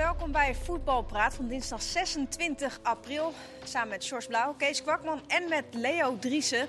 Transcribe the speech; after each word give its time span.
welkom 0.00 0.32
bij 0.32 0.54
Voetbalpraat 0.54 1.34
van 1.34 1.48
dinsdag 1.48 1.82
26 1.82 2.80
april. 2.82 3.32
Samen 3.64 3.88
met 3.88 4.04
Sjors 4.04 4.26
Blauw, 4.26 4.54
Kees 4.54 4.82
Kwakman 4.82 5.20
en 5.26 5.48
met 5.48 5.64
Leo 5.72 6.18
Driessen. 6.18 6.68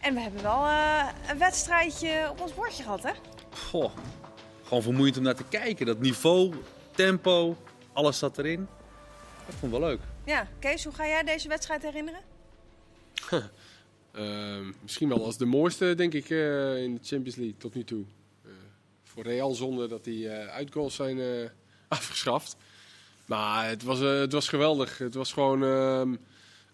En 0.00 0.14
we 0.14 0.20
hebben 0.20 0.42
wel 0.42 0.64
uh, 0.64 1.08
een 1.28 1.38
wedstrijdje 1.38 2.28
op 2.30 2.40
ons 2.40 2.54
bordje 2.54 2.82
gehad, 2.82 3.02
hè? 3.02 3.12
Goh, 3.50 3.92
gewoon 4.62 4.82
vermoeiend 4.82 5.16
om 5.16 5.22
naar 5.22 5.34
te 5.34 5.44
kijken. 5.44 5.86
Dat 5.86 5.98
niveau, 5.98 6.54
tempo, 6.90 7.56
alles 7.92 8.18
zat 8.18 8.38
erin. 8.38 8.68
Dat 9.46 9.54
vond 9.54 9.72
ik 9.72 9.78
wel 9.78 9.88
leuk. 9.88 10.00
Ja, 10.24 10.48
Kees, 10.58 10.84
hoe 10.84 10.94
ga 10.94 11.06
jij 11.06 11.22
deze 11.22 11.48
wedstrijd 11.48 11.82
herinneren? 11.82 12.20
uh, 14.12 14.72
misschien 14.82 15.08
wel 15.08 15.24
als 15.24 15.36
de 15.36 15.46
mooiste, 15.46 15.94
denk 15.94 16.14
ik, 16.14 16.28
uh, 16.30 16.82
in 16.82 16.94
de 16.94 17.00
Champions 17.02 17.36
League 17.36 17.56
tot 17.56 17.74
nu 17.74 17.84
toe. 17.84 18.04
Uh, 18.44 18.52
voor 19.04 19.22
Real 19.22 19.54
zonder 19.54 19.88
dat 19.88 20.04
die 20.04 20.30
uitgoals 20.30 20.94
zijn 20.94 21.50
afgeschaft. 21.98 22.56
Maar 23.26 23.68
het 23.68 23.82
was, 23.82 23.98
het 23.98 24.32
was 24.32 24.48
geweldig. 24.48 24.98
Het 24.98 25.14
was 25.14 25.32
gewoon... 25.32 25.64
Ehm, 25.64 26.14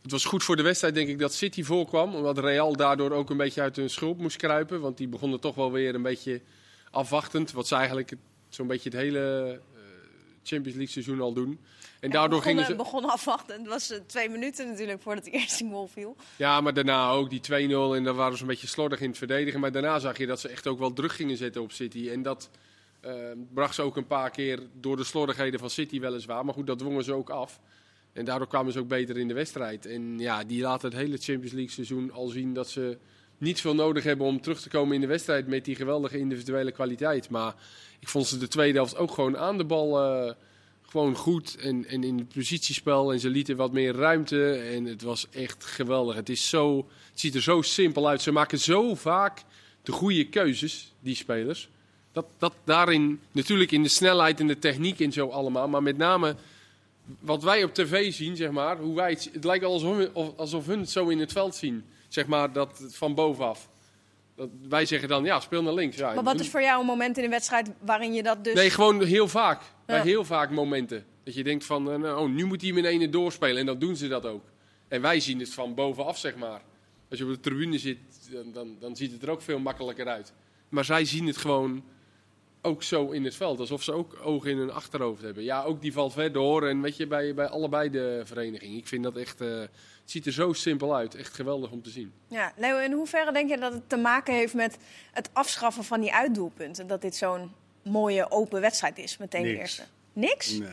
het 0.02 0.10
was 0.10 0.24
goed 0.24 0.44
voor 0.44 0.56
de 0.56 0.62
wedstrijd, 0.62 0.94
denk 0.94 1.08
ik, 1.08 1.18
dat 1.18 1.34
City 1.34 1.62
voorkwam. 1.62 2.14
Omdat 2.14 2.38
Real 2.38 2.76
daardoor 2.76 3.10
ook 3.10 3.30
een 3.30 3.36
beetje 3.36 3.60
uit 3.60 3.76
hun 3.76 3.90
schulp 3.90 4.18
moest 4.18 4.36
kruipen. 4.36 4.80
Want 4.80 4.96
die 4.96 5.08
begonnen 5.08 5.40
toch 5.40 5.54
wel 5.54 5.72
weer 5.72 5.94
een 5.94 6.02
beetje 6.02 6.40
afwachtend. 6.90 7.52
Wat 7.52 7.68
ze 7.68 7.74
eigenlijk 7.74 8.12
zo'n 8.48 8.66
beetje 8.66 8.90
het 8.90 8.98
hele 8.98 9.60
Champions 10.48 10.76
League 10.76 10.92
seizoen 10.92 11.20
al 11.20 11.32
doen. 11.32 11.60
En 12.00 12.10
daardoor 12.10 12.42
gingen 12.42 12.64
ze... 12.64 12.74
begon 12.74 13.04
afwachten. 13.04 13.58
Het 13.58 13.68
was 13.68 13.92
uh, 13.92 13.98
twee 14.06 14.28
minuten 14.28 14.68
natuurlijk 14.68 15.02
voordat 15.02 15.24
die 15.24 15.32
eerste 15.40 15.68
goal 15.70 15.86
viel. 15.86 16.16
Ja, 16.36 16.60
maar 16.60 16.74
daarna 16.74 17.10
ook 17.10 17.30
die 17.30 17.40
2-0. 17.40 17.46
En 17.96 18.04
dan 18.04 18.16
waren 18.16 18.36
ze 18.36 18.42
een 18.42 18.48
beetje 18.48 18.66
slordig 18.66 19.00
in 19.00 19.08
het 19.08 19.18
verdedigen. 19.18 19.60
Maar 19.60 19.72
daarna 19.72 19.98
zag 19.98 20.18
je 20.18 20.26
dat 20.26 20.40
ze 20.40 20.48
echt 20.48 20.66
ook 20.66 20.78
wel 20.78 20.92
druk 20.92 21.12
gingen 21.12 21.36
zetten 21.36 21.62
op 21.62 21.72
City. 21.72 22.08
En 22.08 22.22
dat 22.22 22.50
uh, 23.06 23.12
bracht 23.54 23.74
ze 23.74 23.82
ook 23.82 23.96
een 23.96 24.06
paar 24.06 24.30
keer 24.30 24.60
door 24.80 24.96
de 24.96 25.04
slordigheden 25.04 25.60
van 25.60 25.70
City 25.70 26.00
weliswaar. 26.00 26.44
Maar 26.44 26.54
goed, 26.54 26.66
dat 26.66 26.78
dwongen 26.78 27.04
ze 27.04 27.12
ook 27.12 27.30
af. 27.30 27.60
En 28.12 28.24
daardoor 28.24 28.48
kwamen 28.48 28.72
ze 28.72 28.78
ook 28.78 28.88
beter 28.88 29.18
in 29.18 29.28
de 29.28 29.34
wedstrijd. 29.34 29.86
En 29.86 30.18
ja, 30.18 30.44
die 30.44 30.62
laten 30.62 30.88
het 30.88 30.98
hele 30.98 31.16
Champions 31.16 31.52
League 31.52 31.72
seizoen 31.72 32.12
al 32.12 32.28
zien 32.28 32.54
dat 32.54 32.68
ze 32.68 32.98
niet 33.38 33.60
veel 33.60 33.74
nodig 33.74 34.04
hebben 34.04 34.26
om 34.26 34.40
terug 34.40 34.60
te 34.60 34.68
komen 34.68 34.94
in 34.94 35.00
de 35.00 35.06
wedstrijd 35.06 35.46
met 35.46 35.64
die 35.64 35.74
geweldige 35.74 36.18
individuele 36.18 36.72
kwaliteit. 36.72 37.30
Maar 37.30 37.54
ik 37.98 38.08
vond 38.08 38.26
ze 38.26 38.38
de 38.38 38.48
tweede 38.48 38.78
helft 38.78 38.96
ook 38.96 39.10
gewoon 39.10 39.36
aan 39.36 39.58
de 39.58 39.64
bal 39.64 40.02
uh, 40.02 40.32
gewoon 40.82 41.14
goed 41.14 41.56
en, 41.56 41.86
en 41.86 42.04
in 42.04 42.18
het 42.18 42.28
positiespel. 42.28 43.12
En 43.12 43.20
ze 43.20 43.30
lieten 43.30 43.56
wat 43.56 43.72
meer 43.72 43.94
ruimte 43.94 44.52
en 44.52 44.84
het 44.84 45.02
was 45.02 45.28
echt 45.30 45.64
geweldig. 45.64 46.16
Het, 46.16 46.28
is 46.28 46.48
zo, 46.48 46.76
het 47.10 47.20
ziet 47.20 47.34
er 47.34 47.42
zo 47.42 47.62
simpel 47.62 48.08
uit. 48.08 48.22
Ze 48.22 48.32
maken 48.32 48.58
zo 48.58 48.94
vaak 48.94 49.42
de 49.82 49.92
goede 49.92 50.28
keuzes, 50.28 50.94
die 51.00 51.14
spelers. 51.14 51.68
Dat, 52.18 52.26
dat 52.38 52.54
daarin, 52.64 53.20
natuurlijk 53.32 53.70
in 53.70 53.82
de 53.82 53.88
snelheid 53.88 54.40
en 54.40 54.46
de 54.46 54.58
techniek 54.58 55.00
en 55.00 55.12
zo 55.12 55.28
allemaal, 55.28 55.68
maar 55.68 55.82
met 55.82 55.96
name 55.96 56.36
wat 57.20 57.42
wij 57.42 57.64
op 57.64 57.74
tv 57.74 58.12
zien, 58.12 58.36
zeg 58.36 58.50
maar, 58.50 58.78
hoe 58.78 58.94
wij 58.94 59.10
het, 59.10 59.30
het 59.32 59.44
lijkt 59.44 59.64
alsof, 59.64 60.14
alsof 60.36 60.66
hun 60.66 60.80
het 60.80 60.90
zo 60.90 61.08
in 61.08 61.18
het 61.18 61.32
veld 61.32 61.54
zien, 61.54 61.84
zeg 62.08 62.26
maar, 62.26 62.52
dat 62.52 62.84
van 62.88 63.14
bovenaf. 63.14 63.68
Dat, 64.34 64.48
wij 64.68 64.86
zeggen 64.86 65.08
dan, 65.08 65.24
ja, 65.24 65.40
speel 65.40 65.62
naar 65.62 65.72
links. 65.72 65.96
Ja, 65.96 66.14
maar 66.14 66.24
wat 66.24 66.40
is 66.40 66.48
voor 66.48 66.62
jou 66.62 66.80
een 66.80 66.86
moment 66.86 67.16
in 67.16 67.22
de 67.22 67.28
wedstrijd 67.28 67.70
waarin 67.80 68.14
je 68.14 68.22
dat 68.22 68.44
dus... 68.44 68.54
Nee, 68.54 68.70
gewoon 68.70 69.04
heel 69.04 69.28
vaak. 69.28 69.62
Bij 69.86 70.00
heel 70.00 70.24
vaak 70.24 70.50
momenten. 70.50 71.04
Dat 71.24 71.34
je 71.34 71.44
denkt 71.44 71.64
van, 71.64 72.06
oh, 72.06 72.28
nu 72.28 72.44
moet 72.44 72.60
hij 72.60 72.70
in 72.70 72.84
ene 72.84 73.08
doorspelen. 73.08 73.56
En 73.56 73.66
dan 73.66 73.78
doen 73.78 73.96
ze 73.96 74.08
dat 74.08 74.26
ook. 74.26 74.44
En 74.88 75.00
wij 75.00 75.20
zien 75.20 75.38
het 75.38 75.54
van 75.54 75.74
bovenaf, 75.74 76.18
zeg 76.18 76.36
maar. 76.36 76.62
Als 77.10 77.18
je 77.18 77.24
op 77.24 77.30
de 77.30 77.40
tribune 77.40 77.78
zit, 77.78 77.98
dan, 78.30 78.52
dan, 78.52 78.76
dan 78.80 78.96
ziet 78.96 79.12
het 79.12 79.22
er 79.22 79.30
ook 79.30 79.42
veel 79.42 79.58
makkelijker 79.58 80.06
uit. 80.06 80.32
Maar 80.68 80.84
zij 80.84 81.04
zien 81.04 81.26
het 81.26 81.36
gewoon 81.36 81.82
ook 82.68 82.82
zo 82.82 83.10
in 83.10 83.24
het 83.24 83.34
veld. 83.34 83.60
Alsof 83.60 83.82
ze 83.82 83.92
ook 83.92 84.18
ogen 84.22 84.50
in 84.50 84.58
hun 84.58 84.72
achterhoofd 84.72 85.22
hebben. 85.22 85.44
Ja, 85.44 85.62
ook 85.62 85.80
die 85.80 85.92
Valverde 85.92 86.38
hoor. 86.38 86.68
En 86.68 86.80
weet 86.80 86.96
je, 86.96 87.06
bij, 87.06 87.34
bij 87.34 87.46
allebei 87.46 87.90
de 87.90 88.22
verenigingen. 88.24 88.76
Ik 88.76 88.86
vind 88.86 89.02
dat 89.02 89.16
echt... 89.16 89.40
Uh, 89.40 89.60
het 89.60 89.70
ziet 90.16 90.26
er 90.26 90.32
zo 90.32 90.52
simpel 90.52 90.96
uit. 90.96 91.14
Echt 91.14 91.34
geweldig 91.34 91.70
om 91.70 91.82
te 91.82 91.90
zien. 91.90 92.12
Ja, 92.28 92.52
Leo, 92.56 92.78
in 92.78 92.92
hoeverre 92.92 93.32
denk 93.32 93.50
je 93.50 93.58
dat 93.58 93.72
het 93.72 93.88
te 93.88 93.96
maken 93.96 94.34
heeft 94.34 94.54
met 94.54 94.78
het 95.12 95.30
afschaffen 95.32 95.84
van 95.84 96.00
die 96.00 96.12
uitdoelpunten? 96.12 96.86
Dat 96.86 97.02
dit 97.02 97.16
zo'n 97.16 97.50
mooie 97.82 98.30
open 98.30 98.60
wedstrijd 98.60 98.98
is, 98.98 99.16
meteen 99.16 99.42
de 99.42 99.58
eerste? 99.58 99.82
Niks? 100.12 100.58
Nee. 100.58 100.68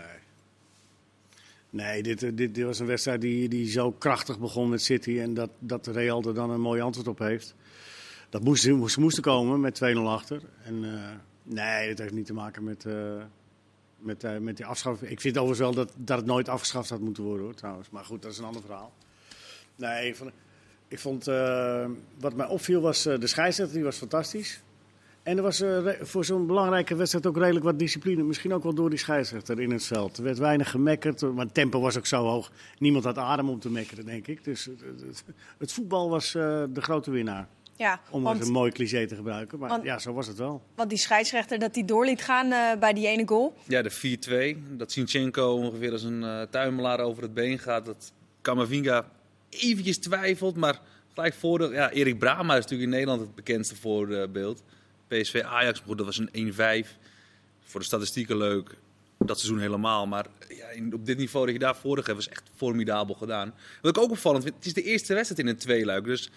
Nee, 1.69 2.03
dit, 2.03 2.19
dit, 2.19 2.55
dit, 2.55 2.65
was 2.65 2.79
een 2.79 2.85
wedstrijd 2.85 3.21
die, 3.21 3.49
die 3.49 3.69
zo 3.69 3.91
krachtig 3.91 4.39
begon 4.39 4.69
met 4.69 4.81
City. 4.81 5.19
En 5.19 5.33
dat, 5.33 5.49
dat 5.59 5.87
Real 5.87 6.23
er 6.23 6.33
dan 6.33 6.49
een 6.49 6.61
mooi 6.61 6.81
antwoord 6.81 7.07
op 7.07 7.19
heeft. 7.19 7.55
Dat 8.29 8.43
moest, 8.43 8.67
moest, 8.67 8.97
moesten 8.97 9.23
komen 9.23 9.59
met 9.59 9.81
2-0 9.83 9.97
achter. 9.97 10.41
En... 10.63 10.83
Uh, 10.83 11.09
Nee, 11.47 11.89
dat 11.89 11.97
heeft 11.97 12.13
niet 12.13 12.25
te 12.25 12.33
maken 12.33 12.63
met, 12.63 12.85
uh, 12.85 13.23
met, 13.97 14.23
uh, 14.23 14.37
met 14.37 14.57
die 14.57 14.65
afschaffing. 14.65 15.11
Ik 15.11 15.21
vind 15.21 15.37
overigens 15.37 15.75
wel 15.75 15.85
dat, 15.85 15.93
dat 15.97 16.17
het 16.17 16.25
nooit 16.25 16.49
afgeschaft 16.49 16.89
had 16.89 16.99
moeten 16.99 17.23
worden, 17.23 17.45
hoor, 17.45 17.55
trouwens. 17.55 17.89
Maar 17.89 18.05
goed, 18.05 18.21
dat 18.21 18.31
is 18.31 18.37
een 18.37 18.45
ander 18.45 18.61
verhaal. 18.61 18.93
Nee, 19.75 20.07
ik 20.07 20.15
vond, 20.15 20.31
ik 20.87 20.99
vond 20.99 21.27
uh, 21.27 21.85
wat 22.19 22.35
mij 22.35 22.47
opviel 22.47 22.81
was 22.81 23.03
de 23.03 23.27
scheidsrechter, 23.27 23.75
die 23.75 23.83
was 23.83 23.97
fantastisch. 23.97 24.63
En 25.23 25.37
er 25.37 25.43
was 25.43 25.63
voor 26.01 26.25
zo'n 26.25 26.47
belangrijke 26.47 26.95
wedstrijd 26.95 27.25
ook 27.25 27.37
redelijk 27.37 27.65
wat 27.65 27.79
discipline. 27.79 28.23
Misschien 28.23 28.53
ook 28.53 28.63
wel 28.63 28.73
door 28.73 28.89
die 28.89 28.99
scheidsrechter 28.99 29.59
in 29.59 29.71
het 29.71 29.85
veld. 29.85 30.17
Er 30.17 30.23
werd 30.23 30.37
weinig 30.37 30.69
gemekkerd, 30.69 31.21
maar 31.21 31.45
het 31.45 31.53
tempo 31.53 31.79
was 31.79 31.97
ook 31.97 32.05
zo 32.05 32.23
hoog. 32.23 32.51
Niemand 32.77 33.03
had 33.03 33.17
adem 33.17 33.49
om 33.49 33.59
te 33.59 33.69
mekkeren, 33.69 34.05
denk 34.05 34.27
ik. 34.27 34.43
Dus 34.43 34.65
het, 34.65 35.23
het 35.57 35.71
voetbal 35.71 36.09
was 36.09 36.31
de 36.31 36.81
grote 36.81 37.11
winnaar. 37.11 37.47
Ja, 37.77 38.01
Om 38.09 38.23
want, 38.23 38.45
een 38.45 38.51
mooi 38.51 38.71
cliché 38.71 39.07
te 39.07 39.15
gebruiken. 39.15 39.59
Maar 39.59 39.83
ja, 39.83 39.99
zo 39.99 40.13
was 40.13 40.27
het 40.27 40.37
wel. 40.37 40.61
Want 40.75 40.89
die 40.89 40.97
scheidsrechter 40.97 41.59
dat 41.59 41.73
die 41.73 41.85
door 41.85 42.05
liet 42.05 42.21
gaan 42.21 42.51
uh, 42.51 42.75
bij 42.79 42.93
die 42.93 43.07
ene 43.07 43.27
goal. 43.27 43.55
Ja, 43.67 43.81
de 43.81 44.57
4-2. 44.59 44.77
Dat 44.77 44.91
Sinchenko 44.91 45.55
ongeveer 45.55 45.91
als 45.91 46.03
een 46.03 46.21
uh, 46.21 46.41
tuimelaar 46.41 46.99
over 46.99 47.23
het 47.23 47.33
been 47.33 47.59
gaat. 47.59 47.85
Dat 47.85 48.11
Kamavinga 48.41 49.05
eventjes 49.49 49.97
twijfelt. 49.97 50.55
Maar 50.55 50.79
gelijk 51.13 51.33
voordeel. 51.33 51.71
Ja, 51.71 51.91
Erik 51.91 52.19
Brama 52.19 52.53
is 52.55 52.61
natuurlijk 52.61 52.81
in 52.81 52.89
Nederland 52.89 53.21
het 53.21 53.35
bekendste 53.35 53.75
voorbeeld. 53.75 54.63
PSV 55.07 55.41
Ajax, 55.45 55.79
goed, 55.79 55.97
dat 55.97 56.05
was 56.05 56.21
een 56.31 56.53
1-5. 56.85 56.87
Voor 57.59 57.79
de 57.79 57.85
statistieken 57.85 58.37
leuk. 58.37 58.75
Dat 59.17 59.39
seizoen 59.39 59.61
helemaal. 59.61 60.07
Maar 60.07 60.25
ja, 60.47 60.67
in, 60.67 60.93
op 60.93 61.05
dit 61.05 61.17
niveau 61.17 61.45
dat 61.45 61.53
je 61.53 61.59
daar 61.59 61.75
vorig 61.75 62.05
hebt, 62.05 62.17
was 62.17 62.29
echt 62.29 62.43
formidabel 62.55 63.15
gedaan. 63.15 63.53
Wat 63.81 63.97
ik 63.97 64.03
ook 64.03 64.11
opvallend 64.11 64.43
vind, 64.43 64.55
het 64.55 64.65
is 64.65 64.73
de 64.73 64.83
eerste 64.83 65.13
wedstrijd 65.13 65.41
in 65.41 65.47
een 65.47 65.57
tweeluik. 65.57 66.03
Dus 66.03 66.29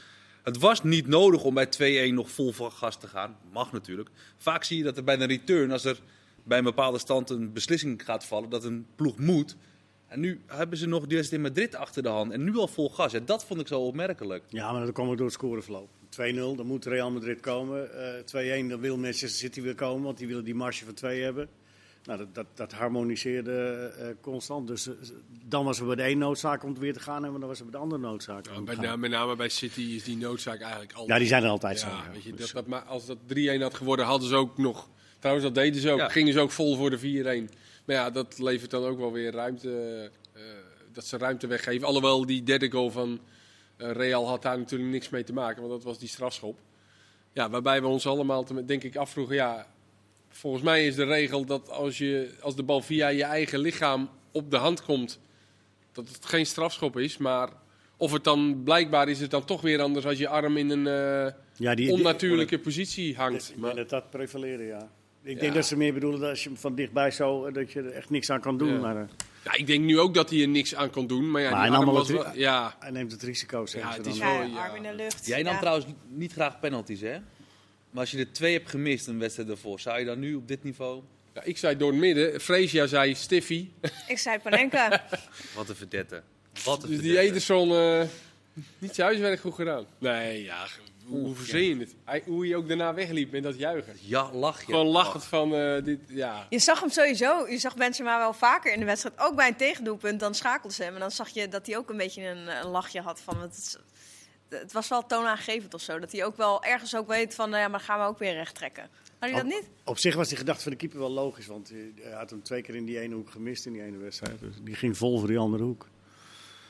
het 0.42 0.58
was 0.58 0.82
niet 0.82 1.06
nodig 1.06 1.44
om 1.44 1.54
bij 1.54 2.10
2-1 2.10 2.14
nog 2.14 2.30
vol 2.30 2.52
gas 2.52 2.98
te 2.98 3.06
gaan. 3.06 3.36
Mag 3.52 3.72
natuurlijk. 3.72 4.08
Vaak 4.36 4.64
zie 4.64 4.78
je 4.78 4.84
dat 4.84 4.96
er 4.96 5.04
bij 5.04 5.20
een 5.20 5.26
return, 5.26 5.70
als 5.70 5.84
er 5.84 6.00
bij 6.42 6.58
een 6.58 6.64
bepaalde 6.64 6.98
stand 6.98 7.30
een 7.30 7.52
beslissing 7.52 8.04
gaat 8.04 8.24
vallen, 8.24 8.50
dat 8.50 8.64
een 8.64 8.86
ploeg 8.96 9.18
moet. 9.18 9.56
En 10.08 10.20
nu 10.20 10.40
hebben 10.46 10.78
ze 10.78 10.86
nog 10.86 11.06
de 11.06 11.28
in 11.30 11.40
Madrid 11.40 11.74
achter 11.74 12.02
de 12.02 12.08
hand. 12.08 12.32
En 12.32 12.44
nu 12.44 12.56
al 12.56 12.68
vol 12.68 12.90
gas. 12.90 13.12
En 13.12 13.24
dat 13.24 13.44
vond 13.44 13.60
ik 13.60 13.66
zo 13.66 13.80
opmerkelijk. 13.80 14.44
Ja, 14.48 14.72
maar 14.72 14.84
dat 14.84 14.94
kwam 14.94 15.08
ook 15.08 15.16
door 15.16 15.26
het 15.26 15.34
scoreverloop. 15.34 15.88
2-0, 16.10 16.56
dan 16.56 16.66
moet 16.66 16.84
Real 16.84 17.10
Madrid 17.10 17.40
komen. 17.40 17.88
Uh, 17.94 18.18
eh, 18.18 18.64
2-1, 18.64 18.68
dan 18.68 18.80
wil 18.80 18.96
Manchester 18.96 19.28
City 19.28 19.62
weer 19.62 19.74
komen, 19.74 20.04
want 20.04 20.18
die 20.18 20.26
willen 20.26 20.44
die 20.44 20.54
marge 20.54 20.84
van 20.84 20.94
2 20.94 21.22
hebben. 21.22 21.48
Nou, 22.08 22.20
dat, 22.20 22.34
dat, 22.34 22.46
dat 22.54 22.72
harmoniseerde 22.72 23.90
uh, 23.98 24.06
constant. 24.20 24.66
Dus 24.66 24.86
uh, 24.86 24.94
dan 25.44 25.64
was 25.64 25.80
er 25.80 25.86
bij 25.86 25.96
de 25.96 26.08
een 26.08 26.18
noodzaak 26.18 26.64
om 26.64 26.78
weer 26.78 26.92
te 26.92 27.00
gaan 27.00 27.24
en 27.24 27.32
dan 27.32 27.40
was 27.40 27.58
er 27.58 27.64
bij 27.64 27.72
de 27.72 27.78
andere 27.78 28.00
noodzaak. 28.00 28.46
Ja, 28.46 28.60
bij, 28.60 28.74
nou, 28.74 28.98
met 28.98 29.10
name 29.10 29.36
bij 29.36 29.48
City 29.48 29.80
is 29.80 30.04
die 30.04 30.16
noodzaak 30.16 30.60
eigenlijk 30.60 30.92
altijd. 30.92 31.08
Ja, 31.08 31.18
die 31.18 31.26
zijn 31.26 31.42
er 31.42 31.48
altijd 31.48 31.80
ja, 31.80 31.88
zo. 31.88 32.12
Weet 32.12 32.22
je, 32.22 32.34
dat, 32.34 32.50
dat, 32.50 32.66
maar 32.66 32.80
als 32.80 33.06
dat 33.06 33.18
3-1 33.34 33.60
had 33.60 33.74
geworden, 33.74 34.04
hadden 34.04 34.28
ze 34.28 34.34
ook 34.34 34.58
nog. 34.58 34.88
Trouwens, 35.18 35.46
dat 35.46 35.54
deden 35.54 35.80
ze 35.80 35.90
ook. 35.90 36.12
Gingen 36.12 36.32
ze 36.32 36.40
ook 36.40 36.50
vol 36.50 36.76
voor 36.76 36.90
de 36.90 37.48
4-1. 37.48 37.54
Maar 37.84 37.96
ja, 37.96 38.10
dat 38.10 38.38
levert 38.38 38.70
dan 38.70 38.84
ook 38.84 38.98
wel 38.98 39.12
weer 39.12 39.32
ruimte. 39.32 40.10
Uh, 40.36 40.42
dat 40.92 41.06
ze 41.06 41.16
ruimte 41.16 41.46
weggeven. 41.46 41.86
Alhoewel 41.86 42.26
die 42.26 42.42
derde 42.42 42.70
goal 42.70 42.90
van 42.90 43.20
Real 43.76 44.28
had 44.28 44.42
daar 44.42 44.58
natuurlijk 44.58 44.90
niks 44.90 45.08
mee 45.08 45.24
te 45.24 45.32
maken, 45.32 45.60
want 45.60 45.74
dat 45.74 45.84
was 45.84 45.98
die 45.98 46.08
strafschop. 46.08 46.58
Ja, 47.32 47.50
waarbij 47.50 47.80
we 47.80 47.86
ons 47.86 48.06
allemaal, 48.06 48.44
denk 48.66 48.82
ik, 48.82 48.96
afvroegen. 48.96 49.34
Ja, 49.34 49.66
volgens 50.28 50.62
mij 50.62 50.86
is 50.86 50.94
de 50.94 51.04
regel 51.04 51.44
dat 51.44 51.70
als, 51.70 51.98
je, 51.98 52.30
als 52.40 52.56
de 52.56 52.62
bal 52.62 52.80
via 52.80 53.08
je 53.08 53.24
eigen 53.24 53.58
lichaam 53.58 54.10
op 54.32 54.50
de 54.50 54.56
hand 54.56 54.82
komt, 54.82 55.20
dat 55.92 56.08
het 56.08 56.26
geen 56.26 56.46
strafschop 56.46 56.98
is. 56.98 57.16
Maar 57.16 57.48
of 57.96 58.12
het 58.12 58.24
dan 58.24 58.62
blijkbaar 58.64 59.08
is 59.08 59.20
het 59.20 59.30
dan 59.30 59.44
toch 59.44 59.60
weer 59.60 59.80
anders 59.80 60.06
als 60.06 60.18
je 60.18 60.28
arm 60.28 60.56
in 60.56 60.70
een 60.70 60.86
uh, 61.26 61.32
ja, 61.56 61.74
die, 61.74 61.92
onnatuurlijke 61.92 62.58
positie 62.58 63.16
hangt. 63.16 63.54
maar 63.56 63.74
dat 63.74 63.88
dat 63.88 64.10
prevaleren, 64.10 64.66
ja. 64.66 64.90
Ik 65.22 65.40
denk 65.40 65.54
dat 65.54 65.66
ze 65.66 65.76
meer 65.76 65.94
bedoelen 65.94 66.20
dat 66.20 66.30
als 66.30 66.44
je 66.44 66.50
van 66.54 66.74
dichtbij 66.74 67.10
zo, 67.10 67.50
dat 67.50 67.72
je 67.72 67.80
er 67.80 67.92
echt 67.92 68.10
niks 68.10 68.30
aan 68.30 68.40
kan 68.40 68.58
doen. 68.58 68.72
Ja. 68.72 68.78
Maar, 68.78 68.96
uh, 68.96 69.02
ja, 69.44 69.54
ik 69.54 69.66
denk 69.66 69.84
nu 69.84 69.98
ook 69.98 70.14
dat 70.14 70.30
hij 70.30 70.40
er 70.40 70.48
niks 70.48 70.74
aan 70.74 70.90
kan 70.90 71.06
doen. 71.06 71.30
Maar 71.30 71.42
ja, 71.42 71.50
maar 71.50 71.68
die 71.68 71.76
arm 71.76 71.90
was 71.90 72.08
wel, 72.08 72.24
ja. 72.34 72.76
hij 72.78 72.90
neemt 72.90 73.12
het 73.12 73.22
risico. 73.22 73.66
Ja, 73.70 73.92
het 73.92 74.06
is 74.06 74.18
wel, 74.18 74.42
ja, 74.42 74.66
arm 74.66 74.76
in 74.76 74.82
de 74.82 74.94
lucht. 74.94 75.26
Jij 75.26 75.42
nam 75.42 75.58
trouwens 75.58 75.86
niet 76.08 76.32
graag 76.32 76.60
penalties, 76.60 77.00
hè? 77.00 77.16
Maar 77.98 78.06
als 78.06 78.16
je 78.16 78.24
er 78.24 78.32
twee 78.32 78.52
hebt 78.52 78.70
gemist 78.70 79.06
een 79.06 79.18
wedstrijd 79.18 79.48
ervoor, 79.48 79.80
zou 79.80 79.98
je 79.98 80.04
dan 80.04 80.18
nu 80.18 80.34
op 80.34 80.48
dit 80.48 80.64
niveau... 80.64 81.02
Ja, 81.34 81.42
ik 81.42 81.58
zei 81.58 81.76
door 81.76 81.90
het 81.90 82.00
midden. 82.00 82.40
Freesia 82.40 82.86
zei 82.86 83.14
Stiffy. 83.14 83.68
Ik 84.08 84.18
zei 84.18 84.38
Panenka. 84.38 85.04
Wat 85.56 85.68
een 85.68 85.76
verdette. 85.76 86.22
Wat 86.64 86.82
een 86.82 86.90
dus 86.90 87.00
die 87.00 87.18
Ederson, 87.18 87.70
uh, 87.70 88.02
niet 88.78 88.94
zijn 88.94 89.06
huiswerk 89.06 89.40
goed 89.40 89.54
gedaan. 89.54 89.86
Nee, 89.98 90.42
ja, 90.42 90.66
hoe 91.04 91.34
verzin 91.34 91.62
je 91.62 91.76
het? 91.76 91.94
Hij, 92.04 92.22
hoe 92.26 92.46
hij 92.46 92.56
ook 92.56 92.68
daarna 92.68 92.94
wegliep 92.94 93.30
met 93.30 93.42
dat 93.42 93.58
juichen. 93.58 93.96
Ja, 94.00 94.32
lach 94.32 94.58
je. 94.60 94.64
Gewoon 94.64 94.86
lachend 94.86 95.24
van 95.24 95.54
eh, 95.54 95.84
dit, 95.84 96.00
ja. 96.08 96.46
Je 96.50 96.58
zag 96.58 96.80
hem 96.80 96.90
sowieso, 96.90 97.48
je 97.48 97.58
zag 97.58 97.76
Benzema 97.76 98.18
wel 98.18 98.32
vaker 98.32 98.72
in 98.72 98.78
de 98.78 98.86
wedstrijd. 98.86 99.18
Ook 99.18 99.34
bij 99.34 99.48
een 99.48 99.56
tegendoelpunt, 99.56 100.20
dan 100.20 100.34
schakelde 100.34 100.74
ze 100.74 100.82
hem. 100.82 100.94
En 100.94 101.00
dan 101.00 101.10
zag 101.10 101.28
je 101.28 101.48
dat 101.48 101.66
hij 101.66 101.76
ook 101.76 101.90
een 101.90 101.96
beetje 101.96 102.22
een, 102.22 102.48
een 102.48 102.70
lachje 102.70 103.00
had 103.00 103.20
van... 103.20 103.40
Het, 103.40 103.78
het 104.48 104.72
was 104.72 104.88
wel 104.88 105.06
toonaangevend 105.06 105.74
of 105.74 105.80
zo. 105.80 105.98
Dat 105.98 106.12
hij 106.12 106.24
ook 106.24 106.36
wel 106.36 106.62
ergens 106.64 106.96
ook 106.96 107.08
weet 107.08 107.34
van, 107.34 107.50
nou 107.50 107.62
ja, 107.62 107.68
maar 107.68 107.80
gaan 107.80 108.00
we 108.00 108.06
ook 108.06 108.18
weer 108.18 108.32
recht 108.32 108.54
trekken. 108.54 108.82
Had 109.18 109.28
hij 109.30 109.38
dat 109.38 109.44
niet? 109.48 109.68
Op 109.84 109.98
zich 109.98 110.14
was 110.14 110.28
die 110.28 110.36
gedachte 110.36 110.62
van 110.62 110.72
de 110.72 110.78
keeper 110.78 110.98
wel 110.98 111.10
logisch, 111.10 111.46
want 111.46 111.72
hij 112.02 112.12
had 112.12 112.30
hem 112.30 112.42
twee 112.42 112.62
keer 112.62 112.74
in 112.74 112.84
die 112.84 113.00
ene 113.00 113.14
hoek 113.14 113.30
gemist 113.30 113.66
in 113.66 113.72
die 113.72 113.82
ene 113.82 113.96
wedstrijd. 113.98 114.40
Dus 114.40 114.54
die 114.62 114.74
ging 114.74 114.96
vol 114.96 115.18
voor 115.18 115.28
die 115.28 115.38
andere 115.38 115.62
hoek. 115.64 115.86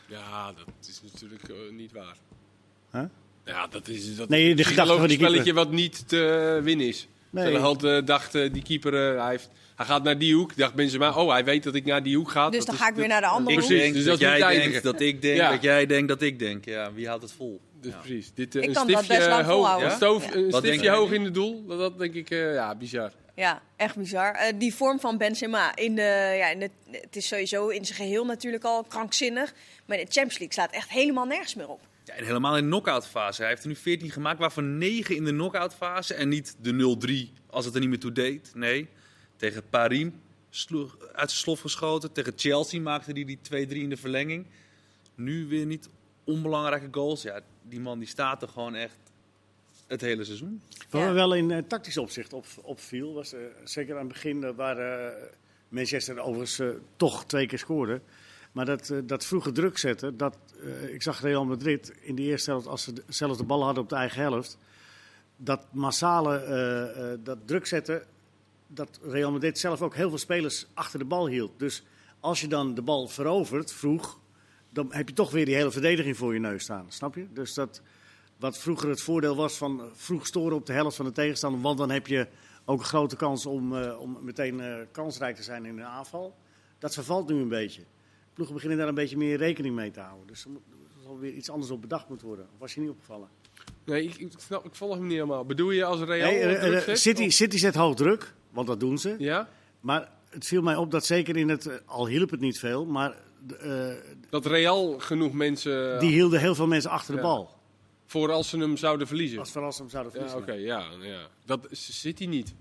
ja, 0.07 0.53
dat 0.53 0.67
is 0.89 1.01
natuurlijk 1.13 1.49
eh, 1.49 1.57
niet 1.73 1.93
waar. 1.93 2.17
Huh? 2.93 3.03
Ja, 3.45 3.67
dat 3.67 3.89
is 3.89 4.17
dat 4.17 4.29
Nee, 4.29 4.55
de 4.55 4.65
gedachte 4.65 4.97
van 4.97 5.07
die 5.07 5.17
spelletje 5.17 5.43
keeper. 5.43 5.63
wat 5.65 5.73
niet 5.73 6.09
te 6.09 6.61
winnen 6.63 6.87
is. 6.87 7.09
Nee. 7.31 7.57
Had 7.59 7.85
eh, 7.85 8.05
dacht 8.05 8.35
eh, 8.35 8.53
die 8.53 8.63
keeper, 8.63 8.93
hij, 8.93 9.31
heeft, 9.31 9.49
hij 9.77 9.87
gaat 9.87 10.03
naar 10.03 10.19
die 10.19 10.35
hoek. 10.35 10.57
Dacht 10.57 10.75
Benzema, 10.75 11.13
oh, 11.15 11.31
hij 11.31 11.45
weet 11.45 11.63
dat 11.63 11.75
ik 11.75 11.85
naar 11.85 12.03
die 12.03 12.17
hoek 12.17 12.31
ga. 12.31 12.49
Dus 12.51 12.59
Dat 12.59 12.67
dan 12.67 12.75
is- 12.75 12.81
ga 12.81 12.89
ik 12.89 12.95
weer 12.95 13.09
naar 13.09 13.21
de 13.21 13.27
andere 13.27 13.57
hoek. 13.59 13.67
Precies, 13.67 13.93
dus 13.93 14.05
dat 14.05 14.19
jij 14.19 14.59
denkt 14.59 14.83
dat 14.83 15.01
ik 15.01 15.23
denk, 15.23 15.37
Ja. 15.37 15.51
dat 15.51 15.63
jij 15.63 15.87
denkt 15.87 16.09
dat 16.09 16.23
ik 16.23 16.39
denk. 16.39 16.65
Ja, 16.65 16.93
wie 16.93 17.07
houdt 17.07 17.23
het 17.23 17.33
vol? 17.33 17.61
Dus 17.81 17.93
Ja. 17.93 17.99
precies. 17.99 18.33
Dit, 18.35 18.55
eh, 18.55 18.63
Ik 18.63 18.69
een 18.69 18.75
kan 18.75 18.87
dat 18.87 18.97
stiftje 19.05 19.17
best 19.19 19.29
lang 19.29 19.47
hoog, 19.47 19.83
een, 19.83 19.91
stoof, 19.91 20.35
een 20.35 20.53
stiftje 20.53 20.91
hoog 20.91 21.11
in 21.11 21.25
het 21.25 21.35
doel, 21.35 21.67
dat, 21.67 21.79
dat 21.79 21.99
denk 21.99 22.15
ik, 22.15 22.31
eh, 22.31 22.55
ja, 22.55 22.75
bizar. 22.75 23.13
Ja, 23.35 23.63
echt 23.77 23.97
bizar. 23.97 24.35
Eh, 24.35 24.53
die 24.59 24.75
vorm 24.75 25.01
van 25.01 25.19
Benzema, 25.19 25.77
in 25.77 25.95
de, 25.95 26.35
ja, 26.39 26.49
in 26.51 26.59
de, 26.59 26.71
het 26.91 27.17
is 27.17 27.27
sowieso 27.29 27.69
in 27.69 27.85
zijn 27.85 27.99
geheel 27.99 28.25
natuurlijk 28.25 28.65
al 28.65 28.85
krankzinnig. 28.85 29.55
Maar 29.87 29.99
in 29.99 30.05
de 30.05 30.11
Champions 30.13 30.39
League 30.39 30.53
slaat 30.53 30.73
echt 30.73 30.89
helemaal 30.89 31.25
nergens 31.27 31.55
meer 31.55 31.69
op. 31.69 31.81
Ja, 32.05 32.15
en 32.15 32.25
helemaal 32.25 32.57
in 32.57 32.63
de 32.63 32.69
knock-out 32.69 33.07
fase. 33.07 33.41
Hij 33.41 33.51
heeft 33.51 33.63
er 33.63 33.69
nu 33.69 33.77
14 33.77 34.11
gemaakt, 34.11 34.39
waarvan 34.39 34.79
9 34.79 35.17
in 35.17 35.25
de 35.25 35.31
knock-out 35.31 35.75
fase. 35.75 36.15
En 36.15 36.29
niet 36.29 36.57
de 36.61 36.73
0-3 36.73 37.33
als 37.47 37.65
het 37.65 37.75
er 37.75 37.81
niet 37.81 37.89
meer 37.89 37.99
toe 37.99 38.13
deed. 38.13 38.51
Nee, 38.55 38.89
tegen 39.37 39.63
Paris 39.71 40.07
sloeg, 40.51 40.97
uit 41.01 41.31
zijn 41.31 41.43
slof 41.43 41.61
geschoten. 41.61 42.13
Tegen 42.13 42.33
Chelsea 42.37 42.81
maakte 42.81 43.13
hij 43.13 43.25
die 43.25 43.39
2-3 43.43 43.83
in 43.83 43.89
de 43.89 43.97
verlenging. 43.97 44.47
Nu 45.15 45.47
weer 45.47 45.67
niet 45.67 45.89
onbelangrijke 46.25 46.89
goals. 46.91 47.23
Ja, 47.23 47.41
die 47.69 47.81
man 47.81 47.99
die 47.99 48.09
staat 48.09 48.43
er 48.43 48.49
gewoon 48.49 48.75
echt 48.75 48.97
het 49.87 50.01
hele 50.01 50.25
seizoen. 50.25 50.63
Wat 50.91 51.01
Ja. 51.01 51.07
me 51.07 51.13
wel 51.13 51.35
in 51.35 51.51
eh, 51.51 51.63
tactisch 51.69 51.97
opzicht 51.99 52.33
op, 52.33 52.45
opviel, 52.63 53.15
was 53.15 53.33
eh, 53.33 53.41
zeker 53.65 53.95
aan 53.95 54.05
het 54.05 54.13
begin 54.13 54.55
waar 54.55 54.79
eh, 54.79 55.13
Manchester 55.69 56.19
overigens 56.19 56.63
toch 56.97 57.25
twee 57.25 57.47
keer 57.47 57.59
scoorde. 57.59 58.01
Maar 58.53 58.65
dat, 58.65 58.93
dat 59.05 59.25
vroege 59.27 59.53
druk 59.53 59.79
zetten, 59.79 60.17
dat, 60.17 60.37
ik 60.91 61.03
zag 61.03 61.21
Real 61.21 61.45
Madrid 61.45 61.93
in 62.01 62.15
de 62.15 62.23
eerste 62.23 62.51
helft, 62.51 62.67
als 62.67 62.83
ze 62.83 62.93
de- 62.93 63.03
zelfs 63.09 63.39
de 63.39 63.45
bal 63.45 63.65
hadden 63.65 63.83
op 63.83 63.89
de 63.89 63.95
eigen 63.97 64.21
helft, 64.23 64.59
dat 65.37 65.67
massale 65.73 66.37
eh, 66.39 67.13
eh, 67.13 67.19
dat 67.23 67.39
druk 67.45 67.67
zetten, 67.67 68.03
dat 68.67 69.01
Real 69.03 69.31
Madrid 69.33 69.59
zelf 69.59 69.83
ook 69.83 69.95
heel 69.95 70.09
veel 70.09 70.19
spelers 70.19 70.67
achter 70.75 70.99
de 70.99 71.05
bal 71.05 71.27
hield. 71.29 71.53
Dus 71.59 71.83
als 72.21 72.41
je 72.41 72.49
dan 72.49 72.75
de 72.75 72.83
bal 72.83 73.09
verovert, 73.09 73.73
vroeg, 73.73 74.19
dan 74.79 74.93
heb 74.93 75.09
je 75.09 75.15
toch 75.15 75.31
weer 75.31 75.45
die 75.45 75.55
hele 75.55 75.71
verdediging 75.71 76.17
voor 76.17 76.35
je 76.35 76.41
neus 76.41 76.63
staan. 76.63 76.85
Snap 76.89 77.15
je? 77.15 77.27
Dus 77.33 77.55
dat, 77.55 77.83
wat 78.37 78.59
vroeger 78.59 78.89
het 78.89 79.03
voordeel 79.03 79.37
was 79.37 79.57
van 79.57 79.83
vroeg 79.93 80.27
storen 80.27 80.57
op 80.57 80.67
de 80.67 80.73
helft 80.73 80.97
van 80.97 81.05
de 81.05 81.13
tegenstander. 81.13 81.61
Want 81.61 81.79
dan 81.79 81.91
heb 81.91 82.07
je 82.07 82.27
ook 82.65 82.79
een 82.79 82.85
grote 82.85 83.17
kans 83.17 83.47
om, 83.47 83.77
eh, 83.77 84.01
om 84.01 84.19
meteen 84.23 84.61
eh, 84.61 84.75
kansrijk 84.93 85.37
te 85.37 85.43
zijn 85.43 85.65
in 85.67 85.77
de 85.77 85.83
aanval. 85.85 86.35
Dat 86.79 86.95
vervalt 86.95 87.29
nu 87.29 87.35
een 87.41 87.49
beetje. 87.49 87.83
Ploegen 88.35 88.55
beginnen 88.55 88.79
daar 88.79 88.89
een 88.89 88.95
beetje 88.95 89.17
meer 89.17 89.37
rekening 89.37 89.75
mee 89.75 89.91
te 89.91 90.01
houden. 90.01 90.27
Dus 90.27 90.45
er 90.45 90.51
moet- 90.51 90.63
er 90.97 91.03
zal 91.05 91.19
weer 91.19 91.33
iets 91.33 91.51
anders 91.51 91.71
op 91.71 91.81
bedacht 91.81 92.09
moeten 92.09 92.27
worden. 92.27 92.45
Of 92.53 92.59
was 92.59 92.75
je 92.75 92.81
niet 92.81 92.91
opgevallen? 92.91 93.29
Nee, 93.85 94.05
ik, 94.05 94.15
ik, 94.17 94.33
snap, 94.37 94.65
ik 94.65 94.75
volg 94.75 94.95
hem 94.95 95.03
niet 95.07 95.13
helemaal. 95.13 95.45
Bedoel 95.45 95.71
je 95.71 95.85
als 95.85 96.01
Real 96.01 96.31
Nee, 96.31 96.41
eh, 96.41 96.77
eh, 96.77 96.83
zet? 96.83 96.99
City, 96.99 97.25
Of- 97.27 97.33
City 97.33 97.57
zet 97.59 97.75
hoog 97.75 97.95
druk, 97.95 98.35
want 98.51 98.67
dat 98.67 98.81
doen 98.81 98.99
ze. 98.99 99.15
Ja? 99.19 99.49
Maar 99.81 100.11
het 100.31 100.47
viel 100.47 100.63
mij 100.63 100.77
op 100.77 100.91
dat 100.91 101.07
zeker 101.07 101.37
in 101.37 101.49
het, 101.49 101.67
eh, 101.67 101.77
al 101.85 102.07
hielp 102.07 102.31
het 102.31 102.41
niet 102.41 102.59
veel, 102.59 102.87
maar 102.87 103.11
eh, 103.11 103.19
Dat 104.31 104.47
Real 104.47 104.99
genoeg 104.99 105.33
mensen, 105.33 105.99
die 105.99 106.11
hielden 106.13 106.41
heel 106.41 106.55
veel 106.55 106.67
mensen 106.67 106.91
achter 106.91 107.15
de 107.15 107.21
Ja. 107.21 107.27
bal. 107.27 107.57
voor 108.07 108.33
als 108.33 108.49
ze 108.49 108.59
hem 108.59 108.77
zouden 108.77 109.07
verliezen. 109.07 109.39
Als 109.39 109.51
vooral 109.51 109.73
ze 109.73 109.81
hem 109.83 109.91
zouden 109.91 110.13
Ja, 110.13 110.19
verliezen. 110.19 110.43
oké, 110.55 110.61
ja, 110.67 110.85
ja. 111.09 111.27
Dat 111.45 111.67
zit 111.71 112.19
hij 112.19 112.29
niet. 112.29 112.55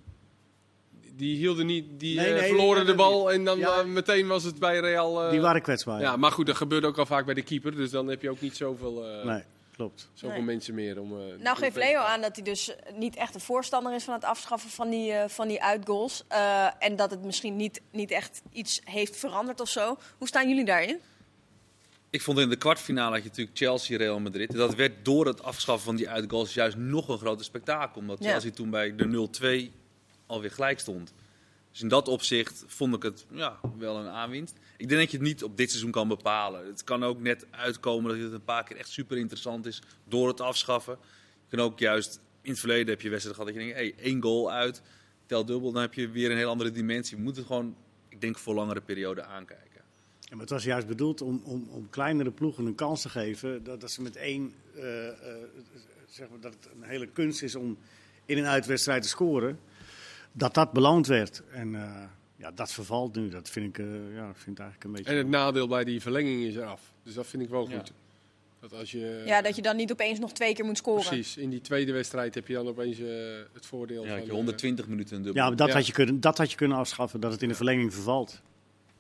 Die 1.16 1.38
hielden 1.38 1.66
niet, 1.66 1.86
die 2.00 2.16
Nee, 2.16 2.26
eh, 2.34 2.40
nee, 2.40 2.48
verloren 2.48 2.78
nee, 2.78 2.92
de 2.92 2.96
bal 2.96 3.26
nee. 3.26 3.34
en 3.34 3.44
dan 3.46 3.58
Ja. 3.60 3.80
eh, 3.80 3.86
meteen 3.86 4.28
was 4.28 4.44
het 4.44 4.60
bij 4.60 4.80
Real. 4.80 5.24
eh, 5.24 5.32
Die 5.32 5.42
waren 5.42 5.62
kwetsbaar. 5.62 6.00
ja, 6.02 6.16
maar 6.18 6.32
goed, 6.32 6.46
dat 6.46 6.56
gebeurt 6.56 6.86
ook 6.86 6.98
al 6.98 7.06
vaak 7.06 7.26
bij 7.26 7.34
de 7.34 7.42
keeper, 7.42 7.76
dus 7.76 7.90
dan 7.92 8.08
heb 8.08 8.22
je 8.22 8.30
ook 8.30 8.42
niet 8.42 8.56
zoveel, 8.58 9.06
eh, 9.08 9.26
Nee, 9.26 9.44
klopt. 9.78 10.10
zoveel 10.14 10.36
Nee. 10.38 10.46
mensen 10.46 10.74
meer 10.74 11.00
om. 11.00 11.20
eh, 11.20 11.40
Nou 11.40 11.58
geeft 11.58 11.76
Leo 11.76 12.00
aan 12.00 12.22
dat 12.22 12.36
hij 12.36 12.44
dus 12.44 12.76
niet 12.94 13.16
echt 13.16 13.36
een 13.36 13.42
voorstander 13.42 13.94
is 13.94 14.04
van 14.04 14.14
het 14.14 14.24
afschaffen 14.24 14.70
van 14.70 14.90
die, 14.90 15.12
eh, 15.14 15.30
van 15.30 15.48
die 15.48 15.64
uitgoals. 15.64 16.24
Eh, 16.28 16.68
en 16.80 16.96
dat 16.96 17.12
het 17.12 17.24
misschien 17.26 17.56
niet, 17.56 17.82
niet 17.92 18.12
echt 18.12 18.42
iets 18.52 18.82
heeft 18.84 19.16
veranderd 19.18 19.62
of 19.62 19.70
zo. 19.70 19.98
Hoe 20.18 20.28
staan 20.28 20.50
jullie 20.50 20.66
daarin? 20.66 21.00
Ik 22.10 22.22
vond 22.22 22.40
in 22.40 22.50
de 22.50 22.56
kwartfinale 22.58 23.12
had 23.14 23.24
je 23.24 23.30
natuurlijk 23.30 23.58
Chelsea-Real 23.58 24.20
Madrid. 24.20 24.52
Dat 24.52 24.76
werd 24.76 25.06
door 25.06 25.26
het 25.26 25.44
afschaffen 25.44 25.86
van 25.86 25.96
die 25.96 26.10
uitgoals 26.10 26.54
juist 26.54 26.78
nog 26.78 27.08
een 27.08 27.18
groter 27.18 27.46
spektakel. 27.46 28.02
Omdat 28.02 28.24
Ja. 28.24 28.30
Chelsea 28.32 28.52
toen 28.52 28.70
bij 28.70 28.96
de 28.96 29.06
0-2 29.06 29.72
alweer 30.26 30.52
gelijk 30.52 30.80
stond. 30.80 31.14
Dus 31.78 31.86
in 31.86 31.92
dat 31.92 32.08
opzicht 32.08 32.64
vond 32.68 32.96
ik 32.96 33.04
het 33.04 33.26
ja, 33.32 33.60
wel 33.78 33.98
een 33.98 34.08
aanwinst. 34.08 34.56
Ik 34.78 34.88
denk 34.90 35.02
dat 35.02 35.12
je 35.12 35.18
het 35.18 35.26
niet 35.26 35.44
op 35.44 35.58
dit 35.58 35.70
seizoen 35.70 35.92
kan 35.92 36.08
bepalen. 36.08 36.66
Het 36.66 36.84
kan 36.84 37.04
ook 37.04 37.20
net 37.20 37.46
uitkomen 37.52 38.12
dat 38.12 38.22
het 38.22 38.32
een 38.34 38.44
paar 38.44 38.64
keer 38.64 38.78
echt 38.78 38.90
super 38.90 39.18
interessant 39.18 39.66
is 39.66 39.82
door 40.04 40.28
het 40.28 40.42
afschaffen. 40.42 40.98
Je 41.50 41.58
kan 41.58 41.66
ook 41.66 41.80
juist, 41.80 42.20
in 42.42 42.52
het 42.52 42.60
verleden 42.60 42.88
heb 42.88 43.02
je 43.02 43.10
wedstrijden 43.10 43.44
gehad 43.44 43.56
dat 43.56 43.64
je 43.64 43.74
denkt, 43.74 43.98
hey, 43.98 44.06
één 44.06 44.22
goal 44.22 44.52
uit, 44.52 44.82
tel 45.26 45.46
dubbel. 45.46 45.72
Dan 45.72 45.82
heb 45.82 45.94
je 45.94 46.10
weer 46.10 46.32
een 46.32 46.38
heel 46.38 46.50
andere 46.50 46.72
dimensie. 46.72 47.18
We 47.18 47.24
moeten 47.24 47.42
het 47.42 47.52
gewoon, 47.52 47.76
ik 48.10 48.22
denk, 48.22 48.38
voor 48.38 48.56
langere 48.56 48.82
periode 48.82 49.24
aankijken. 49.24 49.82
Ja, 50.20 50.32
maar 50.32 50.40
het 50.40 50.50
was 50.50 50.64
juist 50.64 50.88
bedoeld 50.88 51.22
om, 51.22 51.42
om, 51.44 51.68
om 51.70 51.90
kleinere 51.90 52.32
ploegen 52.32 52.66
een 52.66 52.76
kans 52.76 53.02
te 53.02 53.10
geven. 53.10 53.64
Dat, 53.64 53.82
dat 53.82 53.92
ze 53.92 54.02
met 54.02 54.16
één, 54.16 54.54
eh, 54.76 55.08
eh, 55.08 55.16
zeg 56.10 56.30
maar, 56.30 56.40
dat 56.40 56.54
het 56.54 56.70
een 56.76 56.90
hele 56.90 57.08
kunst 57.08 57.42
is 57.42 57.56
om 57.56 57.78
in 58.26 58.38
een 58.38 58.46
uitwedstrijd 58.46 59.02
te 59.02 59.10
scoren. 59.10 59.60
Dat 60.38 60.54
dat 60.54 60.72
beloond 60.72 61.08
werd. 61.08 61.42
En 61.52 61.76
eh, 61.76 62.04
ja, 62.36 62.52
dat 62.52 62.72
vervalt 62.72 63.16
nu. 63.16 63.30
Dat 63.30 63.50
vind 63.50 63.66
ik, 63.78 63.86
eh, 63.86 64.16
ja, 64.16 64.30
ik 64.30 64.36
vind 64.36 64.58
het 64.58 64.60
eigenlijk 64.60 64.84
een 64.84 64.92
beetje... 64.92 65.12
En 65.12 65.18
het 65.18 65.28
nadeel 65.28 65.68
bij 65.68 65.84
die 65.84 66.02
verlenging 66.02 66.44
is 66.44 66.56
eraf. 66.56 66.82
Dus 67.04 67.14
dat 67.14 67.28
vind 67.28 67.44
ik 67.44 67.50
wel 67.50 67.70
Ja. 67.70 67.78
goed. 67.78 67.92
Dat 68.60 68.74
als 68.74 68.92
je, 68.92 69.24
Ja, 69.26 69.42
dat 69.42 69.56
je 69.56 69.62
dan 69.62 69.76
niet 69.76 69.92
opeens 69.92 70.20
nog 70.20 70.32
twee 70.32 70.54
keer 70.54 70.66
moet 70.66 70.78
scoren. 70.78 71.06
Precies, 71.06 71.38
in 71.38 71.50
die 71.50 71.62
tweede 71.62 71.92
wedstrijd 71.92 72.36
heb 72.36 72.48
je 72.48 72.54
dan 72.54 72.68
opeens 72.68 73.00
eh, 73.00 73.08
het 73.54 73.66
voordeel 73.66 74.04
Ja, 74.04 74.10
van... 74.10 74.20
je 74.22 74.28
eh, 74.28 74.34
120 74.34 74.88
minuten 74.88 75.16
een 75.16 75.22
dubbel. 75.24 75.42
ja, 75.42 75.48
maar 75.48 75.58
dat, 75.58 75.68
Ja. 75.68 75.74
Had 75.74 75.88
je 75.88 75.94
kunnen, 75.94 76.20
dat 76.20 76.38
had 76.38 76.52
je 76.52 76.58
kunnen 76.58 76.78
afschaffen, 76.78 77.20
dat 77.20 77.32
het 77.32 77.42
in 77.42 77.48
de 77.48 77.56
verlenging 77.56 77.94
vervalt. 77.94 78.42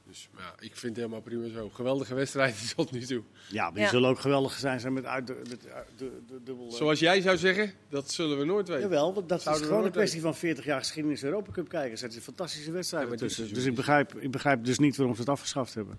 Dus 0.07 0.29
ja, 0.37 0.53
ik 0.59 0.75
vind 0.75 0.81
het 0.81 0.95
helemaal 0.95 1.21
prima 1.21 1.47
zo. 1.47 1.69
Geweldige 1.73 2.13
wedstrijd 2.15 2.73
tot 2.75 2.91
nu 2.91 3.05
toe. 3.05 3.23
Ja, 3.49 3.63
maar 3.63 3.73
die 3.73 3.81
Ja. 3.83 3.89
zullen 3.89 4.09
ook 4.09 4.19
geweldig 4.19 4.53
zijn, 4.53 4.79
zijn 4.79 4.93
met 4.93 5.05
uit 5.05 5.27
de, 5.27 5.41
met, 5.49 5.69
uit 5.71 5.87
de, 5.97 6.21
de, 6.27 6.43
dubbel... 6.43 6.67
eh. 6.67 6.73
Zoals 6.73 6.99
jij 6.99 7.21
zou 7.21 7.37
zeggen, 7.37 7.73
dat 7.89 8.11
zullen 8.11 8.37
we 8.39 8.45
nooit 8.45 8.67
weten. 8.67 8.83
Jawel, 8.83 9.13
want 9.13 9.29
dat 9.29 9.37
is 9.37 9.43
Zouden 9.43 9.67
gewoon 9.67 9.85
een 9.85 9.91
kwestie 9.91 10.21
van 10.21 10.35
40 10.35 10.65
jaar 10.65 10.79
geschiedenis 10.79 11.23
Europa 11.23 11.51
Cup 11.51 11.69
kijken. 11.69 11.91
Er 11.91 11.97
zitten 11.97 12.21
fantastische 12.21 12.71
wedstrijden 12.71 13.09
Ja, 13.09 13.15
maar 13.17 13.27
dit 13.27 13.35
tussen. 13.37 13.53
Dus 13.55 13.63
ik 13.63 13.69
is- 13.71 13.75
begrijp, 13.77 14.15
ik 14.15 14.31
begrijp 14.31 14.65
dus 14.65 14.79
niet 14.79 14.95
waarom 14.97 15.15
ze 15.15 15.21
het 15.21 15.29
afgeschaft 15.29 15.73
hebben. 15.73 15.97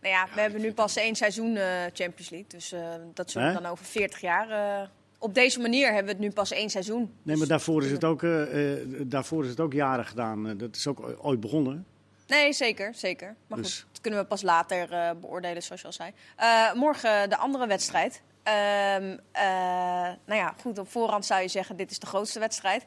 Nou 0.00 0.14
ja, 0.14 0.28
we 0.34 0.40
hebben 0.40 0.60
nu 0.60 0.72
pas 0.72 0.96
één 0.96 1.14
seizoen 1.16 1.56
eh, 1.56 1.66
Champions 1.92 2.30
League. 2.30 2.48
Dus 2.48 2.72
eh, 2.72 2.94
dat 3.14 3.30
zullen 3.30 3.54
we 3.54 3.60
dan 3.62 3.70
over 3.70 3.84
40 3.84 4.20
jaar... 4.20 4.50
eh, 4.82 4.88
op 5.18 5.34
deze 5.34 5.60
manier 5.60 5.86
hebben 5.86 6.04
we 6.04 6.10
het 6.10 6.18
nu 6.20 6.30
pas 6.30 6.50
één 6.52 6.70
seizoen. 6.70 6.98
Nee, 7.00 7.08
Dus- 7.24 7.38
maar 7.38 7.46
daarvoor 7.46 7.84
is 7.84 7.90
het 7.90 8.04
ook, 8.04 8.22
eh, 8.22 8.72
eh, 8.82 8.88
daarvoor 9.06 9.44
is 9.44 9.50
het 9.50 9.60
ook 9.60 9.72
jaren 9.72 10.04
gedaan. 10.04 10.48
Eh, 10.48 10.58
dat 10.58 10.76
is 10.76 10.86
ook 10.86 11.14
ooit 11.22 11.40
begonnen. 11.40 11.86
Nee, 12.26 12.52
zeker, 12.52 12.94
zeker. 12.94 13.36
Maar 13.46 13.58
Dus- 13.62 13.78
goed, 13.78 13.88
dat 13.92 14.00
kunnen 14.00 14.20
we 14.20 14.26
pas 14.26 14.42
later 14.42 14.92
eh, 14.92 15.10
beoordelen, 15.20 15.62
zoals 15.62 15.80
je 15.80 15.86
al 15.86 15.92
zei. 15.92 16.12
Eh, 16.36 16.72
morgen 16.72 17.28
de 17.28 17.36
andere 17.36 17.66
wedstrijd. 17.66 18.22
Ehm, 18.42 19.16
eh, 19.32 19.42
nou 20.26 20.40
ja, 20.40 20.54
goed, 20.60 20.78
op 20.78 20.90
voorhand 20.90 21.26
zou 21.26 21.42
je 21.42 21.48
zeggen, 21.48 21.76
dit 21.76 21.90
is 21.90 21.98
de 21.98 22.06
grootste 22.06 22.38
wedstrijd. 22.38 22.84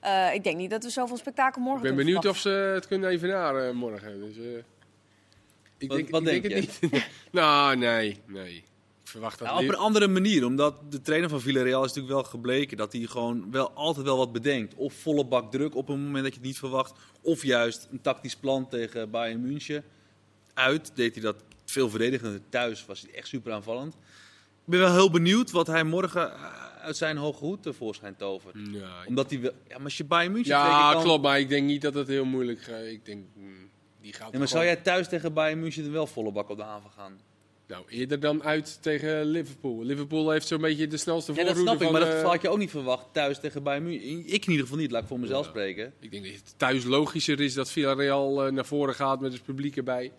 Eh, 0.00 0.34
ik 0.34 0.44
denk 0.44 0.56
niet 0.56 0.70
dat 0.70 0.84
we 0.84 0.90
zoveel 0.90 1.16
spektakel 1.16 1.62
morgen 1.62 1.88
Ik 1.88 1.94
ben 1.94 2.04
benieuwd 2.04 2.26
of 2.26 2.36
ze 2.38 2.48
het 2.48 2.86
kunnen 2.86 3.10
evenaren 3.10 3.76
morgen. 3.76 4.20
Dus, 4.20 4.36
eh, 4.36 4.56
ik 5.78 5.88
Wat- 5.88 5.96
denk, 5.96 6.10
wat 6.10 6.20
ik 6.20 6.26
denk 6.26 6.42
denk 6.42 6.70
het 6.80 6.92
niet. 6.92 7.06
nou, 7.30 7.76
nee, 7.76 8.20
nee. 8.26 8.64
Verwacht 9.10 9.38
dat 9.38 9.48
Nou, 9.48 9.62
op 9.64 9.68
een 9.68 9.76
andere 9.76 10.08
manier, 10.08 10.44
omdat 10.44 10.92
de 10.92 11.00
trainer 11.00 11.28
van 11.28 11.40
Villarreal 11.40 11.84
is 11.84 11.88
natuurlijk 11.88 12.14
wel 12.14 12.24
gebleken 12.24 12.76
dat 12.76 12.92
hij 12.92 13.02
gewoon 13.02 13.50
wel 13.50 13.70
altijd 13.70 14.06
wel 14.06 14.16
wat 14.16 14.32
bedenkt. 14.32 14.74
Of 14.74 14.94
volle 14.94 15.24
bak 15.24 15.50
druk 15.50 15.74
op 15.74 15.88
een 15.88 16.00
moment 16.00 16.22
dat 16.22 16.32
je 16.32 16.38
het 16.38 16.48
niet 16.48 16.58
verwacht, 16.58 16.98
of 17.20 17.42
juist 17.44 17.88
een 17.90 18.00
tactisch 18.00 18.36
plan 18.36 18.68
tegen 18.68 19.10
Bayern 19.10 19.40
München. 19.40 19.84
Uit 20.54 20.92
deed 20.94 21.14
hij 21.14 21.22
dat 21.22 21.36
veel 21.64 21.90
verdedigender. 21.90 22.40
Thuis 22.48 22.86
was 22.86 23.00
hij 23.00 23.10
echt 23.14 23.28
super 23.28 23.52
aanvallend. 23.52 23.94
Ik 24.64 24.76
ben 24.76 24.80
wel 24.80 24.92
heel 24.92 25.10
benieuwd 25.10 25.50
wat 25.50 25.66
hij 25.66 25.84
morgen 25.84 26.32
eh, 26.32 26.44
uit 26.82 26.96
zijn 26.96 27.16
hoge 27.16 27.44
hoed 27.44 27.62
tevoorschijn 27.62 28.16
tovert. 28.16 28.54
Ja, 28.70 29.04
Omdat 29.06 29.30
hij 29.30 29.40
wel, 29.40 29.52
ja, 29.68 29.76
maar 29.76 29.84
als 29.84 29.96
je 29.96 30.04
Bayern 30.04 30.32
München 30.32 30.52
ja 30.52 31.00
klopt, 31.02 31.22
maar 31.22 31.38
ik 31.38 31.48
denk 31.48 31.66
niet 31.66 31.82
dat 31.82 31.94
het 31.94 32.08
heel 32.08 32.24
moeilijk 32.24 32.62
gaat. 32.62 32.84
Ik 32.84 33.04
denk, 33.04 33.24
mm, 33.34 33.70
die 34.00 34.12
gaat 34.12 34.32
Ja, 34.32 34.38
maar 34.38 34.48
zou 34.48 34.64
jij 34.64 34.76
thuis 34.76 35.08
tegen 35.08 35.32
Bayern 35.32 35.60
München 35.60 35.82
dan 35.82 35.92
wel 35.92 36.06
volle 36.06 36.32
bak 36.32 36.48
op 36.48 36.56
de 36.56 36.64
aanval 36.64 36.90
gaan? 36.90 37.20
Nou, 37.70 37.84
eerder 37.88 38.20
dan 38.20 38.42
uit 38.42 38.82
tegen 38.82 39.24
Liverpool. 39.24 39.82
Liverpool 39.82 40.30
heeft 40.30 40.46
zo'n 40.46 40.60
beetje 40.60 40.86
de 40.86 40.96
snelste 40.96 41.32
Ja, 41.32 41.36
dat 41.44 41.46
voorroede 41.46 41.70
snap 41.70 41.80
ik, 41.80 41.82
van... 41.82 41.92
maar 41.92 42.14
dat 42.14 42.22
eh, 42.22 42.30
had 42.30 42.42
je 42.42 42.48
ook 42.48 42.58
niet 42.58 42.70
verwacht 42.70 43.06
thuis 43.12 43.40
tegen 43.40 43.62
Bayern 43.62 43.84
München. 43.84 44.08
Ik 44.08 44.44
in 44.44 44.50
ieder 44.50 44.66
geval 44.66 44.78
niet, 44.78 44.90
laat 44.90 45.02
ik 45.02 45.08
voor 45.08 45.20
mezelf 45.20 45.44
Ja. 45.44 45.50
spreken. 45.50 45.92
Ik 46.00 46.10
denk 46.10 46.24
dat 46.24 46.32
het 46.34 46.54
thuis 46.56 46.84
logischer 46.84 47.40
is 47.40 47.54
dat 47.54 47.70
Villarreal 47.70 48.46
eh, 48.46 48.52
naar 48.52 48.66
voren 48.66 48.94
gaat 48.94 49.20
met 49.20 49.32
het 49.32 49.44
publiek 49.44 49.76
erbij. 49.76 50.12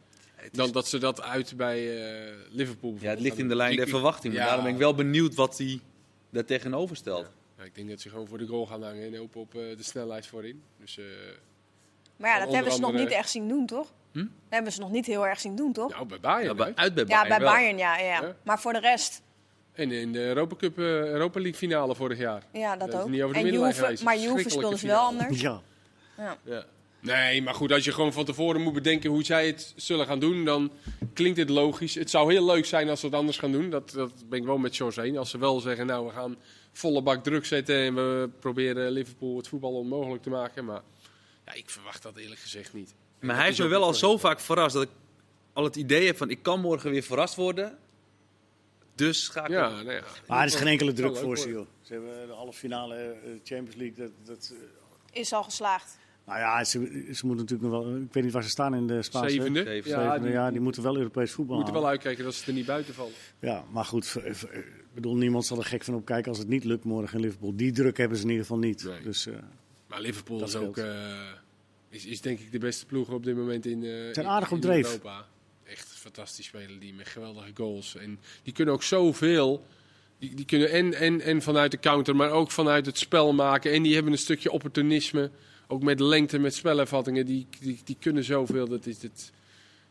Dan 0.51 0.71
dat 0.71 0.87
ze 0.87 0.97
dat 0.97 1.21
uit 1.21 1.57
bij 1.57 2.05
eh, 2.29 2.33
Liverpool 2.49 2.95
Ja, 2.99 3.09
het 3.09 3.19
ligt 3.19 3.37
in 3.37 3.47
de 3.47 3.55
lijn 3.55 3.75
der 3.75 3.87
verwachting. 3.87 4.33
Maar 4.33 4.41
ja. 4.41 4.47
daarom 4.47 4.65
ben 4.65 4.73
ik 4.73 4.79
wel 4.79 4.95
benieuwd 4.95 5.35
wat 5.35 5.57
hij 5.57 5.79
daar 6.29 6.45
tegenover 6.45 6.95
stelt. 6.95 7.27
Ja, 7.57 7.63
ik 7.63 7.75
denk 7.75 7.89
dat 7.89 7.99
ze 8.01 8.09
gewoon 8.09 8.27
voor 8.27 8.37
de 8.37 8.47
goal 8.47 8.65
gaan 8.65 8.83
hangen 8.83 9.03
en 9.05 9.15
hopen 9.15 9.41
op 9.41 9.55
eh, 9.55 9.61
de 9.77 9.83
snelheid 9.83 10.27
voorin. 10.27 10.63
Dus 10.79 10.97
eh, 10.97 11.05
Maar 12.15 12.29
ja, 12.29 12.45
dat 12.45 12.53
hebben 12.53 12.73
ze 12.73 12.79
nog 12.79 12.93
niet 12.93 13.09
echt 13.11 13.29
zien 13.29 13.47
doen, 13.47 13.65
toch? 13.65 13.93
Hm? 14.11 14.17
Dat 14.19 14.27
hebben 14.49 14.71
ze 14.71 14.79
nog 14.79 14.91
niet 14.91 15.05
heel 15.05 15.27
erg 15.27 15.39
zien 15.39 15.55
doen, 15.55 15.73
toch? 15.73 15.91
nou, 15.91 16.05
bij 16.05 16.19
Bayern. 16.19 16.45
Ja, 16.45 16.53
bij- 16.53 16.71
uit 16.75 16.93
bij 16.93 17.03
Ja, 17.07 17.09
Bayern 17.09 17.29
bij 17.29 17.39
wel. 17.39 17.49
Bayern, 17.51 17.77
ja, 17.77 17.97
ja. 17.97 18.21
Ja. 18.21 18.35
Maar 18.43 18.59
voor 18.59 18.73
de 18.73 18.79
rest, 18.79 19.21
En 19.73 19.91
in 19.91 20.11
de 20.11 20.19
Europa, 20.19 20.55
Cup, 20.55 20.77
eh, 20.77 20.85
Europa 20.85 21.39
League 21.39 21.57
finale 21.57 21.95
vorig 21.95 22.17
jaar. 22.17 22.43
ja, 22.53 22.75
dat 22.75 22.79
Dat 22.91 22.99
is 22.99 23.05
ook. 23.05 23.09
niet 23.09 23.21
over 23.21 23.33
de 23.35 23.39
En 23.41 23.53
Juve, 23.53 24.03
maar 24.03 24.17
Juve 24.17 24.49
speelde 24.49 24.77
ze 24.77 24.87
wel 24.87 24.99
anders. 24.99 25.41
Ja. 25.41 25.61
Ja. 26.17 26.37
Ja. 26.43 26.65
Nee, 26.99 27.41
maar 27.41 27.53
goed, 27.53 27.71
als 27.71 27.83
je 27.83 27.91
gewoon 27.91 28.13
van 28.13 28.25
tevoren 28.25 28.61
moet 28.61 28.73
bedenken 28.73 29.09
hoe 29.09 29.23
zij 29.23 29.47
het 29.47 29.73
zullen 29.75 30.05
gaan 30.05 30.19
doen, 30.19 30.45
dan 30.45 30.71
klinkt 31.13 31.37
het 31.37 31.49
logisch. 31.49 31.95
Het 31.95 32.09
zou 32.09 32.31
heel 32.33 32.45
leuk 32.45 32.65
zijn 32.65 32.89
als 32.89 32.99
ze 32.99 33.05
het 33.05 33.15
anders 33.15 33.37
gaan 33.37 33.51
doen. 33.51 33.69
Dat, 33.69 33.89
dat 33.91 34.11
ben 34.29 34.39
ik 34.39 34.45
wel 34.45 34.57
met 34.57 34.75
George 34.75 35.01
heen. 35.01 35.17
Als 35.17 35.29
ze 35.29 35.37
wel 35.37 35.59
zeggen, 35.59 35.85
nou, 35.85 36.05
we 36.05 36.11
gaan 36.13 36.35
volle 36.71 37.01
bak 37.01 37.23
druk 37.23 37.45
zetten 37.45 37.75
en 37.75 37.95
we 37.95 38.29
proberen 38.39 38.91
Liverpool 38.91 39.37
het 39.37 39.47
voetbal 39.47 39.73
onmogelijk 39.73 40.23
te 40.23 40.29
maken. 40.29 40.65
Maar 40.65 40.81
ja, 41.45 41.53
ik 41.53 41.69
verwacht 41.69 42.03
dat 42.03 42.17
eerlijk 42.17 42.39
gezegd 42.39 42.73
niet. 42.73 42.93
Maar 43.21 43.35
hij 43.35 43.45
heeft 43.45 43.57
is 43.57 43.63
me 43.63 43.69
wel 43.71 43.83
al 43.83 43.93
zo 43.93 44.17
vaak 44.17 44.39
verrast 44.39 44.73
dat 44.73 44.83
ik 44.83 44.89
al 45.53 45.63
het 45.63 45.75
idee 45.75 46.05
heb 46.05 46.17
van 46.17 46.29
ik 46.29 46.39
kan 46.43 46.59
morgen 46.61 46.91
weer 46.91 47.03
verrast 47.03 47.35
worden. 47.35 47.77
Dus 48.95 49.27
ga 49.27 49.43
ik 49.43 49.49
Ja, 49.49 49.69
nou 49.69 49.91
ja. 49.91 50.03
Maar 50.27 50.39
er 50.39 50.45
is 50.45 50.55
geen 50.55 50.67
enkele 50.67 50.93
druk 50.93 51.17
voor 51.17 51.37
ze, 51.37 51.49
joh. 51.49 51.67
Ze 51.81 51.93
hebben 51.93 52.27
de 52.27 52.33
halve 52.33 52.57
finale 52.59 52.95
eh, 52.95 53.11
Champions 53.43 53.75
League. 53.75 53.95
Dat, 54.05 54.11
dat, 54.23 54.53
eh, 55.13 55.19
Is 55.19 55.33
al 55.33 55.43
geslaagd. 55.43 55.97
nou 56.25 56.39
ja, 56.39 56.63
ze, 56.63 56.79
ze 57.13 57.25
moeten 57.25 57.45
natuurlijk 57.45 57.61
nog 57.73 57.83
wel... 57.83 57.95
Ik 57.95 58.13
weet 58.13 58.23
niet 58.23 58.33
waar 58.33 58.43
ze 58.43 58.49
staan 58.49 58.75
in 58.75 58.87
de 58.87 59.01
Spaanse... 59.01 59.29
Zevende. 59.35 59.63
Zeven. 59.63 59.91
Ja, 59.91 59.97
Zevende, 60.03 60.23
die, 60.25 60.31
ja, 60.31 60.51
die 60.51 60.59
moeten 60.59 60.83
wel 60.83 60.97
Europees 60.97 61.31
voetbal 61.31 61.55
moeten 61.55 61.73
wel 61.73 61.87
uitkijken 61.87 62.23
dat 62.23 62.33
ze 62.33 62.47
er 62.47 62.53
niet 62.53 62.65
buiten 62.65 62.93
vallen. 62.93 63.13
Ja, 63.39 63.63
maar 63.71 63.85
goed, 63.85 64.07
v- 64.07 64.15
ik 64.43 64.93
bedoel, 64.93 65.15
niemand 65.15 65.45
zal 65.45 65.57
er 65.57 65.65
gek 65.65 65.83
van 65.83 65.93
opkijken 65.93 66.29
als 66.29 66.39
het 66.39 66.47
niet 66.47 66.63
lukt 66.63 66.83
morgen 66.83 67.17
in 67.17 67.23
Liverpool. 67.23 67.55
Die 67.55 67.71
druk 67.71 67.97
hebben 67.97 68.17
ze 68.17 68.23
in 68.23 68.29
ieder 68.29 68.45
geval 68.45 68.59
niet. 68.61 68.83
Nee. 68.83 69.01
Dus 69.01 69.25
eh, 69.27 69.33
Maar 69.87 70.01
Liverpool 70.01 70.43
is 70.43 70.55
ook. 70.55 70.77
Is, 71.91 72.05
is 72.05 72.21
denk 72.21 72.39
ik 72.39 72.51
de 72.51 72.57
beste 72.59 72.85
ploeg 72.85 73.09
op 73.09 73.23
dit 73.23 73.35
moment 73.35 73.65
in, 73.65 73.83
eh 73.83 73.89
zijn 73.89 74.13
in- 74.15 74.25
aardig. 74.25 74.51
Europa. 74.51 75.25
Echt 75.63 75.87
fantastisch 75.87 76.45
spelen 76.45 76.79
die 76.79 76.93
met 76.93 77.07
geweldige 77.07 77.51
goals. 77.53 77.95
En 77.95 78.19
die 78.43 78.53
kunnen 78.53 78.73
ook 78.73 78.83
zoveel. 78.83 79.65
Die, 80.19 80.35
die 80.35 80.45
kunnen 80.45 80.69
en, 80.71 80.93
en, 80.93 81.21
en 81.21 81.41
vanuit 81.41 81.71
de 81.71 81.79
counter, 81.79 82.15
maar 82.15 82.29
ook 82.31 82.51
vanuit 82.51 82.85
het 82.85 82.97
spel 82.97 83.33
maken. 83.33 83.71
En 83.71 83.83
die 83.83 83.93
hebben 83.93 84.11
een 84.11 84.17
stukje 84.17 84.51
opportunisme. 84.51 85.31
Ook 85.67 85.83
met 85.83 85.99
lengte, 85.99 86.39
met 86.39 86.53
spelervattingen. 86.53 87.25
Die, 87.25 87.47
die, 87.59 87.79
die 87.83 87.97
kunnen 87.99 88.23
zoveel. 88.23 88.67
Dat 88.67 88.85
is 88.85 89.01
het. 89.01 89.31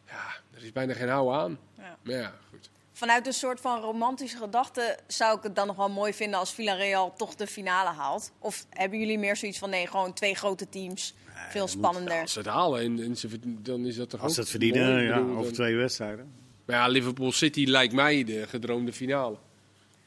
Ja, 0.06 0.26
er 0.54 0.64
is 0.64 0.72
bijna 0.72 0.92
geen 0.94 1.08
houden 1.08 1.34
aan. 1.40 1.58
Ja. 1.78 1.98
Maar 2.02 2.14
ja, 2.14 2.38
goed. 2.50 2.70
Vanuit 3.00 3.26
een 3.26 3.32
soort 3.32 3.60
van 3.60 3.80
romantische 3.80 4.36
gedachte 4.36 4.98
zou 5.06 5.36
ik 5.36 5.42
het 5.42 5.54
dan 5.54 5.66
nog 5.66 5.76
wel 5.76 5.88
mooi 5.88 6.12
vinden 6.14 6.38
als 6.38 6.52
Villarreal 6.52 7.12
toch 7.16 7.34
de 7.34 7.46
finale 7.46 7.88
haalt. 7.88 8.32
Of 8.38 8.66
hebben 8.70 8.98
jullie 8.98 9.18
meer 9.18 9.36
zoiets 9.36 9.58
van 9.58 9.70
nee, 9.70 9.86
gewoon 9.86 10.12
twee 10.12 10.34
grote 10.34 10.68
teams, 10.68 11.14
veel 11.50 11.68
spannender. 11.68 12.20
Als 12.20 12.32
ze 12.32 12.38
het 12.38 12.48
halen, 12.48 12.80
en, 12.80 13.02
en 13.02 13.16
ze, 13.16 13.28
dan 13.62 13.86
is 13.86 13.96
dat 13.96 14.10
toch 14.10 14.20
als 14.20 14.28
ook 14.28 14.34
ze 14.34 14.40
het 14.40 14.50
verdienen, 14.50 14.92
mooi. 14.92 15.04
Ja, 15.04 15.14
bedoel, 15.14 15.30
over 15.30 15.42
dan- 15.44 15.52
twee 15.52 15.76
wedstrijden. 15.76 16.32
Maar 16.66 16.76
ja, 16.76 16.86
Liverpool 16.88 17.32
City 17.32 17.64
lijkt 17.64 17.92
mij 17.92 18.24
de 18.24 18.46
gedroomde 18.46 18.92
finale. 18.92 19.36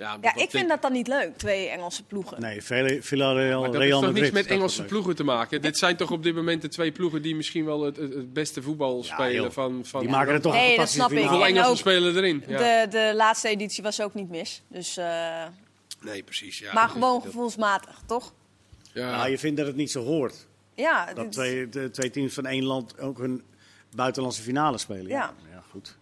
Ja, 0.03 0.17
Ja, 0.22 0.36
ik 0.36 0.50
vind 0.50 0.69
dat 0.69 0.81
dan 0.81 0.91
niet 0.91 1.07
leuk, 1.07 1.38
twee 1.38 1.67
Engelse 1.69 2.03
ploegen. 2.03 2.41
Nee, 2.41 2.62
Villa- 2.62 3.01
Villarreal, 3.01 3.62
Maar 3.62 3.72
dat 3.72 3.81
Real 3.81 4.01
heeft 4.01 4.13
toch 4.13 4.22
niks 4.22 4.33
met 4.33 4.45
Engelse 4.48 4.83
ploegen 4.83 5.15
te 5.15 5.24
maken? 5.24 5.62
Dit 5.62 5.77
zijn 5.77 5.98
toch 5.98 6.12
op 6.12 6.24
dit 6.24 6.36
moment 6.36 6.62
de 6.62 6.67
twee 6.67 6.91
ploegen 6.91 7.22
die 7.22 7.36
misschien 7.36 7.65
wel 7.65 7.81
het, 7.81 7.98
het, 7.98 8.13
het 8.13 8.33
beste 8.33 8.62
voetbal 8.62 8.98
Ja, 8.98 9.13
spelen 9.13 9.53
van, 9.53 9.86
van 9.86 10.00
Die 10.00 10.10
maken 10.10 10.33
er 10.33 10.41
toch 10.41 10.53
Nee, 10.53 10.72
een 10.72 10.77
dat 10.77 10.89
fantastische 10.89 11.07
snap 11.07 11.12
ik. 11.12 11.17
finale. 11.17 11.38
Hoeveel 11.38 11.55
En 11.55 11.55
Engelsen 11.55 11.77
spelen 11.77 12.15
erin? 12.17 12.43
Ja. 12.48 12.57
De, 12.86 12.88
de 12.89 13.13
laatste 13.15 13.48
editie 13.50 13.83
was 13.83 14.01
ook 14.01 14.13
niet 14.13 14.29
mis. 14.29 14.62
Dus, 14.67 14.98
eh, 14.98 15.43
Nee, 16.01 16.24
precies. 16.24 16.60
Ja, 16.60 16.74
maar 16.74 16.89
gewoon 16.89 17.22
gevoelsmatig, 17.22 18.00
toch? 18.05 18.33
Ja, 18.93 19.12
Nou, 19.17 19.29
je 19.29 19.38
vindt 19.38 19.57
dat 19.57 19.67
het 19.67 19.75
niet 19.75 19.91
zo 19.91 20.03
hoort. 20.03 20.48
Ja, 20.75 21.05
Dat 21.05 21.15
dit- 21.15 21.31
twee, 21.31 21.69
de, 21.69 21.89
twee 21.91 22.10
teams 22.10 22.33
van 22.33 22.45
één 22.45 22.63
land 22.63 23.00
ook 23.00 23.19
een 23.19 23.43
buitenlandse 23.95 24.41
finale 24.41 24.77
spelen. 24.77 25.07
Ja. 25.07 25.33
ja 25.51 25.63
goed. 25.72 25.95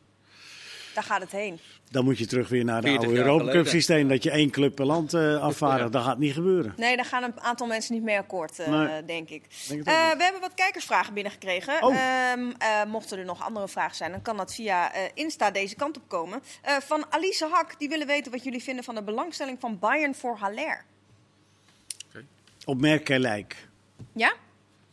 daar 0.93 1.03
gaat 1.03 1.21
het 1.21 1.31
heen. 1.31 1.59
Dan 1.91 2.03
moet 2.03 2.17
je 2.17 2.25
terug 2.25 2.49
weer 2.49 2.63
naar 2.63 2.75
het 2.75 2.85
40 2.85 3.05
oude 3.05 3.19
Europa 3.19 3.51
Cup 3.51 3.67
systeem. 3.67 4.07
Dat 4.07 4.23
je 4.23 4.31
één 4.31 4.49
club 4.49 4.75
per 4.75 4.85
land 4.85 5.13
eh 5.13 5.41
afvaardigt. 5.41 5.83
Ja. 5.83 5.89
Dat 5.99 6.03
gaat 6.03 6.17
niet 6.17 6.33
gebeuren. 6.33 6.73
Nee, 6.77 6.95
daar 6.95 7.05
gaan 7.05 7.23
een 7.23 7.39
aantal 7.39 7.67
mensen 7.67 7.93
niet 7.93 8.03
mee 8.03 8.17
akkoord, 8.17 8.59
eh, 8.59 8.67
Nee. 8.67 9.05
denk 9.05 9.29
ik. 9.29 9.43
Denk 9.67 9.87
Eh, 9.87 9.93
we 10.17 10.23
hebben 10.23 10.41
wat 10.41 10.53
kijkersvragen 10.53 11.13
binnengekregen. 11.13 11.83
Oh. 11.83 11.95
Ehm, 11.95 12.51
eh, 12.57 12.83
mochten 12.85 13.17
er 13.19 13.25
nog 13.25 13.41
andere 13.43 13.67
vragen 13.67 13.95
zijn, 13.95 14.11
dan 14.11 14.21
kan 14.21 14.37
dat 14.37 14.53
via 14.55 14.93
eh, 14.93 15.01
Insta 15.13 15.51
deze 15.51 15.75
kant 15.75 15.97
op 15.97 16.03
komen. 16.07 16.41
Eh, 16.61 16.77
van 16.77 17.05
Alice 17.09 17.47
Hak, 17.51 17.79
die 17.79 17.89
willen 17.89 18.07
weten 18.07 18.31
wat 18.31 18.43
jullie 18.43 18.63
vinden 18.63 18.83
van 18.83 18.95
de 18.95 19.03
belangstelling 19.03 19.59
van 19.59 19.79
Bayern 19.79 20.15
voor 20.15 20.37
Haller. 20.37 20.83
Opmerkelijk. 22.65 23.67
Ja? 24.13 24.33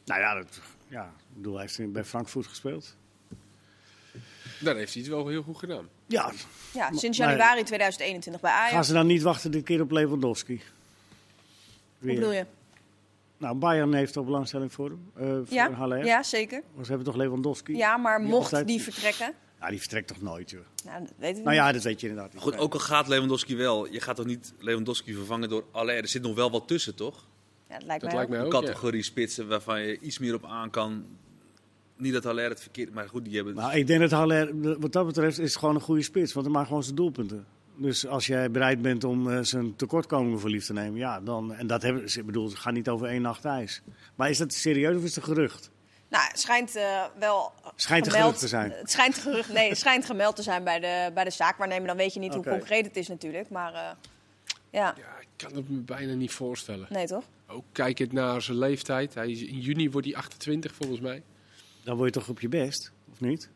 Nou 0.05 0.21
ja, 0.21 0.35
dat, 0.35 0.61
ja 0.89 1.05
ik 1.05 1.37
bedoel, 1.37 1.55
hij 1.59 1.69
heeft 1.77 1.93
bij 1.93 2.05
Frankfurt 2.05 2.47
gespeeld. 2.47 2.97
daar 4.61 4.77
heeft 4.77 4.93
hij 4.95 5.03
het 5.03 5.11
wel 5.13 5.27
heel 5.29 5.43
goed 5.43 5.59
gedaan. 5.59 5.89
Ja, 6.09 6.33
Ja, 6.75 6.93
sinds 6.93 7.19
Maar- 7.19 7.29
januari 7.29 7.63
2021 7.63 8.41
bij 8.43 8.51
Ajax. 8.51 8.73
gaan 8.73 8.85
ze 8.85 8.93
dan 8.93 9.07
niet 9.07 9.23
wachten 9.23 9.51
dit 9.51 9.65
keer 9.65 9.81
op 9.81 9.91
Lewandowski? 9.91 10.55
Hoe 10.55 10.63
Weer. 11.99 12.15
bedoel 12.15 12.33
je? 12.33 12.47
Nou, 13.39 13.57
Bayern 13.57 13.95
heeft 13.95 14.13
toch 14.13 14.25
belangstelling 14.25 14.73
voor 14.73 14.89
hem? 14.89 15.11
eh, 15.15 15.27
voor 15.27 15.45
Ja, 15.49 15.73
Haller? 15.73 16.05
ja, 16.05 16.23
zeker. 16.23 16.63
Ze 16.83 16.87
hebben 16.89 17.05
toch 17.05 17.17
Lewandowski? 17.17 17.77
Ja, 17.77 17.97
maar 17.97 18.19
Die 18.19 18.29
mocht 18.29 18.43
altijd- 18.45 18.67
die 18.67 18.83
vertrekken? 18.83 19.33
Nou, 19.59 19.71
die 19.71 19.81
vertrekt 19.81 20.09
toch 20.09 20.21
nooit, 20.23 20.51
joh. 20.51 20.61
Nou, 20.85 20.99
dat 21.01 21.13
weten 21.17 21.37
we 21.37 21.43
Nou 21.43 21.57
niet. 21.57 21.65
ja, 21.67 21.73
dat 21.73 21.83
weet 21.83 22.01
je 22.01 22.09
inderdaad 22.09 22.33
niet. 22.33 22.43
Goed, 22.43 22.57
ook 22.59 22.73
al 22.73 22.79
gaat 22.81 23.09
Lewandowski 23.09 23.57
wel, 23.57 23.87
je 23.93 24.01
gaat 24.01 24.17
toch 24.17 24.27
niet 24.27 24.53
Lewandowski 24.59 25.15
vervangen 25.15 25.49
door 25.49 25.65
Aller. 25.71 25.97
Er 25.97 26.09
zit 26.09 26.23
nog 26.23 26.35
wel 26.35 26.51
wat 26.51 26.69
tussen, 26.69 26.95
toch? 26.95 27.15
Ja, 27.69 27.75
dat 27.79 27.83
lijkt 27.87 28.03
Dat 28.03 28.11
mij 28.11 28.19
lijkt 28.19 28.21
ook. 28.23 28.29
mij 28.29 28.39
Een 28.39 28.55
ook. 28.55 28.63
ja. 28.63 28.69
categorie 28.69 29.03
spitsen 29.03 29.49
waarvan 29.49 29.81
je 29.81 29.99
iets 30.01 30.19
meer 30.19 30.35
op 30.35 30.45
aan 30.45 30.71
kan. 30.71 31.05
Niet 31.99 32.13
dat 32.13 32.27
Aller 32.27 32.49
het 32.49 32.61
verkeerd... 32.61 32.95
Maar 32.95 33.09
goed, 33.09 33.25
die 33.25 33.37
hebben... 33.37 33.55
Nou, 33.55 33.77
ik 33.77 33.87
denk 33.87 34.01
dat 34.01 34.11
Haller, 34.11 34.79
wat 34.81 34.93
dat 34.93 35.07
betreft, 35.07 35.39
is 35.39 35.49
het 35.51 35.59
gewoon 35.59 35.75
een 35.75 35.81
goede 35.81 36.03
spits. 36.03 36.33
Want 36.33 36.47
hij 36.47 36.55
maakt 36.55 36.69
gewoon 36.69 36.83
zijn 36.83 36.97
doelpunten. 36.97 37.47
Dus 37.77 38.07
als 38.07 38.27
jij 38.27 38.51
bereid 38.51 38.83
bent 38.83 39.05
om 39.05 39.31
eh, 39.31 39.39
zijn 39.43 39.77
tekortkomingen 39.77 40.41
voor 40.41 40.51
lief 40.51 40.67
te 40.67 40.73
nemen, 40.73 40.99
ja, 40.99 41.21
dan. 41.21 41.55
En 41.55 41.67
dat 41.67 41.83
hebben 41.83 42.11
ze, 42.11 42.19
ik 42.19 42.27
bedoel, 42.27 42.45
het 42.49 42.59
gaat 42.59 42.73
niet 42.73 42.89
over 42.89 43.07
één 43.07 43.23
nacht 43.23 43.45
ijs. 43.45 43.83
Maar 44.15 44.31
is 44.31 44.39
dat 44.39 44.53
serieus 44.53 44.97
of 44.97 45.03
is 45.03 45.15
het 45.15 45.27
een 45.27 45.35
gerucht? 45.35 45.71
Nou, 46.09 46.25
het 46.29 46.41
schijnt 46.41 46.77
eh, 46.77 47.05
wel 47.19 47.53
Schijnt 47.75 48.05
gemeld 48.07 48.23
gerucht 48.25 48.41
te 48.41 48.49
zijn. 48.49 48.71
Het 48.71 48.91
schijnt, 48.91 49.19
gerucht, 49.19 49.53
nee, 49.53 49.69
het 49.69 49.79
schijnt 49.79 50.05
gemeld 50.05 50.37
te 50.37 50.43
zijn 50.43 50.65
bij 50.65 50.81
de, 50.81 51.11
bij 51.15 51.25
de 51.25 51.31
zaakwaarnemer. 51.31 51.87
Dan 51.87 51.97
weet 51.97 52.15
je 52.15 52.21
niet 52.21 52.35
hoe 52.35 52.45
concreet 52.45 52.87
het 52.87 52.97
is 52.97 53.09
natuurlijk. 53.09 53.51
Maar 53.51 53.75
eh, 53.75 53.81
ja, 54.71 54.95
Ja, 54.97 55.21
ik 55.21 55.29
kan 55.37 55.55
het 55.55 55.69
me 55.71 55.77
bijna 55.79 56.15
niet 56.15 56.33
voorstellen. 56.33 56.87
nee 56.91 57.07
toch? 57.07 57.25
Ook 57.47 57.65
kijkend 57.73 58.13
naar 58.13 58.43
zijn 58.43 58.59
leeftijd. 58.59 59.15
Hij 59.15 59.31
is, 59.31 59.43
in 59.43 59.59
juni 59.59 59.91
wordt 59.91 60.07
hij 60.07 60.17
28 60.17 60.75
volgens 60.75 61.01
mij. 61.01 61.23
Dan 61.85 61.97
word 61.97 62.15
je 62.15 62.21
toch 62.21 62.29
op 62.29 62.41
je 62.41 62.49
best, 62.49 62.93
of 63.13 63.21
niet? 63.21 63.51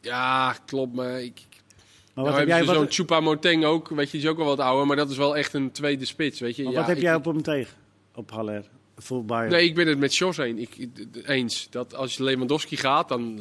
Ja, 0.00 0.56
klopt. 0.66 0.94
Maar 0.94 1.22
ik, 1.22 1.42
Maar 1.44 2.24
nou 2.24 2.28
wat 2.28 2.38
heb 2.38 2.46
jij, 2.48 2.64
wat, 2.64 2.74
zo'n 2.74 2.86
Choupa-Moteng 2.90 3.64
ook. 3.64 3.88
Weet 3.88 4.10
je, 4.10 4.18
die 4.18 4.26
is 4.26 4.32
ook 4.32 4.36
wel 4.36 4.46
wat 4.46 4.58
ouder. 4.58 4.86
Maar 4.86 4.96
dat 4.96 5.10
is 5.10 5.16
wel 5.16 5.36
echt 5.36 5.54
een 5.54 5.72
tweede 5.72 6.04
spits. 6.04 6.40
Weet 6.40 6.56
je. 6.56 6.62
maar 6.62 6.72
Ja, 6.72 6.78
wat 6.78 6.88
heb 6.88 6.96
ik- 6.96 7.02
jij 7.02 7.14
op 7.14 7.24
hem 7.24 7.42
tegen? 7.42 7.76
Op 8.14 8.30
Haller? 8.30 8.68
Voor 8.96 9.24
Bayern? 9.24 9.50
Nee, 9.50 9.64
ik 9.64 9.74
ben 9.74 9.86
het 9.86 9.98
met 9.98 10.16
Jos. 10.16 10.38
Ik, 10.38 10.88
eens. 11.26 11.70
Dat 11.70 11.94
als 11.94 12.18
Lewandowski 12.18 12.76
gaat, 12.76 13.08
dan 13.08 13.40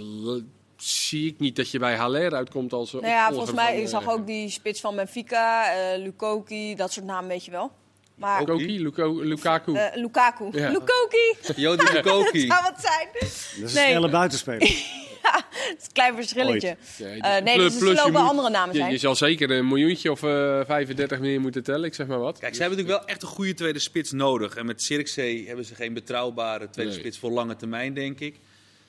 zie 0.77 1.27
ik 1.27 1.39
niet 1.39 1.55
dat 1.55 1.71
je 1.71 1.79
bij 1.79 1.95
Haller 1.95 2.33
uitkomt 2.33 2.73
als 2.73 2.91
Nou 2.91 3.05
ja, 3.05 3.29
volgens 3.29 3.51
mij, 3.53 3.73
van, 3.73 3.81
ik 3.81 3.87
zag 3.87 4.03
eh, 4.03 4.09
ook 4.09 4.25
die 4.27 4.49
spits 4.49 4.81
van 4.81 4.95
Benfica, 4.95 5.73
eh 5.73 5.99
Lukoki, 6.01 6.75
dat 6.75 6.91
soort 6.91 7.05
namen 7.05 7.29
weet 7.29 7.45
je 7.45 7.51
wel. 7.51 7.71
Maar 8.17 8.43
Luko- 8.43 9.21
Lukaku. 9.23 9.73
eh, 9.75 9.95
Lukaku. 9.95 10.49
Ja. 10.51 10.69
Lukoki! 10.69 11.35
Jody 11.55 11.83
Lukoki. 11.93 12.39
zou 12.47 12.61
wat 12.63 12.81
zijn. 12.81 13.07
Dat 13.13 13.21
is 13.21 13.53
een 13.55 13.61
Nee. 13.63 13.69
snelle 13.69 14.09
buitenspeler. 14.09 14.61
Het 15.27 15.77
is 15.79 15.85
een 15.85 15.93
klein 15.93 16.15
verschilletje. 16.15 16.77
Ja, 16.97 17.05
Eh, 17.37 17.43
nee, 17.43 17.55
plus- 17.55 17.65
dus 17.73 17.81
er 17.81 17.87
plus 17.87 17.97
lopen 17.97 18.11
moet- 18.21 18.29
andere 18.29 18.49
namen 18.49 18.73
je, 18.73 18.79
zijn. 18.79 18.91
je 18.91 18.97
zal 18.97 19.15
zeker 19.15 19.51
een 19.51 19.67
miljoentje 19.67 20.11
of 20.11 20.23
eh 20.23 20.59
35 20.65 21.19
meer 21.19 21.41
moeten 21.41 21.63
tellen, 21.63 21.83
ik 21.85 21.93
zeg 21.93 22.07
maar 22.07 22.19
wat. 22.19 22.39
Kijk, 22.39 22.55
ze 22.55 22.59
hebben 22.61 22.77
natuurlijk 22.77 23.05
wel 23.05 23.13
echt 23.13 23.21
een 23.23 23.27
goede 23.35 23.53
tweede 23.53 23.79
spits 23.79 24.11
nodig. 24.11 24.55
En 24.55 24.65
met 24.65 24.81
Cirkzee 24.81 25.47
hebben 25.47 25.65
ze 25.65 25.75
geen 25.75 25.93
betrouwbare 25.93 26.69
tweede 26.69 26.91
Nee. 26.91 26.99
spits 26.99 27.17
voor 27.19 27.31
lange 27.31 27.55
termijn, 27.55 27.93
denk 27.93 28.19
ik. 28.19 28.39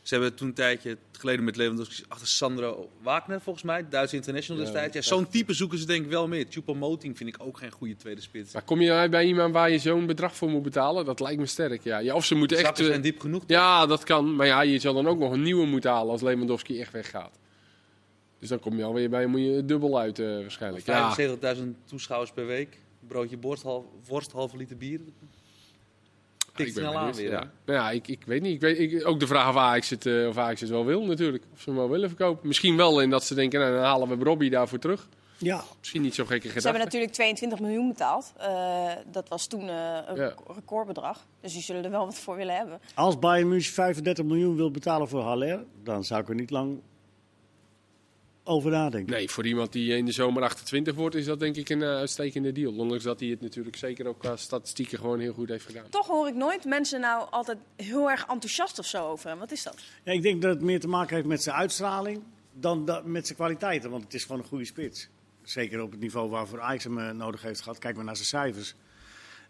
Ze 0.08 0.14
hebben 0.14 0.34
toen 0.34 0.48
een 0.48 0.54
tijdje 0.54 0.98
geleden 1.12 1.44
met 1.44 1.56
Lewandowski 1.56 2.04
achter 2.08 2.26
Sandro 2.26 2.90
Wagner, 3.02 3.40
volgens 3.40 3.64
mij, 3.64 3.88
Duitse 3.88 4.16
international 4.16 4.62
destijds. 4.62 4.94
Ja, 4.94 5.02
Zo'n 5.02 5.28
type 5.28 5.52
zoeken 5.52 5.78
ze 5.78 5.86
denk 5.86 6.04
ik 6.04 6.10
wel 6.10 6.28
meer. 6.28 6.46
Choupo-Moting 6.48 7.16
vind 7.16 7.28
ik 7.28 7.36
ook 7.42 7.58
geen 7.58 7.70
goede 7.70 7.96
tweede 7.96 8.20
spits. 8.20 8.52
Maar 8.52 8.62
kom 8.62 8.80
je 8.80 8.92
uit 8.92 9.10
bij 9.10 9.26
iemand 9.26 9.54
waar 9.54 9.70
je 9.70 9.78
zo'n 9.78 10.06
bedrag 10.06 10.36
voor 10.36 10.50
moet 10.50 10.62
betalen? 10.62 11.04
Dat 11.04 11.20
lijkt 11.20 11.40
me 11.40 11.46
sterk, 11.46 11.82
ja. 11.82 11.98
ja 11.98 12.14
of 12.14 12.24
ze 12.24 12.34
moeten 12.34 12.56
echt... 12.56 12.66
Zakken 12.66 12.84
eh, 12.84 12.90
zijn 12.90 13.02
diep 13.02 13.20
genoeg. 13.20 13.42
ja, 13.46 13.86
dat 13.86 14.04
kan. 14.04 14.36
Maar 14.36 14.46
ja, 14.46 14.60
je 14.60 14.78
zal 14.78 14.94
dan 14.94 15.08
ook 15.08 15.18
nog 15.18 15.32
een 15.32 15.42
nieuwe 15.42 15.66
moeten 15.66 15.90
halen 15.90 16.10
als 16.12 16.22
Lewandowski 16.22 16.80
echt 16.80 16.92
weggaat. 16.92 17.38
Dus 18.38 18.48
dan 18.48 18.58
kom 18.58 18.76
je 18.76 18.84
alweer 18.84 19.10
bij 19.10 19.26
moet 19.26 19.40
je 19.40 19.64
dubbel 19.64 19.98
uit 19.98 20.18
eh, 20.18 20.26
waarschijnlijk. 20.26 20.86
Ja, 20.86 21.16
75.000 21.56 21.62
toeschouwers 21.84 22.32
per 22.32 22.46
week. 22.46 22.78
Broodje 23.08 23.36
borst, 23.36 23.62
half, 23.62 23.84
worst, 24.06 24.32
halve 24.32 24.56
liter 24.56 24.76
bier. 24.76 25.00
Tikt 26.58 26.68
ik 26.68 26.74
ben 26.82 26.84
snel 26.92 26.98
aan 26.98 27.12
weer. 27.14 27.30
Ja? 27.30 27.50
Nou 27.64 27.78
ja 27.78 27.90
ik, 27.90 28.08
ik 28.08 28.22
weet 28.26 28.42
niet. 28.42 28.54
Ik 28.54 28.60
weet, 28.60 28.78
ik, 28.78 29.06
ook 29.06 29.20
de 29.20 29.26
vraag 29.26 29.48
of 29.48 29.56
Ajax, 29.56 29.90
het, 29.90 30.06
eh, 30.06 30.28
of 30.28 30.36
Ajax 30.38 30.60
het 30.60 30.70
wel 30.70 30.84
wil 30.84 31.04
natuurlijk. 31.04 31.44
Of 31.52 31.60
ze 31.60 31.70
hem 31.70 31.78
wel 31.78 31.90
willen 31.90 32.08
verkopen. 32.08 32.46
Misschien 32.48 32.76
wel 32.76 33.00
in 33.00 33.10
dat 33.10 33.24
ze 33.24 33.34
denken, 33.34 33.60
nou, 33.60 33.72
dan 33.72 33.82
halen 33.82 34.18
we 34.18 34.24
Robbie 34.24 34.50
daarvoor 34.50 34.78
terug. 34.78 35.08
Ja, 35.40 35.62
Misschien 35.78 36.02
niet 36.02 36.14
zo'n 36.14 36.26
gekke 36.26 36.42
Ze 36.42 36.48
gedachte. 36.48 36.68
hebben 36.68 36.84
natuurlijk 36.86 37.12
22 37.12 37.60
miljoen 37.60 37.88
betaald. 37.88 38.32
Eh, 38.36 38.90
dat 39.10 39.28
was 39.28 39.46
toen 39.46 39.68
eh, 39.68 39.98
een 40.06 40.16
Ja. 40.16 40.34
recordbedrag. 40.54 41.26
Dus 41.40 41.52
die 41.52 41.62
zullen 41.62 41.84
er 41.84 41.90
wel 41.90 42.04
wat 42.04 42.18
voor 42.18 42.36
willen 42.36 42.54
hebben. 42.56 42.80
als 42.94 43.18
Bayern 43.18 43.48
München 43.48 43.72
35 43.72 44.24
miljoen 44.24 44.56
wil 44.56 44.70
betalen 44.70 45.08
voor 45.08 45.20
Haller, 45.22 45.64
dan 45.82 46.04
zou 46.04 46.20
ik 46.20 46.28
er 46.28 46.34
niet 46.34 46.50
lang 46.50 46.80
over 48.48 48.70
nadenken. 48.70 49.12
Nee, 49.12 49.28
voor 49.30 49.46
iemand 49.46 49.72
die 49.72 49.96
in 49.96 50.04
de 50.04 50.12
zomer 50.12 50.42
28 50.42 50.94
wordt, 50.94 51.14
is 51.14 51.24
dat 51.24 51.40
denk 51.40 51.56
ik 51.56 51.68
een 51.68 51.82
eh, 51.82 51.88
uitstekende 51.88 52.52
deal. 52.52 52.72
Ondanks 52.76 53.04
dat 53.04 53.20
hij 53.20 53.28
het 53.28 53.40
natuurlijk 53.40 53.76
zeker 53.76 54.06
ook 54.06 54.18
qua 54.18 54.36
statistieken 54.36 54.98
gewoon 54.98 55.18
heel 55.20 55.32
goed 55.32 55.48
heeft 55.48 55.64
gedaan. 55.66 55.88
Toch 55.88 56.06
hoor 56.06 56.28
ik 56.28 56.34
nooit 56.34 56.64
mensen 56.64 57.00
nou 57.00 57.30
altijd 57.30 57.58
heel 57.76 58.10
erg 58.10 58.20
enthousiast 58.26 58.78
of 58.78 58.86
zo 58.86 59.06
over 59.06 59.28
hem. 59.28 59.38
Wat 59.38 59.52
is 59.52 59.62
dat? 59.62 59.76
Ja, 60.04 60.12
ik 60.12 60.22
denk 60.22 60.42
dat 60.42 60.54
het 60.54 60.62
meer 60.62 60.80
te 60.80 60.88
maken 60.88 61.14
heeft 61.16 61.28
met 61.28 61.42
zijn 61.42 61.56
uitstraling 61.56 62.22
dan 62.52 62.84
met 63.04 63.24
zijn 63.26 63.38
kwaliteiten. 63.38 63.90
Want 63.90 64.04
het 64.04 64.14
is 64.14 64.24
gewoon 64.24 64.40
een 64.40 64.46
goede 64.48 64.64
spits. 64.64 65.08
Zeker 65.42 65.82
op 65.82 65.90
het 65.90 66.00
niveau 66.00 66.30
waarvoor 66.30 66.60
Ajax 66.60 66.84
hem 66.84 66.98
eh, 66.98 67.10
nodig 67.10 67.42
heeft 67.42 67.60
gehad. 67.60 67.78
Kijk 67.78 67.96
maar 67.96 68.04
naar 68.04 68.16
zijn 68.16 68.28
cijfers. 68.28 68.74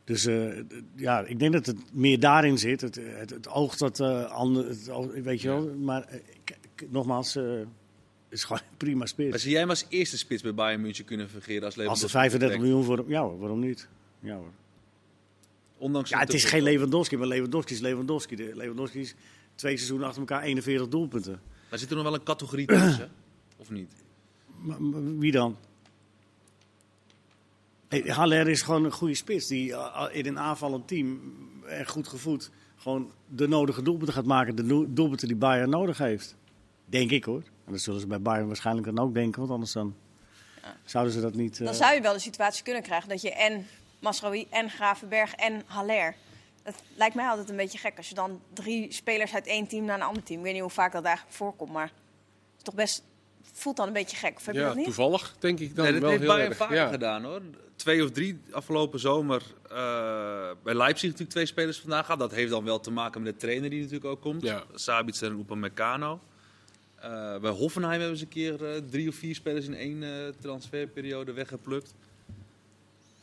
Dus 0.05 0.27
eh, 0.27 0.61
ja, 0.97 1.21
ik 1.27 1.39
denk 1.39 1.53
dat 1.53 1.67
het 1.67 1.79
meer 1.93 2.21
daarin 2.21 2.59
zit. 2.59 2.81
Het, 2.81 2.95
het, 2.95 3.31
het 3.31 3.49
oog 3.49 3.77
dat 3.77 4.01
eh 4.01 4.31
ander, 4.31 4.69
het 4.69 4.89
oog- 4.91 5.13
weet 5.13 5.41
je 5.41 5.49
wel. 5.49 5.75
Maar 5.79 6.09
nogmaals, 6.89 7.37
eh, 7.37 7.45
is 8.29 8.45
gewoon 8.45 8.63
een 8.71 8.77
prima 8.77 8.99
Maar 8.99 9.09
spits. 9.09 9.43
zie 9.43 9.51
jij 9.51 9.61
hem 9.61 9.69
als 9.69 9.87
eerste 9.89 10.19
spits 10.19 10.43
bij 10.43 10.55
Bayern 10.55 10.81
München 10.81 11.05
kunnen 11.05 11.29
fungeren 11.29 11.55
als 11.57 11.65
Als 11.65 11.77
Lewandowski? 11.77 12.05
er 12.07 12.21
35 12.21 12.41
vertrekt? 12.41 12.63
miljoen 12.63 12.85
voor 12.85 12.97
hem, 12.99 13.09
ja 13.09 13.23
hoor, 13.29 13.39
waarom 13.39 13.59
niet? 13.61 13.89
Ja, 14.21 14.35
hoor. 14.35 14.51
Ondanks 15.79 16.11
ja 16.11 16.19
het 16.19 16.33
is 16.35 16.45
geen 16.45 16.63
Lewandowski, 16.63 17.17
maar 17.17 17.27
Lewandowski 17.27 17.75
is 17.75 17.81
Lewandowski. 17.81 18.37
De- 18.37 18.53
Lewandowski 18.55 19.01
is 19.01 19.15
twee 19.55 19.77
seizoenen 19.77 20.07
achter 20.07 20.21
elkaar 20.21 20.43
41 20.43 20.89
doelpunten. 20.89 21.41
Maar 21.71 21.79
zit 21.79 21.89
er 21.91 21.95
nog 21.97 22.05
wel 22.05 22.15
een 22.15 22.23
categorie 22.23 22.67
tussen? 22.67 23.11
Of 23.57 23.71
niet? 23.71 23.93
Maar- 24.59 24.83
maar 24.83 25.19
wie 25.19 25.33
dan? 25.33 25.57
Hey, 27.89 28.01
Haller 28.07 28.49
is 28.49 28.63
gewoon 28.63 28.85
een 28.85 28.93
goede 28.93 29.15
spits 29.15 29.47
die 29.47 29.69
uh, 29.69 30.07
in 30.13 30.27
een 30.27 30.39
aanvallend 30.39 30.89
team 30.89 31.21
en 31.67 31.87
goed 31.87 32.09
gevoed 32.09 32.51
gewoon 32.77 33.11
de 33.29 33.49
nodige 33.49 33.83
doelpunten 33.83 34.15
gaat 34.15 34.25
maken. 34.25 34.55
De 34.57 34.87
doelpunten 34.93 35.29
die 35.29 35.37
Bayern 35.37 35.71
nodig 35.71 35.99
heeft. 35.99 36.37
Denk 36.85 37.11
ik 37.11 37.25
hoor. 37.25 37.43
En 37.69 37.75
dat 37.75 37.83
zullen 37.83 38.01
ze 38.01 38.07
bij 38.07 38.21
Bayern 38.21 38.47
waarschijnlijk 38.47 38.87
dan 38.87 38.99
ook 38.99 39.15
denken, 39.15 39.41
want 39.41 39.53
anders 39.53 39.73
dan 39.73 39.95
zouden 40.85 41.13
ze 41.13 41.21
dat 41.21 41.35
niet... 41.35 41.59
eh, 41.61 41.65
Dan 41.67 41.75
zou 41.75 41.95
je 41.95 42.01
wel 42.01 42.13
de 42.13 42.19
situatie 42.19 42.65
kunnen 42.65 42.83
krijgen 42.83 43.09
dat 43.09 43.21
je 43.23 43.33
en 43.33 43.67
Masraoui 43.99 44.47
en 44.51 44.71
Gravenberg 44.71 45.35
en 45.35 45.63
Haller. 45.67 46.15
Dat 46.63 46.75
lijkt 46.97 47.15
mij 47.15 47.27
altijd 47.27 47.51
een 47.51 47.57
beetje 47.57 47.79
gek 47.79 47.97
als 47.97 48.09
je 48.09 48.15
dan 48.15 48.41
drie 48.53 48.93
spelers 48.93 49.35
uit 49.35 49.47
één 49.47 49.67
team 49.67 49.85
naar 49.85 49.97
een 49.97 50.07
ander 50.07 50.23
team. 50.23 50.39
Ik 50.39 50.45
weet 50.45 50.53
niet 50.53 50.63
hoe 50.63 50.71
vaak 50.71 50.93
dat 50.93 51.05
eigenlijk 51.05 51.37
voorkomt, 51.37 51.73
maar 51.73 51.87
het 51.87 51.93
is 52.57 52.63
toch 52.63 52.75
best 52.75 53.03
voelt 53.53 53.77
dan 53.77 53.87
een 53.87 53.93
beetje 53.93 54.17
gek. 54.17 54.37
Of 54.37 54.47
heb 54.47 54.55
je 54.55 54.61
Ja, 54.61 54.67
dat 54.67 54.77
niet? 54.77 54.85
toevallig 54.85 55.35
denk 55.39 55.59
ik 55.59 55.75
dan 55.77 55.85
Nee, 55.85 55.93
dat 55.93 56.01
wel 56.03 56.11
heeft 56.11 56.23
heel 56.23 56.31
Bayern 56.33 56.51
erg. 56.51 56.59
vaker 56.59 56.77
Ja. 56.77 56.89
gedaan 56.89 57.25
hoor. 57.25 57.41
Twee 57.77 58.05
of 58.05 58.11
drie 58.11 58.41
afgelopen 58.51 59.01
zomer 59.01 59.43
eh, 59.71 60.51
bij 60.63 60.75
Leipzig 60.75 61.03
natuurlijk 61.05 61.31
twee 61.31 61.47
spelers 61.47 61.79
vandaag 61.81 62.05
gehad. 62.05 62.21
Dat 62.21 62.31
heeft 62.31 62.51
dan 62.51 62.65
wel 62.65 62.81
te 62.81 62.91
maken 62.91 63.23
met 63.23 63.33
de 63.33 63.39
trainer 63.39 63.71
die 63.71 63.79
natuurlijk 63.79 64.11
ook 64.11 64.21
komt. 64.21 64.43
Ja. 64.43 64.63
Sabitzer 64.75 65.31
en 65.31 65.39
Upamecano. 65.39 66.21
Eh 67.01 67.39
bij 67.39 67.51
Hoffenheim 67.51 68.01
hebben 68.01 68.19
ze 68.19 68.25
een 68.25 68.31
keer 68.31 68.65
eh, 68.65 68.83
drie 68.91 69.09
of 69.09 69.15
vier 69.15 69.35
spelers 69.35 69.67
in 69.67 69.75
één 69.75 70.03
eh, 70.03 70.33
transferperiode 70.41 71.33
weggeplukt. 71.33 71.95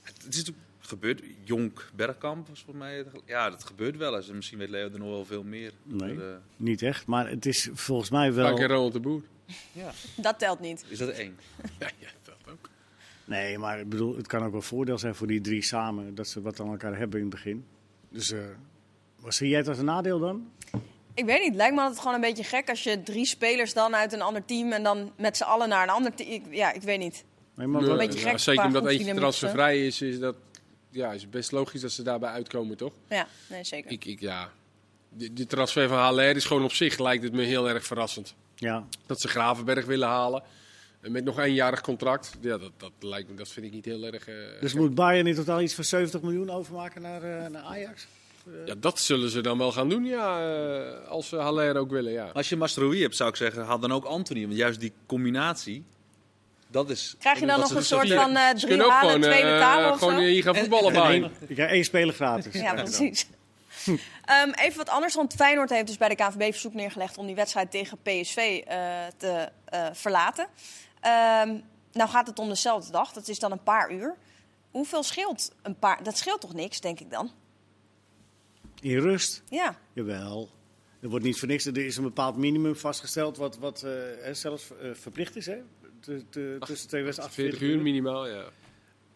Het, 0.02 0.24
het 0.24 0.34
is 0.34 0.38
natuurlijk 0.40 0.66
gebeurd. 0.80 1.22
Jonk 1.44 1.90
Bergkamp 1.96 2.48
was 2.48 2.64
voor 2.64 2.76
mij. 2.76 3.06
Ja, 3.26 3.50
dat 3.50 3.64
gebeurt 3.64 3.98
wel 3.98 4.16
eens. 4.16 4.30
En 4.30 4.36
misschien 4.36 4.58
weet 4.58 4.70
Leo 4.70 4.90
er 4.90 5.00
nog 5.00 5.10
wel 5.10 5.26
veel 5.26 5.44
meer. 5.44 5.72
Nee. 5.84 6.14
Maar, 6.14 6.42
Niet 6.58 6.82
echt, 6.82 7.06
maar 7.06 7.30
het 7.30 7.46
is 7.46 7.70
volgens 7.74 8.10
mij 8.10 8.34
wel... 8.34 8.58
Vaak 8.58 8.68
Ronald 8.68 8.94
de 8.94 9.00
Boer. 9.00 9.22
ja. 9.72 9.92
Dat 10.18 10.40
telt 10.40 10.60
niet. 10.60 10.86
Is 10.88 10.98
dat 10.98 11.10
één? 11.10 11.38
Ja, 11.80 11.90
ja, 12.00 12.10
dat 12.24 12.36
ook. 12.52 12.70
Nee, 13.26 13.58
maar 13.58 13.80
ik 13.80 13.90
bedoel, 13.90 14.16
het 14.18 14.28
kan 14.28 14.44
ook 14.44 14.52
wel 14.52 14.62
voordeel 14.62 14.98
zijn 14.98 15.16
voor 15.16 15.28
die 15.28 15.42
drie 15.42 15.64
samen. 15.64 16.16
Dat 16.16 16.28
ze 16.28 16.42
wat 16.42 16.60
aan 16.60 16.70
elkaar 16.70 16.98
hebben 16.98 17.20
in 17.20 17.26
het 17.26 17.36
begin. 17.36 17.66
Dus 18.10 18.32
eh 18.32 18.40
wat 19.26 19.34
zie 19.34 19.50
jij 19.50 19.58
het 19.58 19.68
als 19.68 19.78
een 19.78 19.86
nadeel 19.86 20.20
dan? 20.20 20.52
Ik 21.16 21.26
weet 21.26 21.38
niet, 21.40 21.48
het 21.48 21.56
lijkt 21.56 21.76
me 21.76 21.82
altijd 21.82 22.00
gewoon 22.00 22.14
een 22.14 22.22
beetje 22.22 22.44
gek 22.44 22.70
als 22.70 22.84
je 22.84 23.04
drie 23.04 23.26
spelers 23.26 23.74
dan 23.74 23.96
uit 23.96 24.14
een 24.14 24.22
ander 24.22 24.46
team 24.46 24.72
en 24.72 24.84
dan 24.84 25.12
met 25.18 25.38
z'n 25.38 25.44
allen 25.44 25.70
naar 25.70 25.84
een 25.84 25.90
ander 25.94 26.14
team. 26.14 26.44
Ja, 26.54 26.74
ik 26.74 26.82
weet 26.82 27.00
niet. 27.00 27.24
Nee, 27.56 27.68
maar 27.68 27.86
wat- 27.86 27.98
beetje 27.98 28.20
ja, 28.20 28.30
gek 28.30 28.40
zeker 28.40 28.66
omdat 28.66 28.86
eentje 28.88 29.14
transfervrij 29.16 29.86
is, 29.86 30.02
is 30.02 30.20
dat 30.20 30.36
ja, 30.90 31.12
is 31.12 31.22
het 31.22 31.32
best 31.32 31.52
logisch 31.52 31.82
dat 31.82 31.92
ze 31.92 32.04
daarbij 32.04 32.30
uitkomen, 32.30 32.78
toch? 32.78 32.94
Ja, 33.10 33.28
nee, 33.50 33.64
zeker. 33.64 33.92
Ik, 33.92 34.06
ik, 34.06 34.20
ja. 34.20 34.50
De, 35.10 35.34
de 35.34 35.46
transfer 35.48 35.88
van 35.88 35.98
Haller 35.98 36.36
is 36.36 36.46
gewoon 36.46 36.64
op 36.64 36.72
zich, 36.74 37.00
lijkt 37.00 37.24
het 37.24 37.34
me 37.34 37.44
heel 37.44 37.70
erg 37.70 37.86
verrassend. 37.86 38.36
ja, 38.56 38.86
Dat 39.06 39.22
ze 39.22 39.28
Gravenberg 39.28 39.86
willen 39.86 40.08
halen. 40.08 40.44
En 41.02 41.12
met 41.12 41.24
nog 41.24 41.40
eenjarig 41.40 41.82
contract. 41.82 42.32
Ja, 42.42 42.58
dat, 42.58 42.72
dat, 42.78 42.92
lijkt 43.00 43.30
me, 43.30 43.36
dat 43.36 43.48
vind 43.50 43.66
ik 43.66 43.72
niet 43.72 43.86
heel 43.86 44.04
erg... 44.04 44.28
eh, 44.28 44.36
dus 44.62 44.72
gek. 44.72 44.80
moet 44.82 44.96
Bayern 44.96 45.28
in 45.28 45.36
totaal 45.36 45.62
iets 45.62 45.74
van 45.74 45.84
70 45.84 46.22
miljoen 46.22 46.50
overmaken 46.50 47.02
naar, 47.02 47.24
eh, 47.24 47.50
naar 47.50 47.62
Ajax? 47.62 48.08
Ja, 48.66 48.74
dat 48.78 49.00
zullen 49.00 49.30
ze 49.30 49.42
dan 49.42 49.58
wel 49.58 49.72
gaan 49.72 49.90
doen, 49.90 50.06
ja. 50.06 50.40
eh, 50.40 51.08
als 51.08 51.28
ze 51.28 51.36
Haller 51.36 51.78
ook 51.78 51.90
willen, 51.90 52.12
ja. 52.12 52.30
Als 52.34 52.50
je 52.50 52.56
Mastroui 52.56 53.02
hebt, 53.02 53.16
zou 53.16 53.30
ik 53.30 53.36
zeggen, 53.36 53.66
haal 53.66 53.80
dan 53.80 53.92
ook 53.92 54.06
Anthony. 54.06 54.42
Want 54.42 54.58
juist 54.58 54.80
die 54.80 54.94
combinatie, 55.06 55.86
dat 56.68 56.90
is... 56.90 57.16
Krijg 57.20 57.40
je 57.40 57.46
dan 57.46 57.60
nog 57.60 57.70
een 57.70 57.76
dus 57.76 57.88
soort 57.88 58.14
van 58.14 58.36
eh, 58.36 58.48
Ze 58.56 58.66
drie 58.66 58.82
halen, 58.82 59.00
gewoon, 59.00 59.22
twee 59.22 59.42
eh, 59.42 59.54
betalen 59.54 59.92
of 59.92 60.00
gewoon 60.00 60.14
zo? 60.14 60.20
hier 60.20 60.44
gaan 60.44 60.56
voetballen 60.56 60.94
En 60.94 61.22
bij. 61.22 61.32
ik 61.48 61.56
krijg 61.56 61.72
één 61.72 61.84
speler 61.84 62.14
gratis. 62.14 62.54
Ja, 62.54 62.74
precies. 62.74 63.28
Ehm, 64.26 64.50
even 64.50 64.78
wat 64.78 64.90
anders, 64.90 65.16
want 65.16 65.34
Feyenoord 65.34 65.70
heeft 65.70 65.88
dus 65.88 65.98
bij 65.98 66.10
de 66.10 66.16
KNVB 66.16 66.52
verzoek 66.52 66.74
neergelegd 66.74 67.18
om 67.18 67.26
die 67.26 67.36
wedstrijd 67.36 67.72
tegen 67.72 67.98
PSV 67.98 68.62
eh, 68.68 68.78
te 69.18 69.50
eh, 69.66 69.86
verlaten. 69.94 70.48
Ehm, 71.00 71.58
nou 71.92 72.10
gaat 72.10 72.28
het 72.28 72.40
om 72.40 72.50
dezelfde 72.50 72.92
dag, 72.92 73.12
dat 73.12 73.28
is 73.28 73.40
dan 73.40 73.52
een 73.52 73.64
paar 73.64 73.92
uur. 73.92 74.16
Hoeveel 74.72 75.04
scheelt 75.04 75.52
een 75.62 75.80
paar? 75.80 76.04
Dat 76.04 76.18
scheelt 76.18 76.42
toch 76.42 76.54
niks, 76.54 76.80
denk 76.82 77.00
ik 77.00 77.12
dan? 77.12 77.32
In 78.86 79.00
rust? 79.00 79.44
Ja, 79.50 79.80
Jawel. 79.94 80.50
Er 81.00 81.10
wordt 81.10 81.26
niet 81.26 81.40
voor 81.40 81.48
niks. 81.48 81.66
Er 81.66 81.78
is 81.78 81.98
een 81.98 82.04
bepaald 82.04 82.38
minimum 82.38 82.76
vastgesteld 82.76 83.38
wat, 83.38 83.58
wat 83.58 83.84
eh, 83.84 83.92
hè, 84.22 84.34
zelfs 84.34 84.72
eh, 84.82 84.90
verplicht 84.94 85.36
is. 85.36 85.46
Hè? 85.46 85.58
Tussen 86.00 86.88
twee 86.88 87.04
wedstrijden 87.04 87.36
40 87.36 87.62
uur 87.62 87.82
minimaal, 87.82 88.28
ja. 88.28 88.46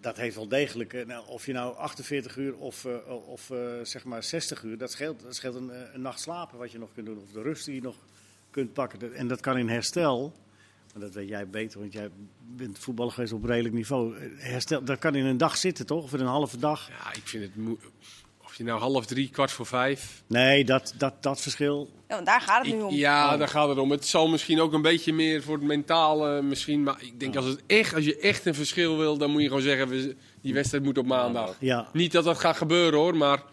Dat 0.01 0.17
heeft 0.17 0.35
wel 0.35 0.47
degelijk. 0.47 0.93
eh, 0.93 1.05
nou, 1.05 1.27
of 1.27 1.45
je 1.45 1.53
nou 1.53 1.75
48 1.75 2.37
uur 2.37 2.55
of, 2.55 2.85
eh, 2.85 3.27
of 3.27 3.49
eh, 3.49 3.57
zeg 3.83 4.03
maar 4.03 4.23
60 4.23 4.63
uur, 4.63 4.77
dat 4.77 4.91
scheelt, 4.91 5.21
dat 5.21 5.35
scheelt 5.35 5.55
een, 5.55 5.71
een 5.93 6.01
nacht 6.01 6.19
slapen 6.19 6.57
wat 6.57 6.71
je 6.71 6.79
nog 6.79 6.93
kunt 6.93 7.05
doen. 7.05 7.19
Of 7.19 7.31
de 7.31 7.41
rust 7.41 7.65
die 7.65 7.75
je 7.75 7.81
nog 7.81 7.95
kunt 8.49 8.73
pakken. 8.73 9.13
En 9.13 9.27
dat 9.27 9.39
kan 9.39 9.57
in 9.57 9.69
herstel. 9.69 10.33
Maar 10.93 11.01
dat 11.01 11.13
weet 11.13 11.27
jij 11.27 11.47
beter, 11.47 11.79
want 11.79 11.93
jij 11.93 12.09
bent 12.55 12.79
voetballer 12.79 13.13
geweest 13.13 13.33
op 13.33 13.43
redelijk 13.43 13.75
niveau. 13.75 14.17
Herstel, 14.37 14.83
dat 14.83 14.99
kan 14.99 15.15
in 15.15 15.25
een 15.25 15.37
dag 15.37 15.57
zitten, 15.57 15.85
toch? 15.85 16.03
Of 16.03 16.13
in 16.13 16.19
een 16.19 16.25
halve 16.25 16.57
dag. 16.57 16.87
Ja, 16.87 17.13
ik 17.13 17.27
vind 17.27 17.43
het... 17.43 17.53
je 18.59 18.71
nou 18.71 18.79
half 18.79 19.05
drie, 19.05 19.29
kwart 19.29 19.51
voor 19.51 19.65
vijf... 19.65 20.23
Nee, 20.27 20.65
dat, 20.65 20.93
dat, 20.97 21.23
dat 21.23 21.41
verschil. 21.41 21.89
ja 22.07 22.15
want 22.15 22.25
daar 22.27 22.41
gaat 22.41 22.65
het 22.65 22.75
nu 22.75 22.81
om. 22.81 22.93
ja, 22.93 23.33
Oh. 23.33 23.39
daar 23.39 23.47
gaat 23.47 23.69
het 23.69 23.77
om. 23.77 23.91
Het 23.91 24.05
zal 24.05 24.27
misschien 24.27 24.61
ook 24.61 24.73
een 24.73 24.81
beetje 24.81 25.13
meer 25.13 25.43
voor 25.43 25.55
het 25.55 25.65
mentale 25.65 26.41
misschien. 26.41 26.83
Maar 26.83 26.95
ik 26.99 27.19
denk 27.19 27.35
als, 27.35 27.45
het 27.45 27.61
echt, 27.67 27.93
als 27.95 28.05
je 28.05 28.17
echt 28.17 28.45
een 28.45 28.55
verschil 28.55 28.97
wil, 28.97 29.17
dan 29.17 29.31
moet 29.31 29.41
je 29.41 29.47
gewoon 29.47 29.63
zeggen, 29.63 29.87
we, 29.87 30.15
die 30.41 30.53
wedstrijd 30.53 30.83
moet 30.83 30.97
op 30.97 31.05
maandag. 31.05 31.55
Ja, 31.59 31.87
Niet 31.93 32.11
dat 32.11 32.23
dat 32.23 32.39
gaat 32.39 32.57
gebeuren 32.57 32.99
hoor, 32.99 33.17
maar 33.17 33.43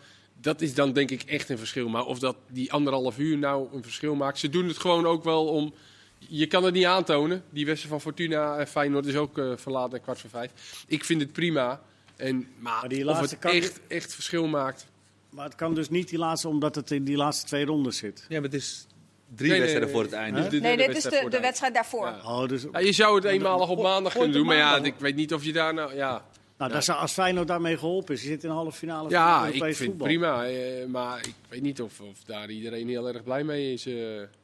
dat 0.41 0.61
is 0.61 0.75
dan 0.75 0.93
denk 0.93 1.11
ik 1.11 1.23
echt 1.23 1.49
een 1.49 1.59
verschil. 1.59 1.89
Maar 1.89 2.05
of 2.05 2.19
dat 2.19 2.37
die 2.49 2.73
anderhalf 2.73 3.19
uur 3.19 3.39
nou 3.39 3.69
een 3.73 3.83
verschil 3.83 4.15
maakt. 4.15 4.39
Ze 4.39 4.49
doen 4.49 4.69
het 4.69 4.79
gewoon 4.79 5.07
ook 5.07 5.25
wel 5.25 5.47
om... 5.47 5.75
Je 6.19 6.47
kan 6.47 6.65
het 6.65 6.75
niet 6.75 6.85
aantonen. 6.85 7.43
Die 7.51 7.67
wedstrijd 7.67 7.93
van 7.93 8.03
Fortuna 8.03 8.57
en 8.57 8.67
Feyenoord 8.69 9.07
is 9.07 9.17
ook 9.17 9.39
eh, 9.39 9.53
verlaten 9.57 10.01
kwart 10.01 10.19
voor 10.19 10.31
vijf. 10.31 10.51
Ik 10.87 11.05
vind 11.05 11.21
het 11.21 11.33
prima. 11.33 11.81
En, 12.17 12.37
maar, 12.59 12.79
Maar 12.81 12.89
die 12.89 13.09
of 13.09 13.19
laatste 13.19 13.37
het 13.41 13.45
echt, 13.55 13.81
echt 13.89 14.15
verschil 14.15 14.47
maakt... 14.47 14.87
maar 15.37 15.45
het 15.45 15.55
kan 15.55 15.75
dus 15.75 15.89
niet 15.89 16.09
die 16.09 16.19
laatste, 16.19 16.49
omdat 16.49 16.75
het 16.75 16.91
in 16.91 17.05
die 17.05 17.17
laatste 17.17 17.47
twee 17.47 17.65
rondes 17.65 17.97
zit. 17.97 18.27
Ja, 18.29 18.35
maar 18.35 18.43
het 18.43 18.55
is 18.55 18.87
drie 19.35 19.51
Nee, 19.51 19.59
wedstrijden 19.61 19.89
nee. 19.89 19.99
voor 19.99 20.05
het 20.07 20.13
einde. 20.21 20.49
De 20.49 20.61
nee, 20.61 20.77
dit 20.77 20.97
is 20.97 21.03
de, 21.03 21.27
de 21.31 21.41
wedstrijd 21.41 21.75
daarvoor. 21.75 22.07
Ja. 22.07 22.21
Oh, 22.25 22.49
dus, 22.49 22.67
Ja, 22.73 22.79
je 22.79 22.93
zou 22.93 23.15
het 23.15 23.25
eenmalig 23.25 23.69
op 23.69 23.83
maandag 23.83 24.13
kunnen 24.13 24.33
doen, 24.33 24.47
maar 24.47 24.57
ja, 24.57 24.77
ik 24.83 24.95
weet 24.99 25.15
niet 25.17 25.35
of 25.35 25.45
je 25.45 25.53
daar 25.53 25.75
nou... 25.75 25.95
Ja, 25.95 26.25
nou, 26.59 26.73
dat 26.73 26.85
zou, 26.85 26.99
als 26.99 27.13
Feyenoord 27.13 27.49
daarmee 27.49 27.79
geholpen 27.79 28.15
is, 28.15 28.23
je 28.23 28.29
zit 28.29 28.45
in 28.45 28.51
een 28.51 28.57
halve 28.57 28.77
finale 28.79 29.11
ja 29.11 29.39
van 29.39 29.49
ik 29.49 29.55
Europees 29.55 29.77
vind 29.77 29.79
het 29.79 30.01
voetbal. 30.01 30.07
prima. 30.07 30.47
eh, 30.47 30.87
maar 30.87 31.19
ik 31.19 31.35
weet 31.49 31.63
niet 31.63 31.81
of, 31.83 32.01
of 32.01 32.25
daar 32.25 32.51
iedereen 32.51 32.89
heel 32.89 33.09
erg 33.09 33.23
blij 33.23 33.45
mee 33.45 33.73
is. 33.73 33.87
eh. 33.87 33.95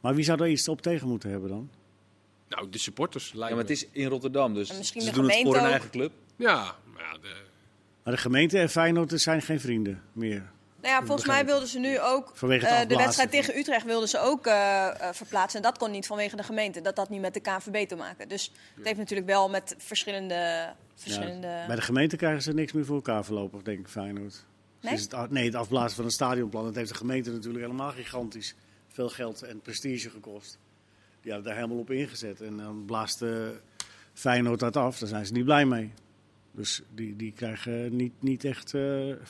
Maar 0.01 0.15
wie 0.15 0.25
zou 0.25 0.41
er 0.43 0.49
iets 0.49 0.69
op 0.69 0.83
tegen 0.83 1.09
moeten 1.09 1.31
hebben 1.31 1.49
dan? 1.49 1.71
nou, 2.49 2.69
de 2.71 2.79
supporters 2.79 3.33
lijkt 3.33 3.49
Ja, 3.49 3.55
maar 3.55 3.65
het 3.65 3.73
is 3.73 3.87
in 3.91 4.09
Rotterdam, 4.09 4.55
dus 4.55 4.69
ze 4.69 4.75
de 4.75 4.81
doen 4.93 5.03
het 5.05 5.15
voor 5.15 5.25
gemeente 5.25 5.59
hun 5.59 5.71
eigen 5.71 5.91
club. 5.91 6.13
Ja, 6.37 6.75
maar 6.93 7.03
ja, 7.03 7.19
de, 7.19 7.35
Maar 8.03 8.15
de 8.15 8.21
gemeente 8.21 8.59
en 8.59 8.71
Feyenoord 8.71 9.21
zijn 9.21 9.43
geen 9.43 9.61
vrienden 9.61 10.03
meer. 10.13 10.51
Nou 10.83 10.95
ja, 10.95 11.07
volgens 11.07 11.27
mij 11.27 11.45
wilden 11.47 11.69
ze 11.69 11.79
nu 11.79 12.01
ook 12.01 12.33
eh, 12.41 12.89
de 12.89 12.97
wedstrijd 12.97 13.31
tegen 13.31 13.59
Utrecht 13.59 13.85
wilden 13.85 14.09
ze 14.09 14.19
ook 14.19 14.47
eh, 14.47 14.87
eh, 14.89 15.15
verplaatsen. 15.15 15.63
En 15.63 15.71
dat 15.71 15.79
kon 15.79 15.91
niet 15.91 16.07
vanwege 16.07 16.37
de 16.37 16.43
gemeente. 16.43 16.81
Dat 16.81 16.97
had 16.97 17.09
niet 17.09 17.21
met 17.21 17.35
de 17.35 17.41
KNVB 17.41 17.89
te 17.89 17.97
maken. 17.97 18.29
Dus 18.29 18.53
het 18.75 18.85
heeft 18.85 18.99
natuurlijk 18.99 19.29
wel 19.29 19.51
met 19.51 19.75
verschillende... 19.79 20.73
verschillende... 20.95 21.47
Ja, 21.47 21.67
bij 21.67 21.77
de 21.77 21.83
gemeente 21.83 22.17
krijgen 22.17 22.43
ze 22.43 22.53
niks 22.53 22.73
meer 22.73 22.85
voor 22.85 22.95
elkaar 22.95 23.25
voorlopig, 23.25 23.63
denk 23.63 23.79
ik, 23.79 23.89
Feyenoord. 23.89 24.45
Nee? 24.81 24.93
Dus 24.93 25.03
het, 25.03 25.31
nee, 25.31 25.45
het 25.45 25.55
afblazen 25.55 25.97
van 25.97 26.05
een 26.05 26.11
stadionplan, 26.11 26.65
dat 26.65 26.75
heeft 26.75 26.89
de 26.89 26.95
gemeente 26.95 27.31
natuurlijk 27.31 27.65
helemaal 27.65 27.91
gigantisch 27.91 28.55
veel 28.89 29.09
geld 29.09 29.43
en 29.43 29.61
prestige 29.61 30.11
gekost. 30.11 30.59
Die 31.21 31.33
hadden 31.33 31.51
daar 31.51 31.61
helemaal 31.61 31.83
op 31.83 31.91
ingezet. 31.91 32.41
En 32.41 32.57
dan 32.57 32.85
blaast 32.85 33.25
Feyenoord 34.15 34.61
dat 34.61 34.77
af, 34.77 34.99
daar 34.99 35.09
zijn 35.09 35.27
ze 35.27 35.33
niet 35.33 35.45
blij 35.45 35.67
mee. 35.67 35.93
Dus 36.53 36.83
die, 36.95 37.17
die 37.17 37.33
krijgen 37.33 37.97
niet, 37.97 38.13
niet 38.19 38.45
echt 38.45 38.75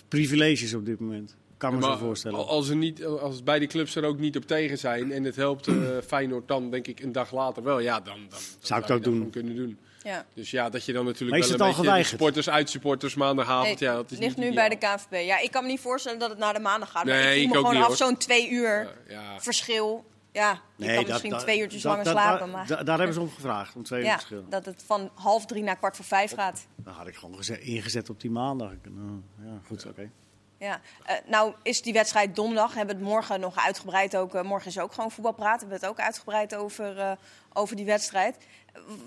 privileges 0.09 0.75
op 0.75 0.87
dit 0.87 1.01
moment. 1.01 1.37
Kan 1.62 1.75
me 1.75 1.81
Maar 1.81 1.90
zo 1.98 2.05
voorstellen. 2.05 2.46
Als, 2.46 2.68
er 2.68 2.77
niet, 2.77 3.05
als 3.05 3.42
beide 3.42 3.66
clubs 3.66 3.94
er 3.94 4.05
ook 4.05 4.18
niet 4.18 4.37
op 4.37 4.44
tegen 4.46 4.79
zijn 4.79 5.12
en 5.12 5.25
het 5.25 5.37
helpt 5.37 5.66
eh, 5.66 5.75
Feyenoord 6.07 6.48
dan 6.48 6.70
denk 6.70 6.87
ik 6.87 7.01
een 7.01 7.12
dag 7.12 7.33
later 7.33 7.62
wel, 7.62 7.79
ja, 7.79 8.01
dan, 8.01 8.14
dan, 8.18 8.29
dan 8.29 8.38
Zou 8.61 8.81
ik 8.81 8.87
het 8.87 8.88
je 8.88 8.94
ook 8.94 9.05
dat 9.05 9.12
doen. 9.22 9.31
kunnen 9.31 9.57
doen. 9.57 9.79
Ja. 10.03 10.25
Dus 10.35 10.51
ja, 10.51 10.68
dat 10.70 10.85
je 10.85 10.92
dan 10.92 11.05
natuurlijk 11.05 11.31
Maar 11.31 11.38
is 11.38 11.44
wel 11.44 11.53
het 11.53 11.61
een 11.61 11.66
al 11.66 11.66
beetje 11.66 11.83
de 11.83 11.88
geweigerd? 11.88 12.09
supporters, 12.20 12.48
uitsupporters 12.51 13.14
maandagavond, 13.14 13.81
Nee, 13.81 13.88
ja, 13.88 13.94
dat 13.94 14.11
is 14.11 14.18
ligt 14.18 14.37
niet 14.37 14.48
nu 14.48 14.55
bij 14.55 14.68
de. 14.68 14.77
KNVB. 14.77 15.27
Ja, 15.27 15.38
ik 15.40 15.51
kan 15.51 15.62
me 15.62 15.68
niet 15.68 15.81
voorstellen 15.81 16.18
dat 16.18 16.31
het 16.31 16.38
naar 16.38 16.55
de 16.55 16.61
maandag 16.61 16.90
gaat. 16.90 17.05
maar 17.05 17.14
Nee, 17.14 17.37
ik 17.37 17.42
ik 17.42 17.48
voel 17.48 17.53
me 17.53 17.59
ook 17.59 17.66
gewoon 17.66 17.83
niet, 17.83 17.90
af 17.90 17.96
zo'n 18.07 18.16
twee 18.16 18.51
uur 18.51 18.88
Ja, 19.09 19.20
ja. 19.20 19.40
verschil. 19.40 20.05
Ja, 20.33 20.61
je 20.77 20.87
kan 20.87 20.94
dat- 20.96 21.07
misschien 21.07 21.31
dat- 21.31 21.40
twee 21.40 21.61
uurtjes 21.61 21.83
dat- 21.83 21.90
langer 21.90 22.05
dat- 22.07 22.14
slapen. 22.14 22.38
daar- 22.38 22.48
Maar 22.57 22.66
daar- 22.66 22.85
daar 22.85 22.96
hebben 22.96 23.14
ze 23.14 23.20
om 23.20 23.31
gevraagd, 23.31 23.77
om 23.77 23.83
twee 23.83 24.01
uur 24.01 24.07
ja, 24.07 24.12
verschil. 24.14 24.44
dat 24.48 24.64
het 24.64 24.83
van 24.87 25.11
half 25.14 25.46
drie 25.46 25.62
naar 25.62 25.77
kwart 25.77 25.96
voor 25.96 26.05
vijf 26.05 26.33
gaat. 26.35 26.66
Dan 26.77 26.92
had 26.94 27.07
ik 27.07 27.14
gewoon 27.16 27.37
geze- 27.37 27.61
ingezet 27.61 28.11
op 28.11 28.20
die 28.20 28.31
maandag. 28.31 28.70
Nou, 28.83 29.20
ja, 29.44 29.61
goed, 29.66 29.87
oké. 29.87 30.11
Ja. 30.62 30.81
Eh, 31.05 31.16
nou 31.27 31.55
is 31.62 31.83
die 31.83 31.92
wedstrijd 31.92 32.37
donderdag. 32.37 32.75
Hebben 32.75 32.96
we 32.96 33.03
het 33.03 33.11
morgen 33.11 33.40
nog 33.40 33.57
uitgebreid 33.57 34.16
ook. 34.16 34.35
eh, 34.35 34.42
morgen 34.42 34.68
is 34.68 34.79
ook 34.79 34.92
gewoon 34.92 35.11
voetbalpraat. 35.11 35.61
Hebben 35.61 35.79
we 35.79 35.85
het 35.85 35.92
ook 35.94 36.01
uitgebreid 36.01 36.55
over, 36.55 36.98
eh, 36.98 37.12
over 37.53 37.77
die 37.77 37.85
wedstrijd. 37.85 38.37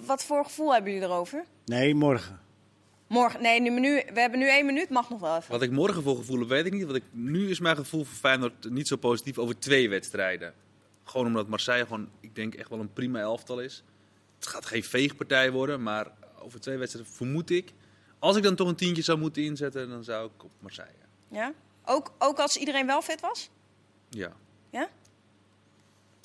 Wat 0.06 0.24
voor 0.24 0.44
gevoel 0.44 0.74
hebben 0.74 0.92
jullie 0.94 1.08
erover? 1.08 1.46
Nee, 1.66 1.96
morgen. 1.96 2.40
Morgen, 3.08 3.42
nee, 3.42 3.62
nu, 3.62 3.80
nu, 3.80 4.04
we 4.14 4.20
hebben 4.20 4.40
nu 4.40 4.50
één 4.50 4.66
minuut. 4.66 4.90
Mag 4.90 5.10
nog 5.10 5.20
wel 5.20 5.36
even. 5.36 5.52
Wat 5.52 5.62
ik 5.62 5.72
morgen 5.72 6.04
voor 6.04 6.16
gevoel 6.16 6.40
heb, 6.40 6.48
weet 6.48 6.66
ik 6.66 6.74
niet. 6.74 6.86
Wat 6.86 6.96
ik, 6.96 7.04
nu 7.12 7.50
is 7.50 7.60
mijn 7.60 7.76
gevoel 7.76 8.04
voor 8.04 8.18
Feyenoord 8.18 8.70
niet 8.70 8.88
zo 8.88 8.96
positief 8.96 9.38
over 9.38 9.60
twee 9.60 9.90
wedstrijden. 9.90 10.54
Gewoon 11.04 11.26
omdat 11.26 11.48
Marseille 11.48 11.84
gewoon, 11.84 12.10
ik 12.20 12.36
denk, 12.36 12.56
echt 12.56 12.70
wel 12.70 12.80
een 12.80 12.94
prima 12.94 13.20
elftal 13.20 13.60
is. 13.60 13.84
Het 14.36 14.48
gaat 14.48 14.66
geen 14.66 14.84
veegpartij 14.84 15.52
worden, 15.52 15.84
maar 15.84 16.12
over 16.40 16.60
twee 16.60 16.78
wedstrijden 16.78 17.14
vermoed 17.14 17.50
ik... 17.50 17.72
Als 18.20 18.38
ik 18.38 18.44
dan 18.44 18.56
toch 18.56 18.68
een 18.68 18.76
tientje 18.76 19.02
zou 19.02 19.18
moeten 19.18 19.44
inzetten, 19.44 19.90
dan 19.90 20.04
zou 20.04 20.26
ik 20.36 20.44
op 20.44 20.52
Marseille. 20.60 21.05
Ja? 21.28 21.54
Ook, 21.86 22.12
ook 22.20 22.40
als 22.40 22.58
iedereen 22.58 22.86
wel 22.86 23.02
fit 23.02 23.22
was? 23.22 23.50
Ja. 24.10 24.32
Ja? 24.70 24.88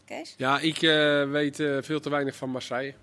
Kees? 0.05 0.35
Ja, 0.37 0.59
ik 0.59 0.83
eh, 0.83 1.31
weet 1.31 1.61
eh, 1.61 1.77
veel 1.81 2.01
te 2.01 2.11
weinig 2.11 2.37
van 2.37 2.51
Marseille. 2.51 2.95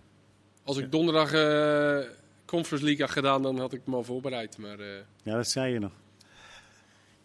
Als 0.64 0.78
ik 0.78 0.92
donderdag 0.92 1.34
eh, 1.34 2.10
Conference 2.46 2.86
League 2.86 3.06
had 3.06 3.14
gedaan, 3.14 3.42
dan 3.42 3.60
had 3.60 3.74
ik 3.74 3.82
me 3.86 3.96
al 3.96 4.04
voorbereid. 4.04 4.58
Maar 4.58 4.80
eh, 4.80 4.88
Ja, 5.24 5.36
dat 5.36 5.50
zei 5.50 5.74
je 5.74 5.80
nog. 5.80 5.92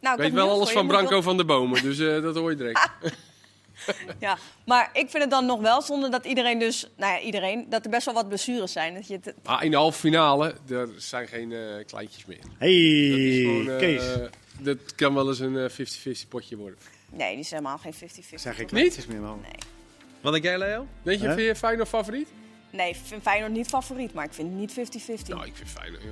Nou, 0.01 0.17
ik 0.17 0.23
weet 0.23 0.33
wel 0.33 0.51
alles 0.51 0.71
van 0.71 0.87
Branco 0.87 1.21
van 1.23 1.37
de 1.37 1.45
Bomen, 1.45 1.83
dus 1.83 1.99
eh, 1.99 2.23
dat 2.23 2.37
hoor 2.37 2.51
je 2.51 2.57
direct. 2.57 2.91
Ja, 4.21 4.39
maar 4.67 4.91
ik 4.93 5.11
vind 5.11 5.23
het 5.23 5.31
dan 5.31 5.47
nog 5.47 5.61
wel 5.61 5.83
zonder 5.83 6.11
dat 6.11 6.25
iedereen 6.25 6.59
dus, 6.59 6.91
nou 6.97 7.13
ja, 7.13 7.21
iedereen, 7.21 7.67
dat 7.69 7.85
er 7.85 7.91
best 7.91 8.05
wel 8.05 8.15
wat 8.15 8.29
blessures 8.29 8.73
zijn. 8.73 8.95
Dat 8.95 9.07
je 9.07 9.19
het, 9.23 9.35
Maar 9.45 9.65
in 9.65 9.71
de 9.71 9.77
halve 9.77 9.99
finale, 9.99 10.55
er 10.69 10.89
zijn 10.97 11.29
geen 11.29 11.53
eh, 11.53 11.85
kleintjes 11.87 12.27
meer. 12.27 12.39
Hey, 12.59 13.09
Dat, 13.11 13.19
is 13.19 13.39
gewoon, 13.39 13.79
Kees. 13.79 14.03
Dat 14.61 14.95
kan 14.95 15.15
wel 15.15 15.29
eens 15.29 15.39
een 15.39 15.57
eh, 15.57 15.71
50-50 16.25 16.29
potje 16.29 16.57
worden. 16.57 16.79
nee, 17.11 17.31
die 17.31 17.39
is 17.39 17.51
helemaal 17.51 17.79
geen 17.79 17.95
50-50. 17.95 17.99
Zeg 18.35 18.59
ik 18.59 18.73
Niet? 18.73 19.07
meer, 19.09 19.21
man. 19.21 19.41
Nee. 19.43 19.53
Wat 20.21 20.33
denk 20.33 20.45
jij, 20.45 20.59
Leo? 20.59 20.87
Weet 21.03 21.21
je, 21.21 21.27
Hè? 21.27 21.35
vind 21.35 21.47
je 21.47 21.57
Feyenoord 21.57 21.89
favoriet? 21.89 22.29
Nee, 22.71 22.89
ik 22.89 22.97
vind 23.05 23.23
Feyenoord 23.23 23.53
niet 23.53 23.69
favoriet, 23.69 24.13
maar 24.15 24.25
ik 24.25 24.33
vind 24.33 24.49
het 24.49 24.59
niet 24.59 24.91
50-50. 25.25 25.27
Nou, 25.29 25.47
ik 25.47 25.57
vind 25.57 25.69
Feyenoord... 25.69 26.03
ja. 26.03 26.09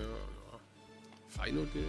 Feyenoord... 1.28 1.68
eh, 1.74 1.80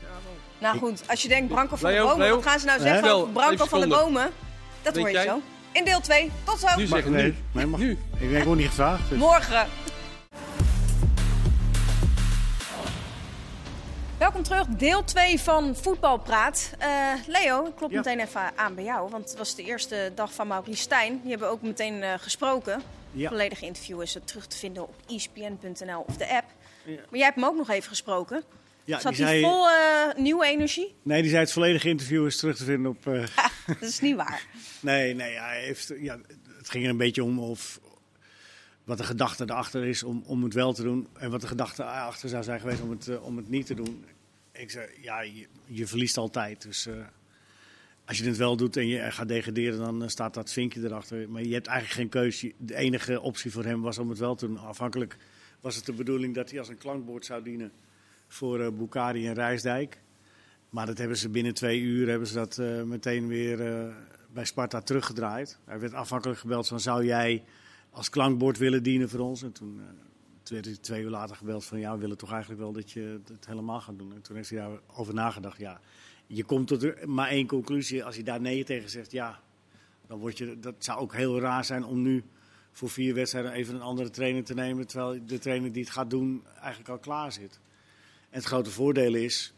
ja, 0.00 0.08
wel. 0.08 0.32
nou 0.58 0.78
goed, 0.78 1.08
als 1.08 1.22
je 1.22 1.28
denkt 1.28 1.48
Branco 1.52 1.76
van 1.76 1.90
Leo, 1.90 2.02
de 2.02 2.08
Bomen, 2.08 2.26
Leo? 2.26 2.34
wat 2.34 2.44
gaan 2.46 2.58
ze 2.60 2.66
nou 2.66 2.80
zeggen 2.80 3.32
Branco 3.32 3.52
even 3.52 3.68
van 3.68 3.80
de. 3.80 3.86
Bomen? 3.86 4.30
Dat 4.82 4.94
Weet 4.94 5.02
hoor 5.02 5.06
je 5.12 5.14
jij? 5.14 5.24
zo. 5.26 5.40
In 5.72 5.84
deel 5.84 6.00
2. 6.00 6.30
Tot 6.44 6.58
zo. 6.58 6.76
Nu 6.76 6.86
zeg 6.86 7.04
nee, 7.08 7.22
nu. 7.24 7.34
nee, 7.52 7.66
mag, 7.66 7.80
Nu. 7.80 7.98
Ik, 8.18 8.30
ik 8.30 8.44
word 8.44 8.58
niet 8.58 8.66
gevraagd. 8.68 9.08
dus- 9.08 9.18
Morgen. 9.18 9.66
Welkom 14.34 14.52
terug, 14.56 14.76
deel 14.78 15.04
2 15.04 15.40
van 15.40 15.76
Voetbalpraat. 15.76 16.70
Eh, 16.78 17.12
Leo, 17.26 17.66
ik 17.66 17.74
klop 17.76 17.90
Ja. 17.90 17.96
meteen 17.96 18.20
even 18.20 18.58
aan 18.58 18.74
bij 18.74 18.84
jou, 18.84 19.10
want 19.10 19.28
het 19.28 19.38
was 19.38 19.54
de 19.54 19.62
eerste 19.62 20.12
dag 20.14 20.34
van 20.34 20.46
Maurice 20.46 20.82
Stijn. 20.82 21.20
Die 21.20 21.30
hebben 21.30 21.48
ook 21.48 21.62
meteen 21.62 22.02
eh, 22.02 22.14
gesproken. 22.18 22.82
Ja. 23.12 23.28
volledige 23.28 23.64
interview 23.66 24.02
is 24.02 24.14
er 24.14 24.24
terug 24.24 24.46
te 24.46 24.56
vinden 24.56 24.82
op 24.82 24.94
E 25.08 25.14
ispn.nl 25.14 26.04
of 26.06 26.16
de 26.16 26.28
app. 26.28 26.44
Ja. 26.84 26.94
Maar 26.94 27.04
jij 27.10 27.22
hebt 27.24 27.34
hem 27.34 27.44
ook 27.44 27.56
nog 27.56 27.70
even 27.70 27.88
gesproken. 27.88 28.42
Ja, 28.84 29.00
Zat 29.00 29.16
hij 29.16 29.26
zei, 29.26 29.40
vol 29.42 29.68
eh, 29.70 30.14
nieuwe 30.16 30.46
energie? 30.46 30.94
nee, 31.02 31.20
die 31.20 31.30
zei 31.30 31.42
het 31.42 31.52
volledige 31.52 31.88
interview 31.88 32.26
is 32.26 32.36
terug 32.36 32.56
te 32.56 32.64
vinden 32.64 32.90
op... 32.90 33.06
eh, 33.06 33.24
Dat 33.80 33.88
is 33.88 34.00
niet 34.00 34.16
waar. 34.16 34.46
nee, 34.80 35.14
nee, 35.14 35.38
hij 35.38 35.60
heeft, 35.62 35.92
ja, 36.00 36.18
het 36.58 36.70
ging 36.70 36.84
er 36.84 36.90
een 36.90 36.96
beetje 36.96 37.24
om 37.24 37.38
of, 37.38 37.80
wat 38.84 38.98
de 38.98 39.04
gedachte 39.04 39.44
erachter 39.44 39.84
is 39.84 40.02
om, 40.02 40.22
om 40.26 40.42
het 40.42 40.54
wel 40.54 40.72
te 40.72 40.82
doen. 40.82 41.08
En 41.18 41.30
wat 41.30 41.40
de 41.40 41.46
gedachte 41.46 41.82
erachter 41.82 42.28
zou 42.28 42.42
zijn 42.42 42.60
geweest 42.60 42.80
om 42.82 42.90
het, 42.90 43.20
om 43.20 43.36
het 43.36 43.48
niet 43.48 43.66
te 43.66 43.74
doen. 43.74 44.04
Ik 44.56 44.70
zei, 44.70 44.88
ja, 45.00 45.20
je, 45.66 45.86
verliest 45.86 46.16
altijd. 46.16 46.62
Dus 46.62 46.86
eh, 46.86 46.94
als 48.04 48.18
je 48.18 48.24
het 48.24 48.36
wel 48.36 48.56
doet 48.56 48.76
en 48.76 48.86
je 48.86 49.10
gaat 49.10 49.28
degraderen, 49.28 49.78
dan 49.78 50.02
eh, 50.02 50.08
staat 50.08 50.34
dat 50.34 50.52
vinkje 50.52 50.84
erachter. 50.84 51.28
Maar 51.28 51.42
je 51.42 51.54
hebt 51.54 51.66
eigenlijk 51.66 52.00
geen 52.00 52.22
keuze. 52.22 52.52
De 52.56 52.74
enige 52.74 53.20
optie 53.20 53.52
voor 53.52 53.64
hem 53.64 53.80
was 53.80 53.98
om 53.98 54.08
het 54.08 54.18
wel 54.18 54.34
te 54.34 54.46
doen. 54.46 54.58
Afhankelijk 54.58 55.16
was 55.60 55.76
het 55.76 55.86
de 55.86 55.92
bedoeling 55.92 56.34
dat 56.34 56.50
hij 56.50 56.58
als 56.58 56.68
een 56.68 56.78
klankbord 56.78 57.24
zou 57.24 57.42
dienen 57.42 57.72
voor 58.26 58.60
eh 58.60 58.72
Bukari 58.72 59.26
en 59.26 59.34
Rijsdijk. 59.34 60.00
Maar 60.70 60.86
dat 60.86 60.98
hebben 60.98 61.16
ze 61.16 61.28
binnen 61.28 61.54
twee 61.54 61.80
uur 61.80 62.08
hebben 62.08 62.28
ze 62.28 62.34
dat 62.34 62.56
meteen 62.86 63.26
weer 63.26 63.56
bij 64.32 64.44
Sparta 64.44 64.80
teruggedraaid. 64.80 65.58
Hij 65.64 65.80
werd 65.80 65.94
afhankelijk 65.94 66.38
gebeld 66.38 66.68
van 66.68 66.80
zou 66.80 67.04
jij 67.04 67.44
als 67.90 68.10
klankbord 68.10 68.58
willen 68.58 68.82
dienen 68.82 69.08
voor 69.08 69.20
ons? 69.20 69.42
En 69.42 69.52
toen, 69.52 69.80
toen 70.44 70.54
werd 70.54 70.64
hij 70.64 70.76
twee 70.76 71.02
uur 71.02 71.10
later 71.10 71.36
gebeld 71.36 71.64
van 71.64 71.78
ja, 71.78 71.92
we 71.94 72.00
willen 72.00 72.16
toch 72.16 72.30
eigenlijk 72.30 72.60
wel 72.60 72.72
dat 72.72 72.90
je 72.90 73.20
het 73.32 73.46
helemaal 73.46 73.80
gaat 73.80 73.98
doen. 73.98 74.14
En 74.14 74.22
toen 74.22 74.36
heeft 74.36 74.50
hij 74.50 74.58
daarover 74.58 75.14
nagedacht. 75.14 75.58
Ja, 75.58 75.80
je 76.26 76.44
komt 76.44 76.68
tot 76.68 77.06
maar 77.06 77.28
één 77.28 77.46
conclusie. 77.46 78.04
Als 78.04 78.16
je 78.16 78.22
daar 78.22 78.40
nee 78.40 78.64
tegen 78.64 78.90
zegt, 78.90 79.10
ja, 79.10 79.40
dan 80.06 80.18
word 80.18 80.38
je, 80.38 80.58
dat 80.58 80.74
zou 80.78 81.00
ook 81.00 81.14
heel 81.14 81.40
raar 81.40 81.64
zijn 81.64 81.84
om 81.84 82.02
nu 82.02 82.24
voor 82.72 82.90
vier 82.90 83.14
wedstrijden 83.14 83.52
even 83.52 83.74
een 83.74 83.80
andere 83.80 84.10
trainer 84.10 84.44
te 84.44 84.54
nemen. 84.54 84.86
Terwijl 84.86 85.26
de 85.26 85.38
trainer 85.38 85.72
die 85.72 85.82
het 85.82 85.92
gaat 85.92 86.10
doen 86.10 86.42
eigenlijk 86.60 86.88
al 86.88 86.98
klaar 86.98 87.32
zit. 87.32 87.60
En 88.30 88.38
het 88.38 88.44
grote 88.44 88.70
voordeel 88.70 89.14
is 89.14 89.54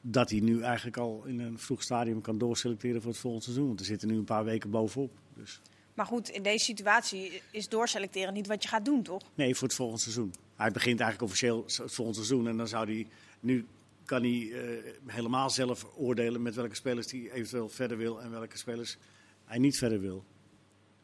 dat 0.00 0.30
hij 0.30 0.40
nu 0.40 0.62
eigenlijk 0.62 0.96
al 0.96 1.24
in 1.24 1.40
een 1.40 1.58
vroeg 1.58 1.82
stadium 1.82 2.20
kan 2.20 2.38
doorselecteren 2.38 3.02
voor 3.02 3.10
het 3.10 3.20
volgende 3.20 3.44
seizoen. 3.44 3.66
Want 3.66 3.80
er 3.80 3.86
zitten 3.86 4.08
nu 4.08 4.16
een 4.16 4.24
paar 4.24 4.44
weken 4.44 4.70
bovenop. 4.70 5.12
Dus 5.34 5.60
Maar 5.98 6.06
goed, 6.06 6.28
in 6.28 6.42
deze 6.42 6.64
situatie 6.64 7.42
is 7.50 7.68
doorselecteren 7.68 8.34
niet 8.34 8.46
wat 8.46 8.62
je 8.62 8.68
gaat 8.68 8.84
doen, 8.84 9.02
toch? 9.02 9.22
nee, 9.34 9.54
voor 9.54 9.66
het 9.68 9.76
volgende 9.76 10.00
seizoen. 10.02 10.34
Hij 10.56 10.70
begint 10.70 11.00
eigenlijk 11.00 11.30
officieel 11.32 11.62
het 11.64 11.74
volgende 11.94 12.12
seizoen. 12.24 12.48
En 12.48 12.56
dan 12.56 12.68
zou 12.68 12.92
hij 12.92 13.06
nu 13.40 13.66
kan 14.04 14.22
hij 14.22 14.50
eh, 14.52 14.92
helemaal 15.06 15.50
zelf 15.50 15.86
oordelen 15.96 16.42
met 16.42 16.54
welke 16.54 16.74
spelers 16.74 17.10
hij 17.10 17.30
eventueel 17.30 17.68
verder 17.68 17.96
wil 17.96 18.20
en 18.22 18.30
welke 18.30 18.58
spelers 18.58 18.96
hij 19.44 19.58
niet 19.58 19.78
verder 19.78 20.00
wil. 20.00 20.24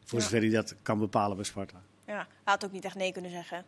Voor 0.05 0.19
Ja. 0.19 0.25
zover 0.25 0.39
hij 0.41 0.49
dat 0.49 0.75
kan 0.81 0.99
bepalen 0.99 1.35
bij 1.35 1.45
Sparta. 1.45 1.81
Ja, 2.07 2.15
hij 2.15 2.25
had 2.43 2.65
ook 2.65 2.71
niet 2.71 2.85
echt 2.85 2.95
nee 2.95 3.11
kunnen 3.11 3.31
zeggen. 3.31 3.65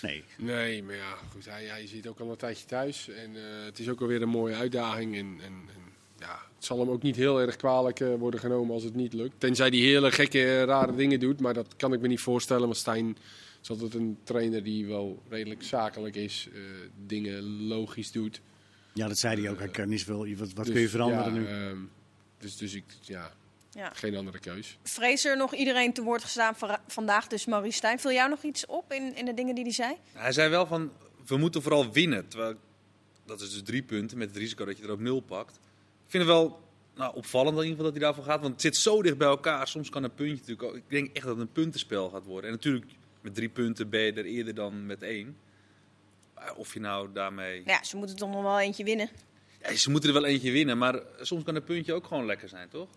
Nee, 0.00 0.24
Nee, 0.38 0.82
maar 0.82 0.94
ja, 0.94 1.14
goed, 1.30 1.44
hij, 1.44 1.64
hij 1.64 1.86
zit 1.86 2.06
ook 2.06 2.20
al 2.20 2.30
een 2.30 2.36
tijdje 2.36 2.66
thuis. 2.66 3.08
En 3.08 3.36
eh, 3.36 3.64
het 3.64 3.78
is 3.78 3.88
ook 3.88 4.00
alweer 4.00 4.22
een 4.22 4.28
mooie 4.28 4.54
uitdaging. 4.54 5.16
En, 5.16 5.38
en, 5.42 5.52
en 5.74 5.89
ja, 6.20 6.38
het 6.56 6.64
zal 6.64 6.78
hem 6.78 6.88
ook 6.90 7.02
niet 7.02 7.16
heel 7.16 7.40
erg 7.40 7.56
kwalijk 7.56 8.00
eh, 8.00 8.14
worden 8.14 8.40
genomen 8.40 8.74
als 8.74 8.82
het 8.84 8.94
niet 8.94 9.12
lukt. 9.12 9.34
Tenzij 9.40 9.68
hij 9.68 9.78
hele 9.78 10.12
gekke, 10.12 10.38
eh, 10.38 10.62
rare 10.62 10.94
dingen 10.94 11.20
doet. 11.20 11.40
Maar 11.40 11.54
dat 11.54 11.76
kan 11.76 11.92
ik 11.92 12.00
me 12.00 12.08
niet 12.08 12.20
voorstellen. 12.20 12.62
Want 12.64 12.76
Stijn 12.76 13.16
is 13.62 13.70
altijd 13.70 13.94
een 13.94 14.18
trainer 14.22 14.62
die 14.62 14.86
wel 14.86 15.22
redelijk 15.28 15.62
zakelijk 15.62 16.16
is. 16.16 16.48
eh, 16.52 16.60
dingen 17.06 17.42
logisch 17.66 18.12
doet. 18.12 18.40
ja, 18.92 19.08
dat 19.08 19.18
zei 19.18 19.40
hij 19.42 19.50
ook. 19.50 19.58
Hij 19.58 19.68
kan 19.68 19.88
niet 19.88 20.00
zoveel. 20.00 20.36
Wat, 20.36 20.52
wat 20.52 20.64
Dus, 20.64 20.74
kun 20.74 20.80
je 20.82 20.88
veranderen 20.88 21.34
ja, 21.34 21.38
nu? 21.40 21.46
ehm, 21.46 21.78
dus, 22.38 22.56
dus 22.56 22.74
ik, 22.74 22.84
ja, 23.00 23.32
Ja. 23.72 23.90
geen 23.94 24.16
andere 24.16 24.38
keus. 24.38 24.78
Vrees 24.82 25.24
er 25.24 25.36
nog 25.36 25.54
iedereen 25.54 25.92
te 25.92 26.02
woord 26.02 26.22
gestaan 26.22 26.54
vandaag, 26.86 27.26
dus 27.26 27.44
Maurice 27.46 27.76
Stijn. 27.76 27.98
Viel 28.00 28.12
jou 28.12 28.28
nog 28.30 28.42
iets 28.42 28.66
op 28.66 28.92
in, 28.92 29.16
in 29.16 29.24
de 29.24 29.34
dingen 29.34 29.54
die 29.54 29.64
hij 29.64 29.72
zei? 29.72 29.94
Hij 30.12 30.32
zei 30.32 30.48
wel 30.50 30.66
van, 30.66 30.92
we 31.26 31.36
moeten 31.36 31.62
vooral 31.62 31.92
winnen. 31.92 32.28
Terwijl, 32.28 32.54
dat 33.26 33.40
is 33.40 33.50
dus 33.52 33.62
drie 33.62 33.82
punten 33.82 34.18
met 34.18 34.28
het 34.28 34.36
risico 34.36 34.64
dat 34.64 34.78
je 34.78 34.84
er 34.84 34.90
ook 34.90 35.00
nul 35.00 35.20
pakt. 35.20 35.58
Ik 36.10 36.16
vind 36.16 36.28
het 36.28 36.36
wel 36.38 36.60
nou, 36.94 37.14
opvallend 37.16 37.56
in 37.56 37.62
ieder 37.62 37.76
geval 37.76 37.84
dat 37.92 38.00
hij 38.00 38.02
daarvoor 38.02 38.24
gaat. 38.24 38.40
Want 38.40 38.52
het 38.52 38.60
zit 38.62 38.76
zo 38.76 39.02
dicht 39.02 39.18
bij 39.18 39.28
elkaar. 39.28 39.68
Soms 39.68 39.88
kan 39.90 40.04
een 40.04 40.14
puntje 40.14 40.34
natuurlijk 40.34 40.62
ook... 40.62 40.76
Ik 40.76 40.82
denk 40.88 41.06
echt 41.16 41.24
dat 41.26 41.36
het 41.36 41.46
een 41.46 41.52
puntenspel 41.52 42.08
gaat 42.10 42.24
worden. 42.24 42.50
En 42.50 42.56
natuurlijk, 42.56 42.86
met 43.20 43.34
drie 43.34 43.48
punten 43.48 43.88
ben 43.88 44.00
je 44.00 44.12
er 44.12 44.24
eerder 44.24 44.54
dan 44.54 44.86
met 44.86 45.02
één. 45.02 45.36
Maar 46.34 46.54
of 46.54 46.74
je 46.74 46.80
nou 46.80 47.08
daarmee... 47.12 47.62
Ja, 47.66 47.82
ze 47.84 47.96
moeten 47.96 48.16
toch 48.16 48.30
nog 48.30 48.42
wel 48.42 48.60
eentje 48.60 48.84
winnen. 48.84 49.08
Ja, 49.62 49.74
ze 49.74 49.90
moeten 49.90 50.08
er 50.08 50.14
wel 50.20 50.24
eentje 50.24 50.50
winnen, 50.50 50.78
maar 50.78 51.00
soms 51.20 51.42
kan 51.44 51.54
een 51.54 51.64
puntje 51.64 51.92
ook 51.92 52.06
gewoon 52.06 52.26
lekker 52.26 52.48
zijn, 52.48 52.68
toch? 52.68 52.88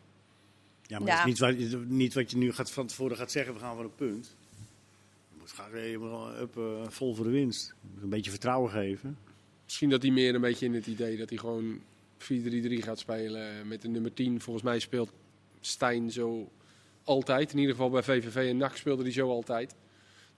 Ja, 0.81 0.99
maar 0.99 1.07
Ja. 1.07 1.15
dat 1.15 1.25
is 1.25 1.31
niet 1.31 1.39
wat, 1.39 1.71
je- 1.71 1.77
niet 1.87 2.13
wat 2.13 2.31
je 2.31 2.37
nu 2.37 2.51
gaat, 2.53 2.71
van 2.71 2.87
tevoren 2.87 3.17
gaat 3.17 3.31
zeggen, 3.31 3.53
we 3.53 3.59
gaan 3.59 3.75
voor 3.75 3.83
een 3.83 3.95
punt. 3.95 4.35
Je 5.29 5.35
moet 5.39 5.51
gaan 5.51 5.71
helemaal 5.73 6.35
up, 6.39 6.57
eh, 6.57 6.63
vol 6.87 7.15
voor 7.15 7.25
de 7.25 7.31
winst. 7.31 7.67
Je 7.81 7.87
moet 7.93 8.03
een 8.03 8.09
beetje 8.09 8.31
vertrouwen 8.31 8.71
geven. 8.71 9.17
Misschien 9.63 9.89
dat 9.89 10.01
hij 10.01 10.11
meer 10.11 10.35
een 10.35 10.41
beetje 10.41 10.65
in 10.65 10.73
het 10.73 10.87
idee 10.87 11.17
dat 11.17 11.29
hij 11.29 11.37
gewoon 11.37 11.81
4-3-3 12.23 12.25
gaat 12.83 12.99
spelen 12.99 13.67
met 13.67 13.81
de 13.81 13.87
nummer 13.87 14.13
10. 14.13 14.41
Volgens 14.41 14.65
mij 14.65 14.79
speelt 14.79 15.11
Stijn 15.61 16.11
zo 16.11 16.51
altijd. 17.03 17.51
In 17.51 17.57
ieder 17.57 17.75
geval 17.75 17.89
bij 17.89 18.03
VVV 18.03 18.35
en 18.49 18.57
NAC 18.57 18.75
speelde 18.77 19.03
hij 19.03 19.11
zo 19.11 19.29
altijd. 19.29 19.75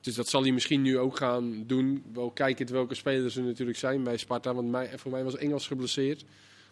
Dus 0.02 0.16
dat 0.16 0.28
zal 0.28 0.42
hij 0.42 0.52
misschien 0.52 0.82
nu 0.82 0.98
ook 0.98 1.18
gaan 1.18 1.64
doen. 1.68 2.04
Wel 2.14 2.32
kijkend 2.32 2.70
welke 2.70 2.96
spelers 2.96 3.36
er 3.36 3.44
natuurlijk 3.44 3.78
zijn 3.78 4.04
bij 4.04 4.18
Sparta. 4.18 4.54
Want 4.54 4.70
mij, 4.72 4.98
voor 4.98 5.12
mij 5.12 5.24
was 5.24 5.36
Engels 5.38 5.68
geblesseerd. 5.68 6.26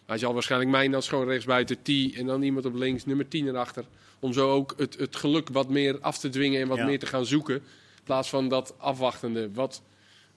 Hij 0.06 0.18
zal 0.18 0.32
waarschijnlijk 0.32 0.70
Mijnans 0.70 1.08
gewoon 1.08 1.28
rechtsbuiten 1.28 1.82
T 1.82 1.88
en 2.16 2.26
dan 2.26 2.42
iemand 2.42 2.66
op 2.66 2.74
links, 2.74 3.04
nummer 3.04 3.28
10 3.28 3.48
erachter. 3.48 3.84
Om 4.20 4.32
zo 4.32 4.50
ook 4.50 4.74
het, 4.76 4.98
het 4.98 5.16
geluk 5.16 5.48
wat 5.48 5.68
meer 5.68 6.00
af 6.00 6.18
te 6.18 6.28
dwingen 6.28 6.60
en 6.60 6.68
wat 6.68 6.76
Ja. 6.76 6.84
meer 6.84 6.98
te 6.98 7.06
gaan 7.06 7.26
zoeken. 7.26 7.54
In 7.54 8.02
plaats 8.04 8.28
van 8.28 8.48
dat 8.48 8.74
afwachtende. 8.78 9.50
Wat 9.52 9.82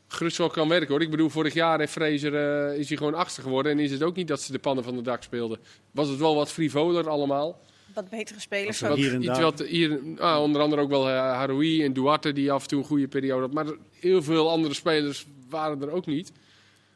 gerust 0.08 0.38
wel 0.38 0.50
kan 0.50 0.70
werken 0.70 0.88
hoor. 0.88 1.02
Ik 1.02 1.10
bedoel, 1.10 1.30
vorig 1.30 1.54
jaar 1.54 1.80
heeft 1.80 1.92
Fraser, 1.92 2.36
eh, 2.36 2.80
is 2.80 2.88
hij 2.88 2.98
gewoon 2.98 3.14
achter 3.14 3.44
geworden. 3.44 3.72
En 3.72 3.80
is 3.80 3.92
het 3.92 4.04
ook 4.04 4.16
niet 4.16 4.28
dat 4.28 4.42
ze 4.42 4.52
de 4.52 4.60
pannen 4.60 4.84
van 4.84 4.96
de 4.96 5.02
dak 5.02 5.24
speelden. 5.24 5.60
Was 5.92 6.10
het 6.10 6.20
wel 6.20 6.36
wat 6.36 6.52
frivoler 6.52 7.10
allemaal. 7.10 7.60
Wat 7.94 8.10
betere 8.10 8.40
spelers 8.40 8.84
ook. 8.84 8.96
we 8.96 9.02
hier 9.02 9.14
en 9.14 9.24
Iets 9.24 9.40
wat 9.40 9.60
hier, 9.60 10.00
ah, 10.18 10.42
onder 10.42 10.62
andere 10.62 10.82
ook 10.82 10.90
wel 10.90 11.08
uh, 11.08 11.16
Haroui 11.16 11.84
en 11.84 11.94
Duarte 11.94 12.34
die 12.34 12.52
af 12.52 12.62
en 12.62 12.68
toe 12.68 12.80
een 12.80 12.86
goede 12.86 13.08
periode 13.08 13.42
had. 13.42 13.54
Maar 13.54 13.66
heel 14.00 14.24
veel 14.24 14.50
andere 14.50 14.74
spelers 14.74 15.26
waren 15.50 15.82
er 15.82 15.92
ook 15.92 16.06
niet. 16.06 16.32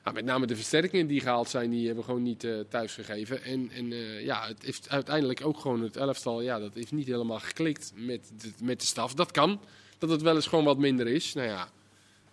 Nou, 0.04 0.16
met 0.16 0.26
name 0.26 0.46
de 0.46 0.56
versterkingen 0.56 1.08
die 1.08 1.20
gehaald 1.20 1.50
zijn, 1.50 1.70
die 1.70 1.86
hebben 1.86 2.04
gewoon 2.04 2.24
niet 2.24 2.44
eh 2.44 2.60
thuisgegeven. 2.70 3.44
En, 3.44 3.70
en 3.72 3.92
eh, 3.92 4.26
ja, 4.26 4.48
het 4.48 4.64
heeft 4.64 4.90
uiteindelijk 4.90 5.46
ook 5.46 5.60
gewoon 5.60 5.82
het 5.82 5.98
elftal, 5.98 6.42
ja, 6.42 6.60
dat 6.60 6.74
heeft 6.74 6.92
niet 6.92 7.08
helemaal 7.08 7.40
geklikt 7.40 7.92
met 7.96 8.32
de, 8.38 8.52
met 8.64 8.80
de 8.80 8.86
staf. 8.86 9.14
Dat 9.14 9.32
kan, 9.32 9.60
dat 9.98 10.10
het 10.10 10.22
wel 10.22 10.36
eens 10.36 10.48
gewoon 10.48 10.66
wat 10.66 10.78
minder 10.78 11.08
is. 11.08 11.34
Nou 11.34 11.48
ja, 11.48 11.70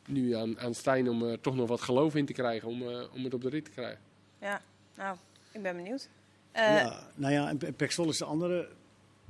nu 0.08 0.34
aan, 0.34 0.60
aan 0.60 0.74
Stijn 0.74 1.08
om 1.08 1.22
er 1.22 1.40
toch 1.40 1.56
nog 1.56 1.68
wat 1.68 1.80
geloof 1.80 2.14
in 2.14 2.26
te 2.26 2.32
krijgen, 2.32 2.68
om, 2.68 2.82
eh, 2.82 3.02
om 3.14 3.24
het 3.24 3.34
op 3.34 3.42
de 3.42 3.48
rit 3.48 3.64
te 3.64 3.70
krijgen. 3.70 4.00
Ja, 4.40 4.60
nou, 4.96 5.16
ik 5.52 5.62
ben 5.62 5.76
benieuwd. 5.76 6.08
Eh, 6.52 6.62
ja, 6.62 7.08
nou 7.14 7.32
ja, 7.32 7.48
en 7.48 7.74
Pek 7.74 7.92
Zwolle 7.92 8.10
is 8.10 8.18
de 8.18 8.24
andere 8.24 8.68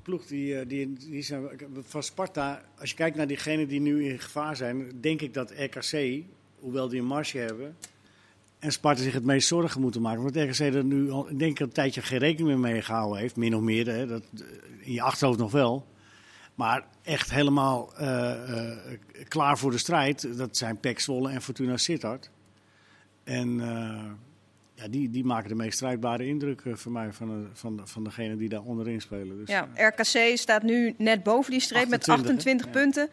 ploeg 0.02 0.26
die, 0.26 0.58
eh, 0.58 0.68
die, 0.68 0.92
die 0.92 1.22
zijn 1.22 1.48
van 1.82 2.02
Sparta. 2.02 2.62
Als 2.78 2.90
je 2.90 2.96
kijkt 2.96 3.16
naar 3.16 3.26
diegenen 3.26 3.68
die 3.68 3.80
nu 3.80 4.08
in 4.08 4.18
gevaar 4.18 4.56
zijn, 4.56 5.00
denk 5.00 5.20
ik 5.20 5.34
dat 5.34 5.50
RKC, 5.50 6.22
hoewel 6.60 6.88
die 6.88 7.00
een 7.00 7.06
marge 7.06 7.38
hebben, 7.38 7.76
en 8.58 8.72
Sparta 8.72 9.02
zich 9.02 9.12
het 9.12 9.24
meest 9.24 9.48
zorgen 9.48 9.80
moeten 9.80 10.02
maken. 10.02 10.22
Want 10.22 10.36
RKC 10.36 10.58
er 10.58 10.84
nu 10.84 11.10
al, 11.10 11.30
ik 11.30 11.38
denk 11.38 11.58
een 11.58 11.72
tijdje 11.72 12.02
geen 12.02 12.18
rekening 12.18 12.48
meer 12.48 12.72
mee 12.72 12.82
gehouden 12.82 13.18
heeft, 13.18 13.36
min 13.36 13.56
of 13.56 13.62
meer. 13.62 13.86
Hè, 13.86 14.06
dat, 14.06 14.22
eh, 14.34 14.40
in 14.80 14.92
je 14.92 15.02
achterhoofd 15.02 15.38
nog 15.38 15.52
wel. 15.52 15.86
Maar 16.59 16.85
echt 17.03 17.31
helemaal 17.31 17.94
eh, 17.97 18.71
eh, 18.73 18.79
klaar 19.29 19.59
voor 19.59 19.71
de 19.71 19.79
strijd, 19.79 20.37
dat 20.37 20.57
zijn 20.57 20.81
Pek 20.81 21.01
Zwolle 21.01 21.31
en 21.31 21.42
Fortuna 21.42 21.77
Sittard. 21.77 22.31
En 23.25 23.61
eh, 23.61 24.05
ja, 24.75 24.88
die, 24.88 25.11
die 25.11 25.25
maken 25.25 25.49
de 25.49 25.55
meest 25.55 25.75
strijdbare 25.75 26.27
indruk 26.27 26.62
voor 26.73 26.92
mij 26.92 27.12
van, 27.12 27.29
de, 27.29 27.49
van, 27.53 27.77
de, 27.77 27.87
van 27.87 28.05
degene 28.05 28.37
die 28.37 28.49
daar 28.49 28.62
onderin 28.62 29.01
spelen. 29.01 29.38
Dus, 29.38 29.49
ja, 29.49 29.68
RKC 29.75 30.37
staat 30.38 30.62
nu 30.62 30.94
net 30.97 31.23
boven 31.23 31.51
die 31.51 31.61
streep 31.61 31.88
met 31.88 32.09
28, 32.09 32.31
28 32.31 32.66
hè? 32.66 32.73
punten. 32.73 33.09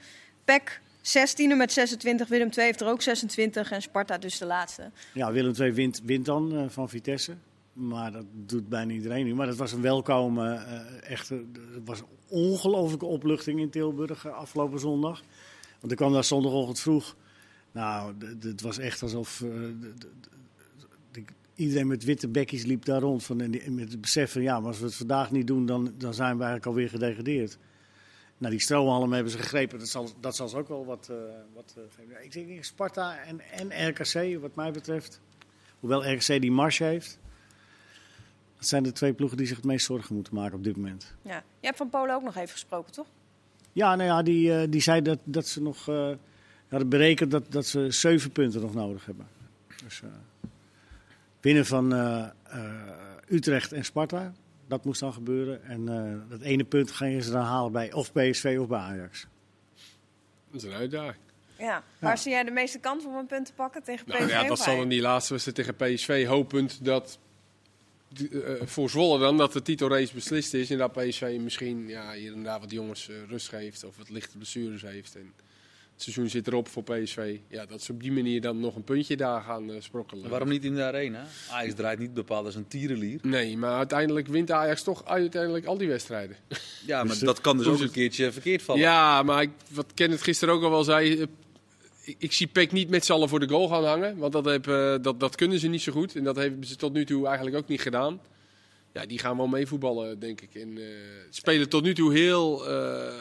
PEC 0.46 0.82
16e 1.02 1.58
met 1.58 1.72
26. 1.72 2.28
Willem 2.28 2.50
II 2.58 2.66
heeft 2.66 2.82
er 2.82 2.88
ook 2.88 3.02
26. 3.02 3.72
En 3.72 3.82
Sparta 3.82 4.18
dus 4.18 4.38
de 4.38 4.46
laatste. 4.46 4.92
ja, 5.14 5.32
Willem 5.32 5.54
II 5.60 5.72
wint, 5.72 6.02
wint 6.04 6.26
dan 6.26 6.72
van 6.72 6.90
Vitesse. 6.90 7.36
Maar 7.76 8.12
dat 8.12 8.26
doet 8.32 8.70
bijna 8.70 8.94
iedereen 8.94 9.26
nu. 9.26 9.36
Maar 9.36 9.48
dat 9.48 9.56
was 9.56 9.72
een 9.72 9.82
welkome, 9.82 10.54
eh 10.54 11.12
echt, 11.12 11.30
het 11.30 11.86
was 11.86 12.00
een 12.00 12.06
ongelofelijke 12.28 13.06
opluchting 13.06 13.60
in 13.60 13.70
Tilburg 13.70 14.26
eh, 14.26 14.34
afgelopen 14.34 14.80
zondag. 14.80 15.22
Want 15.80 15.92
ik 15.92 15.98
kwam 15.98 16.14
daar 16.14 16.24
zondagochtend 16.24 16.80
vroeg. 16.80 17.16
Nou, 17.72 18.14
het 18.40 18.62
was 18.62 18.78
echt 18.78 19.02
alsof 19.02 19.42
eh, 19.42 19.50
iedereen 21.56 21.88
met 21.88 22.04
witte 22.04 22.28
bekjes 22.28 22.64
liep 22.64 22.86
daar 22.86 23.02
rond. 23.02 23.24
Van, 23.24 23.42
en 23.42 23.76
met 23.76 23.92
het 23.92 24.02
besef 24.02 24.32
van, 24.32 24.42
ja, 24.42 24.60
maar 24.60 24.68
als 24.68 24.80
we 24.80 24.86
het 24.86 24.96
vandaag 24.96 25.32
niet 25.32 25.48
doen, 25.48 25.66
dan, 25.66 25.94
dan 25.98 26.14
zijn 26.14 26.38
we 26.38 26.44
eigenlijk 26.44 26.66
alweer 26.66 26.90
gedegradeerd. 26.90 27.58
Nou, 28.38 28.52
die 28.52 28.62
strohalm 28.62 29.14
hebben 29.14 29.32
ze 29.32 29.38
gegrepen. 29.38 29.80
Dat 29.80 29.88
zal, 29.88 30.10
dat 30.20 30.36
zal 30.36 30.48
ze 30.48 30.58
ook 30.58 30.68
wel 30.68 30.86
wat, 30.86 31.10
eh, 31.10 31.18
wat 31.54 31.78
Ik 32.22 32.32
denk 32.32 32.64
Sparta 32.64 33.18
en, 33.18 33.40
en 33.40 33.90
RKC, 33.90 34.42
wat 34.42 34.56
mij 34.56 34.72
betreft. 34.72 35.22
Hoewel 35.80 36.12
RKC 36.12 36.42
die 36.42 36.52
marge 36.52 36.84
heeft. 36.84 37.20
Dat 38.58 38.68
zijn 38.68 38.84
de 38.84 38.92
twee 38.92 39.14
ploegen 39.14 39.38
die 39.38 39.48
zich 39.48 39.56
het 39.56 39.66
meest 39.66 39.86
zorgen 39.86 40.16
moeten 40.16 40.36
maken 40.36 40.58
op 40.58 40.64
dit 40.64 40.76
moment. 40.76 41.14
Ja. 41.22 41.44
Je 41.60 41.66
hebt 41.66 41.78
van 41.78 41.90
Polen 41.90 42.16
ook 42.16 42.24
nog 42.24 42.36
even 42.36 42.50
gesproken, 42.50 42.92
toch? 42.92 43.08
Ja, 43.74 43.96
nou 43.96 44.10
ja, 44.10 44.24
die, 44.24 44.58
eh, 44.58 44.68
die 44.70 44.82
zei 44.82 45.02
dat, 45.02 45.20
dat 45.24 45.48
ze 45.48 45.62
nog 45.62 45.90
eh, 45.90 46.10
hadden 46.68 46.90
berekend 46.90 47.32
dat, 47.32 47.52
dat 47.52 47.66
ze 47.66 47.92
zeven 47.92 48.32
punten 48.32 48.62
nog 48.62 48.74
nodig 48.74 49.06
hebben. 49.06 49.28
Dus 49.84 50.02
eh, 50.02 50.10
winnen 51.46 51.66
van 51.66 51.94
eh, 51.94 52.26
eh, 52.44 52.62
Utrecht 53.28 53.72
en 53.72 53.86
Sparta, 53.86 54.34
dat 54.68 54.86
moest 54.86 55.00
dan 55.00 55.14
gebeuren. 55.14 55.64
En 55.64 55.90
eh, 55.90 56.30
dat 56.30 56.42
ene 56.42 56.64
punt 56.64 56.92
gingen 56.92 57.24
ze 57.24 57.32
dan 57.32 57.44
halen 57.44 57.72
bij 57.72 57.94
of 57.94 58.12
PSV 58.12 58.58
of 58.60 58.68
bij 58.68 58.80
Ajax. 58.80 59.28
Dat 60.52 60.62
is 60.62 60.64
een 60.64 60.76
uitdaging. 60.76 61.24
Ja. 61.58 61.84
Waar 62.00 62.18
zie 62.18 62.32
jij 62.32 62.44
de 62.44 62.52
meeste 62.52 62.80
kans 62.80 63.06
om 63.06 63.16
een 63.16 63.26
punt 63.26 63.46
te 63.46 63.54
pakken 63.54 63.84
tegen 63.84 64.06
PSV? 64.06 64.20
Nou 64.20 64.30
ja, 64.30 64.44
dat 64.44 64.60
zal 64.60 64.78
dan 64.78 64.88
die 64.88 65.02
laatste 65.02 65.34
wedstrijd 65.34 65.58
tegen 65.58 65.96
PSV 65.96 66.26
hopend 66.26 66.86
dat 66.86 67.20
voor 68.66 68.90
Zwolle 68.90 69.20
dan 69.20 69.38
dat 69.38 69.54
de 69.54 69.62
titelrace 69.62 70.14
beslist 70.14 70.54
is 70.54 70.70
en 70.70 70.78
dat 70.78 70.92
PSV 70.92 71.38
misschien 71.40 71.88
ja, 71.88 72.14
hier 72.14 72.34
en 72.34 72.44
daar 72.44 72.60
wat 72.60 72.72
jongens 72.72 73.10
eh, 73.10 73.16
rust 73.30 73.50
geeft 73.50 73.84
of 73.84 73.98
wat 73.98 74.10
lichte 74.10 74.38
blessures 74.38 74.82
heeft. 74.82 75.16
En 75.16 75.34
het 75.94 76.04
seizoen 76.04 76.30
zit 76.30 76.48
erop 76.48 76.68
voor 76.68 76.84
PSV. 76.84 77.38
Ja, 77.48 77.66
dat 77.66 77.82
ze 77.82 77.92
op 77.92 78.02
die 78.02 78.12
manier 78.12 78.42
dan 78.42 78.60
nog 78.60 78.76
een 78.76 78.84
puntje 78.84 79.18
daar 79.18 79.42
gaan 79.42 79.72
eh, 79.72 79.82
sprokkelen. 79.82 80.30
Waarom 80.30 80.50
niet 80.50 80.64
in 80.64 80.76
de 80.76 80.84
arena? 80.84 81.26
Ajax 81.52 81.74
draait 81.74 82.00
niet 82.00 82.14
bepaald 82.14 82.46
als 82.46 82.56
een 82.56 82.68
tierenlier. 82.68 83.20
Nee, 83.22 83.58
maar 83.58 83.78
uiteindelijk 83.78 84.28
wint 84.28 84.52
Ajax 84.52 84.84
toch 84.84 85.06
uiteindelijk 85.06 85.66
al 85.66 85.78
die 85.78 85.88
wedstrijden. 85.88 86.36
Ja, 86.86 86.98
maar 86.98 87.08
Dus 87.08 87.20
dat 87.20 87.42
kan 87.42 87.58
dus 87.58 87.68
ook 87.68 87.80
een 87.80 87.92
keertje 87.92 88.32
verkeerd 88.32 88.62
vallen. 88.62 88.82
Ja, 88.82 89.24
maar 89.24 89.42
ik, 89.42 89.52
wat 89.72 89.92
Kenneth 89.94 90.22
gisteren 90.22 90.54
ook 90.54 90.64
al 90.64 90.70
wel 90.70 90.84
zei. 90.84 91.28
Ik, 92.06 92.16
ik 92.20 92.32
zie 92.32 92.48
Peck 92.48 92.72
niet 92.72 92.90
met 92.90 93.06
z'n 93.06 93.12
allen 93.12 93.30
voor 93.30 93.40
de 93.40 93.48
goal 93.48 93.68
gaan 93.68 93.86
hangen. 93.86 94.18
Want 94.18 94.34
dat, 94.34 94.46
heb, 94.46 94.68
eh, 94.68 94.96
dat, 95.02 95.20
dat 95.20 95.36
kunnen 95.36 95.60
ze 95.60 95.68
niet 95.68 95.82
zo 95.82 95.92
goed. 95.92 96.16
En 96.16 96.24
dat 96.24 96.36
hebben 96.36 96.66
ze 96.66 96.76
tot 96.76 96.94
nu 96.94 97.06
toe 97.06 97.28
eigenlijk 97.28 97.58
ook 97.58 97.68
niet 97.68 97.82
gedaan. 97.82 98.22
Ja, 98.94 99.06
die 99.06 99.20
gaan 99.20 99.38
wel 99.38 99.48
meevoetballen, 99.48 100.20
denk 100.20 100.42
ik. 100.42 100.56
En 100.56 100.78
eh, 100.78 100.84
spelen 101.30 101.70
tot 101.70 101.84
nu 101.84 101.94
toe 101.94 102.14
heel 102.14 102.70
eh, 102.70 103.14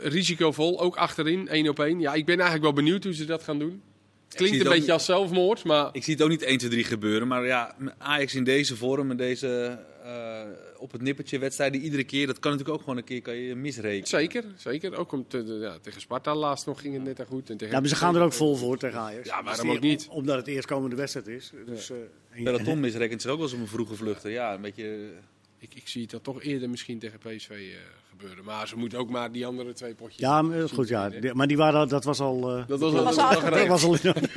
risicovol. 0.00 0.80
Ook 0.80 0.96
achterin, 0.96 1.48
één 1.48 1.68
op 1.68 1.78
één. 1.80 2.00
Ja, 2.00 2.14
ik 2.14 2.24
ben 2.24 2.34
eigenlijk 2.34 2.64
wel 2.64 2.84
benieuwd 2.84 3.04
hoe 3.04 3.14
ze 3.14 3.24
dat 3.24 3.42
gaan 3.42 3.58
doen. 3.58 3.82
Het 4.28 4.36
klinkt 4.36 4.58
het 4.58 4.66
een 4.66 4.72
beetje 4.72 4.92
als 4.92 5.04
zelfmoord, 5.04 5.64
maar 5.64 5.88
Ik 5.92 6.04
zie 6.04 6.14
het 6.14 6.22
ook 6.22 6.28
niet 6.28 6.42
1, 6.42 6.58
2, 6.58 6.70
3 6.70 6.84
gebeuren. 6.84 7.28
Maar 7.28 7.46
ja, 7.46 7.76
Ajax 7.98 8.34
in 8.34 8.44
deze 8.44 8.76
vorm 8.76 9.10
en 9.10 9.16
deze 9.16 9.78
op 10.78 10.92
het 10.92 11.02
nippertje 11.02 11.38
wedstrijden 11.38 11.80
iedere 11.80 12.04
keer. 12.04 12.26
Dat 12.26 12.38
kan 12.38 12.50
natuurlijk 12.50 12.78
ook 12.78 12.82
gewoon 12.84 12.98
een 12.98 13.04
keer 13.04 13.22
kan 13.22 13.34
je 13.36 13.54
misrekenen. 13.54 14.06
zeker. 14.06 14.44
zeker. 14.56 14.96
Ook 14.96 15.12
om 15.12 15.28
te, 15.28 15.58
ja, 15.60 15.78
tegen 15.82 16.00
Sparta 16.00 16.34
laatst 16.34 16.66
nog 16.66 16.80
ging 16.80 16.94
het 16.94 17.18
net 17.18 17.26
goed. 17.28 17.50
En 17.50 17.56
tegen 17.56 17.74
Ja, 17.74 17.80
maar 17.80 17.88
ze 17.88 17.96
gaan 17.96 18.16
er 18.16 18.22
ook 18.22 18.32
vol 18.32 18.56
voor 18.56 18.78
tegen 18.78 18.98
Ajax. 18.98 19.28
Ja, 19.28 19.42
waarom 19.42 19.66
Dus 19.66 19.76
ook 19.76 19.82
niet? 19.82 20.06
Omdat 20.10 20.36
het 20.36 20.46
eerstkomende 20.46 20.96
wedstrijd 20.96 21.26
is. 21.26 21.52
Dus, 21.66 21.90
eh, 21.90 21.96
en- 22.30 22.42
Peloton 22.44 22.80
misrekent 22.80 23.22
zich 23.22 23.30
ook 23.30 23.36
wel 23.36 23.46
eens 23.46 23.54
op 23.54 23.60
een 23.60 23.68
vroege 23.68 23.94
vluchten. 23.94 24.30
Ja, 24.30 24.54
een 24.54 24.60
beetje... 24.60 25.10
Ik, 25.60 25.74
ik 25.74 25.88
zie 25.88 26.02
het 26.02 26.10
dan 26.10 26.20
toch 26.20 26.42
eerder 26.42 26.70
misschien 26.70 26.98
tegen 26.98 27.18
PSV 27.18 27.50
eh, 27.50 27.56
gebeuren. 28.10 28.44
Maar 28.44 28.68
ze 28.68 28.76
moeten 28.76 28.98
ook 28.98 29.10
maar 29.10 29.32
die 29.32 29.46
andere 29.46 29.72
twee 29.72 29.94
potjes. 29.94 30.20
Ja, 30.20 30.42
maar, 30.42 30.68
goed, 30.68 30.88
ja. 30.88 31.08
Die- 31.08 31.34
Maar 31.34 31.46
die 31.46 31.56
waren, 31.56 31.88
dat 31.88 32.04
was 32.04 32.20
al... 32.20 32.50
eh, 32.50 32.66
Dat 32.68 32.80
was, 32.80 32.92
Dat 32.92 32.98
al- 32.98 33.04
was 33.04 33.16
dat 33.16 33.24
al 33.24 33.66
was 33.66 33.84
al 33.84 33.96
dat 34.02 34.16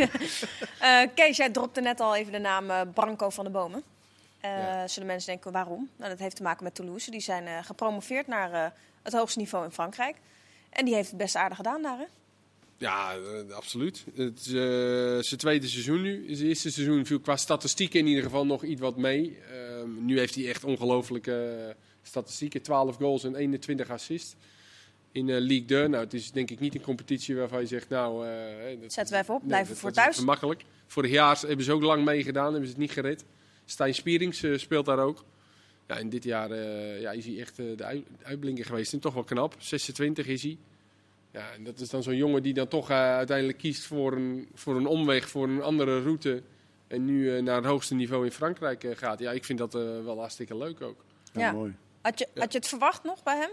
Eh, 0.80 1.01
Kees, 1.15 1.38
jij 1.38 1.49
dropte 1.49 1.82
net 1.82 1.99
al 1.99 2.15
even 2.15 2.32
de 2.32 2.39
naam 2.39 2.69
eh, 2.69 2.82
Branco 2.93 3.30
van 3.30 3.43
de 3.45 3.51
Bomen. 3.51 3.84
Eh, 4.41 4.49
Ja. 4.58 4.88
Zullen 4.88 5.08
mensen 5.08 5.30
denken 5.32 5.51
waarom? 5.51 5.89
Nou, 5.97 6.10
dat 6.10 6.19
heeft 6.19 6.36
te 6.36 6.43
maken 6.43 6.63
met 6.63 6.75
Toulouse. 6.75 7.12
Die 7.12 7.19
zijn 7.21 7.45
eh, 7.47 7.63
gepromoveerd 7.63 8.27
naar 8.27 8.51
eh, 8.54 8.65
het 9.04 9.13
hoogste 9.13 9.39
niveau 9.39 9.65
in 9.65 9.71
Frankrijk. 9.71 10.15
En 10.69 10.86
die 10.86 10.93
heeft 10.95 11.10
het 11.10 11.17
best 11.17 11.36
aardig 11.36 11.58
gedaan 11.58 11.82
daar, 11.82 11.97
hè? 11.97 12.06
Ja, 12.77 13.15
absoluut. 13.51 14.06
Het 14.15 14.39
is 14.39 15.27
zijn 15.27 15.39
tweede 15.39 15.67
seizoen 15.67 16.01
nu. 16.01 16.36
Zijn 16.36 16.47
eerste 16.47 16.71
seizoen 16.71 17.06
viel 17.06 17.19
qua 17.19 17.36
statistieken 17.36 17.99
in 17.99 18.08
ieder 18.08 18.23
geval 18.23 18.45
nog 18.45 18.63
iets 18.63 18.82
wat 18.82 18.97
mee. 18.97 19.38
Ehm, 19.51 20.06
nu 20.06 20.17
heeft 20.19 20.36
hij 20.36 20.49
echt 20.49 20.63
ongelooflijke 20.63 21.75
statistieken. 22.04 22.62
12 22.62 22.95
goals 22.95 23.23
en 23.23 23.36
21 23.36 23.89
assists. 23.89 24.36
In 25.12 25.25
League 25.25 25.65
2. 25.65 25.88
Nou, 25.88 26.04
het 26.04 26.13
is 26.13 26.32
denk 26.32 26.49
ik 26.51 26.60
niet 26.60 26.75
een 26.75 26.82
competitie 26.82 27.36
waarvan 27.36 27.60
je 27.62 27.67
zegt, 27.67 27.89
nou... 27.89 28.25
dat- 28.82 28.93
Zetten 28.93 29.15
we 29.15 29.21
even 29.21 29.34
op, 29.34 29.39
Nee, 29.39 29.47
blijven 29.49 29.69
dat- 29.69 29.77
voor 29.80 29.89
dat 29.89 29.97
is 29.97 30.04
thuis. 30.04 30.15
even 30.15 30.27
makkelijk. 30.27 30.63
Vorig 30.88 31.12
jaar 31.12 31.39
hebben 31.47 31.65
ze 31.65 31.71
ook 31.71 31.82
lang 31.82 32.06
meegedaan, 32.06 32.43
hebben 32.51 32.65
ze 32.65 32.69
het 32.71 32.82
niet 32.82 32.91
gered. 32.91 33.23
Stijn 33.65 33.93
Spierings 33.93 34.43
eh, 34.43 34.58
speelt 34.58 34.86
daar 34.86 35.00
ook. 35.00 35.24
Ja, 35.88 35.97
en 35.97 36.10
dit 36.10 36.24
jaar 36.24 36.52
eh, 36.52 37.02
ja, 37.02 37.12
is 37.12 37.26
hij 37.26 37.39
echt 37.39 37.60
eh, 37.60 37.65
de 37.78 37.84
uit- 37.84 38.06
uitblinker 38.24 38.65
geweest. 38.65 38.93
En 38.93 39.00
toch 39.00 39.13
wel 39.13 39.24
knap. 39.24 39.56
26 39.58 40.28
is 40.28 40.43
hij. 40.43 40.58
Ja, 41.32 41.52
en 41.52 41.63
dat 41.63 41.80
is 41.80 41.89
dan 41.89 42.04
zo'n 42.04 42.15
jongen 42.15 42.43
die 42.43 42.54
dan 42.54 42.67
toch 42.67 42.89
eh, 42.89 42.97
uiteindelijk 42.97 43.58
kiest 43.58 43.84
voor 43.86 44.13
een, 44.13 44.47
voor 44.54 44.76
een 44.76 44.86
omweg, 44.86 45.30
voor 45.30 45.47
een 45.47 45.62
andere 45.62 46.02
route. 46.02 46.41
En 46.88 47.06
nu 47.06 47.36
eh, 47.36 47.43
naar 47.43 47.56
het 47.56 47.65
hoogste 47.65 47.95
niveau 47.95 48.26
in 48.26 48.32
Frankrijk 48.32 48.84
eh, 48.84 48.97
gaat. 48.97 49.19
Ja, 49.19 49.32
ik 49.32 49.45
vind 49.45 49.60
dat 49.60 49.76
eh, 49.76 49.82
wel 49.82 50.19
hartstikke 50.19 50.58
leuk 50.58 50.82
ook. 50.82 51.04
Ja, 51.34 51.41
Ja. 51.41 51.52
mooi. 51.52 51.76
Had 52.02 52.19
je, 52.19 52.28
had 52.36 52.52
je 52.52 52.58
het 52.58 52.67
verwacht 52.67 53.04
nog 53.04 53.24
bij 53.24 53.38
hem? 53.38 53.50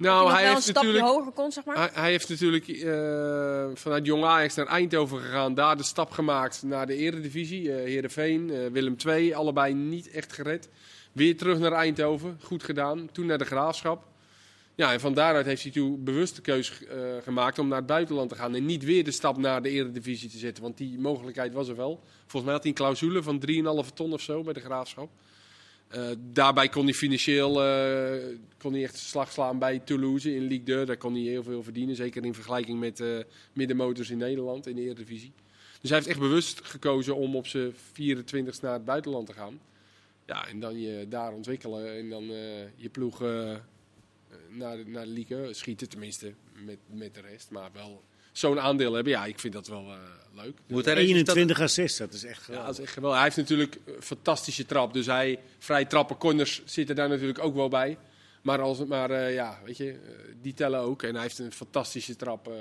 Nou, 0.00 0.30
hij 0.30 0.42
een 0.42 0.48
heeft 0.48 0.62
stapje 0.62 0.82
natuurlijk... 0.82 1.14
hoger 1.14 1.32
kon, 1.32 1.52
zeg 1.52 1.64
maar? 1.64 1.76
Hij, 1.76 1.90
hij 1.92 2.10
heeft 2.10 2.28
natuurlijk 2.28 2.68
eh, 2.68 3.66
vanuit 3.74 4.06
Jong 4.06 4.24
Ajax 4.24 4.54
naar 4.54 4.66
Eindhoven 4.66 5.20
gegaan. 5.20 5.54
Daar 5.54 5.76
de 5.76 5.82
stap 5.82 6.10
gemaakt 6.10 6.62
naar 6.62 6.86
de 6.86 6.96
eredivisie. 6.96 7.72
eh 7.72 7.84
Heerenveen, 7.84 8.50
eh, 8.50 8.66
Willem 8.66 8.96
II. 9.06 9.32
Allebei 9.34 9.74
niet 9.74 10.10
echt 10.10 10.32
gered. 10.32 10.68
Weer 11.12 11.36
terug 11.36 11.58
naar 11.58 11.72
Eindhoven. 11.72 12.38
Goed 12.42 12.62
gedaan. 12.62 13.08
Toen 13.12 13.26
naar 13.26 13.38
de 13.38 13.44
Graafschap. 13.44 14.04
Ja, 14.74 14.92
en 14.92 15.00
van 15.00 15.14
daaruit 15.14 15.46
heeft 15.46 15.62
hij 15.62 15.72
toen 15.72 16.04
bewust 16.04 16.36
de 16.36 16.42
keus 16.42 16.84
eh, 16.84 16.98
gemaakt 17.22 17.58
om 17.58 17.68
naar 17.68 17.78
het 17.78 17.86
buitenland 17.86 18.28
te 18.28 18.34
gaan. 18.34 18.54
En 18.54 18.66
niet 18.66 18.84
weer 18.84 19.04
de 19.04 19.10
stap 19.10 19.36
naar 19.36 19.62
de 19.62 19.68
eredivisie 19.70 20.30
te 20.30 20.38
zetten. 20.38 20.62
Want 20.62 20.76
die 20.76 20.98
mogelijkheid 20.98 21.52
was 21.52 21.68
er 21.68 21.76
wel. 21.76 22.02
Volgens 22.20 22.42
mij 22.42 22.52
had 22.52 22.62
hij 22.62 22.70
een 22.70 22.76
clausule 22.76 23.22
van 23.22 23.42
3,5 23.86 23.92
ton 23.94 24.12
of 24.12 24.20
zo 24.20 24.42
bij 24.42 24.52
de 24.52 24.60
Graafschap. 24.60 25.10
Eh, 25.90 26.10
daarbij 26.18 26.68
kon 26.68 26.84
hij 26.84 26.94
financieel 26.94 27.64
eh, 27.64 28.36
kon 28.58 28.72
hij 28.72 28.82
echt 28.82 28.96
slag 28.96 29.32
slaan 29.32 29.58
bij 29.58 29.78
Toulouse 29.78 30.34
in 30.34 30.42
Ligue 30.42 30.64
2. 30.64 30.84
Daar 30.84 30.96
kon 30.96 31.12
hij 31.12 31.22
heel 31.22 31.42
veel 31.42 31.62
verdienen. 31.62 31.96
Zeker 31.96 32.24
in 32.24 32.34
vergelijking 32.34 32.80
met 32.80 33.00
eh, 33.00 33.18
middenmotors 33.52 34.10
in 34.10 34.18
Nederland 34.18 34.66
in 34.66 34.76
de 34.76 34.82
Eredivisie. 34.82 35.32
Dus 35.80 35.90
hij 35.90 35.98
heeft 35.98 36.10
echt 36.10 36.20
bewust 36.20 36.60
gekozen 36.64 37.16
om 37.16 37.36
op 37.36 37.46
zijn 37.46 37.72
24 37.92 38.60
naar 38.60 38.72
het 38.72 38.84
buitenland 38.84 39.26
te 39.26 39.32
gaan. 39.32 39.60
Ja, 40.26 40.48
en 40.48 40.60
dan 40.60 40.80
je 40.80 41.08
daar 41.08 41.32
ontwikkelen 41.32 41.96
en 41.96 42.08
dan 42.08 42.24
je 42.76 42.88
ploeg 42.92 43.20
naar, 44.48 44.88
naar 44.88 45.04
de 45.04 45.10
Ligue 45.10 45.54
schieten. 45.54 45.88
Tenminste, 45.88 46.32
met, 46.64 46.78
met 46.86 47.14
de 47.14 47.20
rest. 47.20 47.50
Maar 47.50 47.70
wel 47.72 48.02
zo'n 48.32 48.60
aandeel 48.60 48.92
hebben. 48.94 49.12
Ja, 49.12 49.24
ik 49.24 49.38
vind 49.38 49.52
dat 49.52 49.66
wel 49.68 49.84
eh, 49.90 49.96
leuk. 50.34 50.58
Moet 50.66 50.84
hij 50.84 50.94
deze 50.94 51.06
stap- 51.06 51.36
21 51.36 51.60
assists, 51.60 51.98
dat 51.98 52.12
is 52.12 52.24
echt 52.24 52.38
Ja, 52.38 52.42
geweldig. 52.44 52.66
dat 52.66 52.78
is 52.78 52.84
echt 52.84 52.92
geweldig. 52.92 53.18
Hij 53.18 53.26
heeft 53.26 53.40
natuurlijk 53.48 53.78
een 53.84 54.02
fantastische 54.02 54.66
trap. 54.66 54.92
Dus 54.92 55.06
hij, 55.06 55.38
vrij 55.58 55.84
trappen, 55.84 56.16
corners 56.16 56.62
zitten 56.64 56.96
daar 56.96 57.08
natuurlijk 57.08 57.38
ook 57.38 57.54
wel 57.54 57.68
bij. 57.68 57.98
Maar, 58.42 58.60
als, 58.60 58.84
maar 58.84 59.10
eh, 59.10 59.34
ja, 59.34 59.60
weet 59.64 59.76
je, 59.76 59.90
eh, 59.90 59.98
die 60.42 60.54
tellen 60.54 60.80
ook. 60.80 61.02
En 61.02 61.12
hij 61.12 61.22
heeft 61.22 61.38
een 61.38 61.52
fantastische 61.52 62.16
trap 62.16 62.48
eh, 62.48 62.54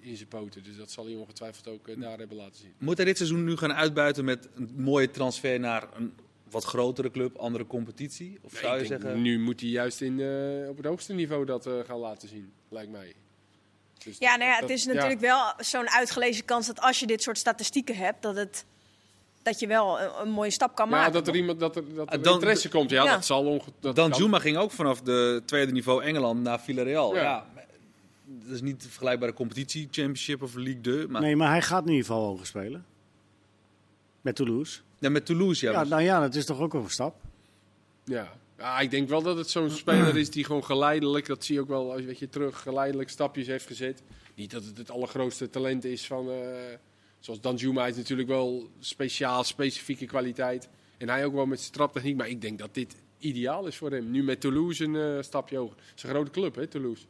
in- 0.00 0.16
zijn 0.16 0.28
poten. 0.28 0.62
Dus 0.62 0.76
dat 0.76 0.90
zal 0.90 1.04
hij 1.04 1.14
ongetwijfeld 1.14 1.68
ook 1.68 2.00
daar 2.00 2.18
hebben 2.18 2.36
laten 2.36 2.60
zien. 2.60 2.72
Moet 2.78 2.96
hij 2.96 3.06
dit 3.06 3.16
seizoen 3.16 3.44
nu 3.44 3.56
gaan 3.56 3.72
uitbuiten 3.74 4.24
met 4.24 4.48
een 4.54 4.70
mooie 4.76 5.10
transfer 5.10 5.60
naar 5.60 5.88
een 5.96 6.12
wat 6.50 6.64
grotere 6.64 7.10
club, 7.10 7.36
andere 7.36 7.66
competitie? 7.66 8.38
Of 8.42 8.52
zou 8.56 8.76
je 8.76 8.82
Ik 8.82 8.88
denk, 8.88 9.02
zeggen... 9.02 9.22
Nu 9.22 9.38
moet 9.40 9.60
hij 9.60 9.68
juist 9.68 10.00
in, 10.00 10.20
eh, 10.20 10.68
op 10.68 10.76
het 10.76 10.86
hoogste 10.86 11.12
niveau 11.12 11.44
dat 11.44 11.66
eh, 11.66 11.72
gaan 11.86 11.98
laten 11.98 12.28
zien, 12.28 12.52
lijkt 12.68 12.90
mij. 12.90 13.14
Dus 14.04 14.16
Ja, 14.18 14.36
nou 14.36 14.50
ja, 14.50 14.56
het 14.58 14.70
is 14.70 14.84
ja. 14.84 14.92
natuurlijk 14.92 15.20
wel 15.20 15.52
zo'n 15.58 15.90
uitgelezen 15.90 16.44
kans 16.44 16.66
dat 16.66 16.80
als 16.80 17.00
je 17.00 17.06
dit 17.06 17.22
soort 17.22 17.38
statistieken 17.38 17.96
hebt, 17.96 18.22
dat, 18.22 18.36
het, 18.36 18.64
dat 19.42 19.60
je 19.60 19.66
wel 19.66 20.00
een, 20.00 20.10
een 20.20 20.30
mooie 20.30 20.50
stap 20.50 20.74
kan 20.74 20.88
Ja, 20.88 20.96
maken. 20.96 21.12
dat 21.12 21.28
er 21.28 21.36
iemand 21.36 21.60
dat 21.60 21.76
er, 21.76 21.94
dat 21.94 22.06
er 22.12 22.18
Ah, 22.18 22.22
dan- 22.24 22.34
interesse 22.34 22.68
komt. 22.68 22.90
Ja, 22.90 23.04
Ja. 23.04 23.12
dat 23.14 23.24
zal 23.24 23.44
onge 23.46 23.60
dat 23.80 23.96
Dan 23.96 24.10
kan. 24.10 24.18
Juma 24.20 24.38
ging 24.38 24.56
ook 24.56 24.70
vanaf 24.70 25.00
de 25.00 25.42
tweede 25.44 25.72
niveau 25.72 26.02
Engeland 26.04 26.42
naar 26.42 26.60
Villarreal. 26.60 27.14
Ja. 27.14 27.22
Ja. 27.22 27.46
dat 28.26 28.54
is 28.54 28.60
niet 28.62 28.82
de 28.82 28.88
vergelijkbare 28.88 29.32
competitie, 29.32 29.82
Championship 29.90 30.42
of 30.42 30.54
League 30.54 30.80
2. 30.80 31.06
Maar 31.08 31.20
Nee, 31.20 31.36
maar 31.36 31.48
hij 31.50 31.62
gaat 31.62 31.82
in 31.84 31.90
ieder 31.90 32.06
geval 32.06 32.24
hoger 32.24 32.46
spelen. 32.46 32.84
Met 34.20 34.36
Toulouse. 34.36 34.80
Nee, 34.98 35.10
met 35.10 35.26
Toulouse, 35.26 35.66
ja. 35.66 35.72
Ja, 35.72 35.84
nou 35.84 36.02
ja, 36.02 36.20
dat 36.20 36.34
is 36.34 36.44
toch 36.44 36.60
ook 36.60 36.74
een 36.74 36.90
stap. 36.90 37.14
Ja. 38.04 38.32
Ja, 38.64 38.80
ik 38.80 38.90
denk 38.90 39.08
wel 39.08 39.22
dat 39.22 39.36
het 39.36 39.50
zo'n 39.50 39.70
speler 39.82 40.16
is 40.16 40.30
die 40.30 40.44
gewoon 40.44 40.64
geleidelijk, 40.64 41.26
dat 41.26 41.44
zie 41.44 41.54
je 41.54 41.60
ook 41.60 41.68
wel 41.68 41.90
als 41.92 42.00
je, 42.00 42.06
weet 42.06 42.18
je, 42.18 42.28
terug, 42.28 42.60
geleidelijk 42.62 43.08
stapjes 43.10 43.46
heeft 43.46 43.66
gezet. 43.66 44.02
Niet 44.34 44.50
dat 44.50 44.64
het 44.64 44.78
het 44.78 44.90
allergrootste 44.90 45.50
talent 45.50 45.84
is 45.84 46.06
van, 46.06 46.30
eh, 46.30 46.36
zoals 47.18 47.40
Danjuma 47.40 47.84
heeft 47.84 47.96
natuurlijk 47.96 48.28
wel 48.28 48.68
speciaal, 48.78 49.44
specifieke 49.44 50.06
kwaliteit. 50.06 50.68
En 50.98 51.08
hij 51.08 51.24
ook 51.24 51.34
wel 51.34 51.46
met 51.46 51.60
zijn 51.60 51.72
traptechniek, 51.72 52.16
maar 52.16 52.28
ik 52.28 52.40
denk 52.40 52.58
dat 52.58 52.74
dit 52.74 52.94
ideaal 53.18 53.66
is 53.66 53.76
voor 53.76 53.90
hem. 53.90 54.10
Nu 54.10 54.22
met 54.22 54.40
Toulouse 54.40 54.84
een 54.84 54.96
eh, 55.16 55.22
stapje 55.22 55.56
hoger. 55.56 55.76
Het 55.76 55.96
is 55.96 56.02
een 56.02 56.08
grote 56.10 56.30
club, 56.30 56.54
hè, 56.54 56.66
Toulouse. 56.66 57.02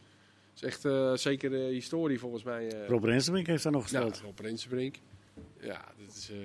Het 0.55 0.62
is 0.62 0.69
echt 0.69 0.85
eh, 0.85 1.14
zeker 1.14 1.51
de 1.51 1.57
historie 1.73 2.19
volgens 2.19 2.43
mij. 2.43 2.69
eh 2.73 2.88
Rob 2.88 3.05
Rensenbrink 3.05 3.47
heeft 3.47 3.62
daar 3.62 3.73
nog 3.73 3.88
ja, 3.90 4.01
gespeeld. 4.01 4.21
Rob 4.25 4.38
Rensenbrink. 4.38 4.97
Ja, 5.61 5.85
dat 6.07 6.17
is... 6.17 6.31
eh, 6.31 6.37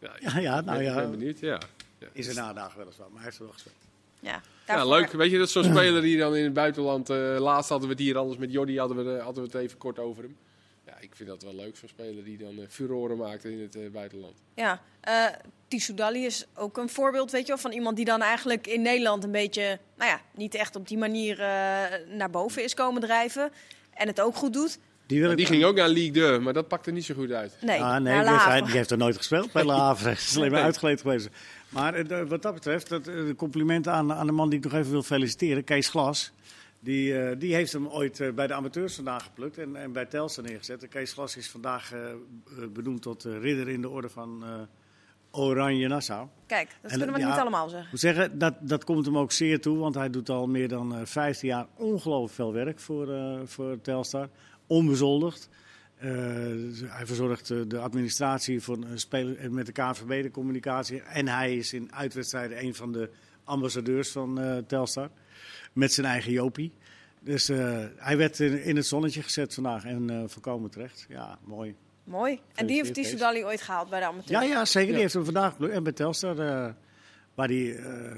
ja, 0.00 0.16
Ja, 0.20 0.38
ja, 0.38 0.60
nou 0.60 0.76
ben- 0.78 0.84
ja. 0.86 0.90
ik 0.90 0.96
ben 0.96 1.18
benieuwd, 1.18 1.38
ja. 1.38 1.60
ja. 1.98 2.06
Is 2.12 2.26
er 2.26 2.34
nadagen 2.34 2.78
weliswaar, 2.78 3.06
maar 3.08 3.16
hij 3.16 3.24
heeft 3.24 3.36
er 3.38 3.44
wel 3.44 3.52
gespeeld. 3.52 3.76
Ja, 4.22 4.40
Ja, 4.66 4.84
leuk. 4.84 5.12
Weet 5.12 5.30
je, 5.30 5.38
dat 5.38 5.46
is 5.46 5.52
zo'n 5.52 5.64
speler 5.64 6.02
die 6.02 6.18
dan 6.18 6.36
in 6.36 6.44
het 6.44 6.52
buitenland... 6.52 7.10
eh, 7.10 7.36
laatst 7.38 7.68
hadden 7.70 7.88
we 7.88 7.94
het 7.94 8.02
hier, 8.04 8.16
anders 8.18 8.38
met 8.38 8.52
Jordi 8.52 8.78
hadden 8.78 8.96
we, 9.04 9.20
hadden 9.22 9.44
we 9.44 9.50
het 9.52 9.58
even 9.66 9.78
kort 9.78 9.98
over 9.98 10.22
hem. 10.22 10.36
Ja, 10.86 10.92
ik 11.00 11.10
vind 11.14 11.28
dat 11.28 11.42
wel 11.42 11.54
leuk, 11.54 11.76
zo'n 11.76 11.88
speler 11.88 12.24
die 12.24 12.38
dan 12.38 12.58
eh, 12.58 12.64
furoren 12.68 13.16
maakt 13.16 13.44
in 13.44 13.60
het 13.60 13.76
eh, 13.76 13.82
buitenland. 13.92 14.34
Ja, 14.54 14.80
eh 15.00 15.24
Tissou 15.68 15.96
Dali 15.96 16.24
is 16.24 16.46
ook 16.54 16.76
een 16.76 16.88
voorbeeld, 16.88 17.30
weet 17.30 17.40
je 17.42 17.46
wel, 17.48 17.58
van 17.58 17.72
iemand 17.72 17.96
die 17.96 18.04
dan 18.04 18.22
eigenlijk 18.22 18.66
in 18.66 18.82
Nederland 18.82 19.24
een 19.24 19.30
beetje, 19.30 19.78
nou 19.96 20.10
ja, 20.10 20.20
niet 20.34 20.54
echt 20.54 20.76
op 20.76 20.88
die 20.88 20.98
manier 20.98 21.40
eh, 21.40 21.46
naar 22.16 22.30
boven 22.30 22.64
is 22.64 22.74
komen 22.74 23.00
drijven. 23.00 23.50
En 23.94 24.06
het 24.06 24.20
ook 24.20 24.36
goed 24.36 24.52
doet. 24.52 24.78
Die, 25.06 25.20
wil 25.20 25.30
ik- 25.30 25.36
Die 25.36 25.46
ging 25.46 25.64
ook 25.64 25.76
naar 25.76 25.88
League 25.88 26.10
2, 26.12 26.38
maar 26.38 26.52
dat 26.52 26.68
pakte 26.68 26.90
niet 26.90 27.04
zo 27.04 27.14
goed 27.14 27.30
uit. 27.32 27.52
Nee, 27.60 27.80
Ah, 27.80 27.92
nee, 27.92 28.00
die 28.02 28.12
heeft, 28.12 28.26
Havre. 28.28 28.50
hij- 28.50 28.62
die 28.62 28.72
heeft 28.72 28.90
er 28.90 28.96
nooit 28.98 29.16
gespeeld 29.16 29.52
bij 29.52 29.64
La 29.70 29.76
Havre. 29.76 30.08
Het 30.08 30.18
is 30.18 30.36
alleen 30.36 30.50
maar 30.50 30.62
uitgeleid 30.62 31.00
geweest. 31.00 31.28
Maar 31.72 31.94
eh, 31.94 32.28
wat 32.28 32.42
dat 32.42 32.54
betreft, 32.54 32.88
dat, 32.88 33.06
eh, 33.06 33.34
complimenten 33.36 33.92
aan, 33.92 34.12
aan 34.12 34.26
de 34.26 34.32
man 34.32 34.48
die 34.48 34.58
ik 34.58 34.64
nog 34.64 34.74
even 34.74 34.90
wil 34.90 35.02
feliciteren, 35.02 35.64
Kees 35.64 35.88
Glas. 35.88 36.32
Die, 36.80 37.18
eh, 37.18 37.38
die 37.38 37.54
heeft 37.54 37.72
hem 37.72 37.88
ooit 37.88 38.34
bij 38.34 38.46
de 38.46 38.54
amateurs 38.54 38.94
vandaag 38.94 39.22
geplukt 39.22 39.58
en, 39.58 39.76
en 39.76 39.92
bij 39.92 40.06
Telstar 40.06 40.44
neergezet. 40.44 40.82
En 40.82 40.88
Kees 40.88 41.12
Glas 41.12 41.36
is 41.36 41.50
vandaag 41.50 41.92
benoemd 42.72 43.02
tot 43.02 43.24
ridder 43.24 43.68
in 43.68 43.80
de 43.80 43.88
orde 43.88 44.08
van 44.08 44.44
Oranje 45.30 45.88
Nassau. 45.88 46.28
Kijk, 46.46 46.68
dat 46.82 46.90
En, 46.90 46.96
kunnen 46.96 47.14
we 47.14 47.20
ja, 47.20 47.28
niet 47.28 47.40
allemaal 47.40 47.68
zeggen. 47.68 47.84
Ik 47.84 47.90
moet 47.90 48.00
zeggen, 48.00 48.38
dat, 48.38 48.54
dat 48.60 48.84
komt 48.84 49.06
hem 49.06 49.18
ook 49.18 49.32
zeer 49.32 49.60
toe, 49.60 49.78
want 49.78 49.94
hij 49.94 50.10
doet 50.10 50.28
al 50.28 50.46
meer 50.46 50.68
dan 50.68 50.94
eh 50.94 51.00
15 51.04 51.48
jaar 51.48 51.66
ongelooflijk 51.76 52.34
veel 52.34 52.52
werk 52.52 52.80
voor, 52.80 53.08
voor 53.44 53.80
Telstar. 53.80 54.28
Onbezoldigd. 54.66 55.48
Eh, 56.02 56.08
hij 56.90 57.06
verzorgt 57.06 57.50
eh, 57.50 57.58
de 57.66 57.78
administratie 57.78 58.62
van 58.62 58.86
speler 58.94 59.38
eh, 59.38 59.48
met 59.48 59.66
de 59.66 59.72
KNVB, 59.72 60.22
de 60.22 60.30
communicatie. 60.30 61.02
En 61.02 61.28
hij 61.28 61.56
is 61.56 61.72
in 61.72 61.94
uitwedstrijden 61.94 62.64
een 62.64 62.74
van 62.74 62.92
de 62.92 63.10
ambassadeurs 63.44 64.10
van 64.10 64.40
eh, 64.40 64.56
Telstar. 64.66 65.10
Met 65.72 65.92
zijn 65.92 66.06
eigen 66.06 66.32
Jopie. 66.32 66.72
Dus 67.20 67.48
eh, 67.48 67.84
hij 67.96 68.16
werd 68.16 68.40
in, 68.40 68.62
in 68.62 68.76
het 68.76 68.86
zonnetje 68.86 69.22
gezet 69.22 69.54
vandaag 69.54 69.84
en 69.84 70.10
eh 70.10 70.22
volkomen 70.26 70.70
terecht. 70.70 71.06
Ja, 71.08 71.38
mooi. 71.44 71.74
Mooi. 72.04 72.40
En 72.54 72.66
die 72.66 72.76
heeft 72.76 73.18
Dali 73.18 73.44
ooit 73.44 73.62
gehaald 73.62 73.90
bij 73.90 74.00
de 74.00 74.06
amateurs. 74.06 74.30
Ja, 74.30 74.42
ja 74.42 74.64
zeker. 74.64 74.88
Ja. 74.88 74.92
Die 74.92 75.02
heeft 75.02 75.14
hem 75.14 75.24
vandaag. 75.24 75.58
En 75.58 75.82
bij 75.82 75.92
Telstar, 75.92 76.38
eh, 76.38 76.72
waar 77.34 77.48
hij 77.48 77.76
eh, 77.76 78.16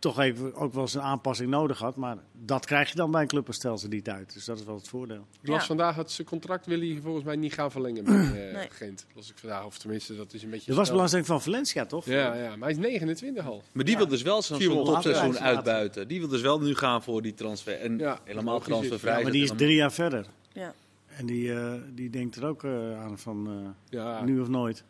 toch 0.00 0.18
even 0.18 0.54
ook 0.54 0.72
wel 0.72 0.82
eens 0.82 0.94
een 0.94 1.00
aanpassing 1.00 1.50
nodig 1.50 1.78
had. 1.78 1.96
Maar 1.96 2.16
dat 2.32 2.66
krijg 2.66 2.88
je 2.90 2.94
dan 2.96 3.10
bij 3.10 3.20
een 3.22 3.26
club 3.28 3.48
als 3.64 3.82
die 3.82 4.02
tijd. 4.02 4.32
Dus 4.34 4.44
dat 4.44 4.58
is 4.58 4.64
wel 4.64 4.74
het 4.74 4.88
voordeel. 4.88 5.26
Ik 5.42 5.48
las 5.48 5.60
Ja. 5.60 5.66
vandaag 5.66 5.96
dat 5.96 6.10
zijn 6.10 6.26
contract 6.26 6.66
wil 6.66 6.78
hij 6.80 6.98
volgens 7.02 7.24
mij 7.24 7.36
niet 7.36 7.52
gaan 7.52 7.70
verlengen 7.70 8.04
bij 8.04 8.14
eh, 8.48 8.54
Nee. 8.54 8.68
Gent. 8.70 9.06
Las 9.14 9.30
ik 9.30 9.38
vandaag, 9.38 9.64
of 9.64 9.78
tenminste, 9.78 10.16
dat 10.16 10.32
is 10.32 10.42
een 10.42 10.50
beetje... 10.50 10.66
Dat 10.66 10.76
was 10.76 10.90
belangstelling 10.90 11.26
van 11.28 11.42
Valencia, 11.42 11.86
toch? 11.86 12.04
Ja, 12.04 12.34
ja, 12.34 12.48
maar 12.56 12.68
hij 12.68 12.70
is 12.70 12.76
29 12.84 13.46
al. 13.46 13.62
Maar 13.72 13.84
die 13.84 13.92
Ja. 13.92 13.98
wil 14.00 14.08
dus 14.08 14.22
wel 14.22 14.42
wel 14.58 14.84
topseizoen 14.84 15.38
uitbuiten. 15.38 16.08
Die 16.08 16.18
wil 16.18 16.28
dus 16.28 16.40
wel 16.40 16.60
nu 16.60 16.74
gaan 16.74 17.02
voor 17.02 17.22
die 17.22 17.34
transfer. 17.34 17.74
En 17.80 17.98
Ja, 17.98 18.18
helemaal 18.24 18.60
transfervrij. 18.60 19.16
Ja, 19.16 19.22
maar 19.22 19.32
die 19.32 19.42
is 19.42 19.52
drie 19.56 19.74
jaar 19.74 19.92
verder. 19.92 20.26
Ja. 20.52 20.74
En 21.06 21.26
die, 21.26 21.52
eh, 21.54 21.74
die 21.94 22.10
denkt 22.10 22.36
er 22.36 22.46
ook 22.46 22.64
eh, 22.64 23.00
aan 23.00 23.18
van 23.18 23.46
eh, 23.48 23.98
Ja, 23.98 24.24
nu 24.24 24.40
of 24.40 24.48
nooit. 24.48 24.84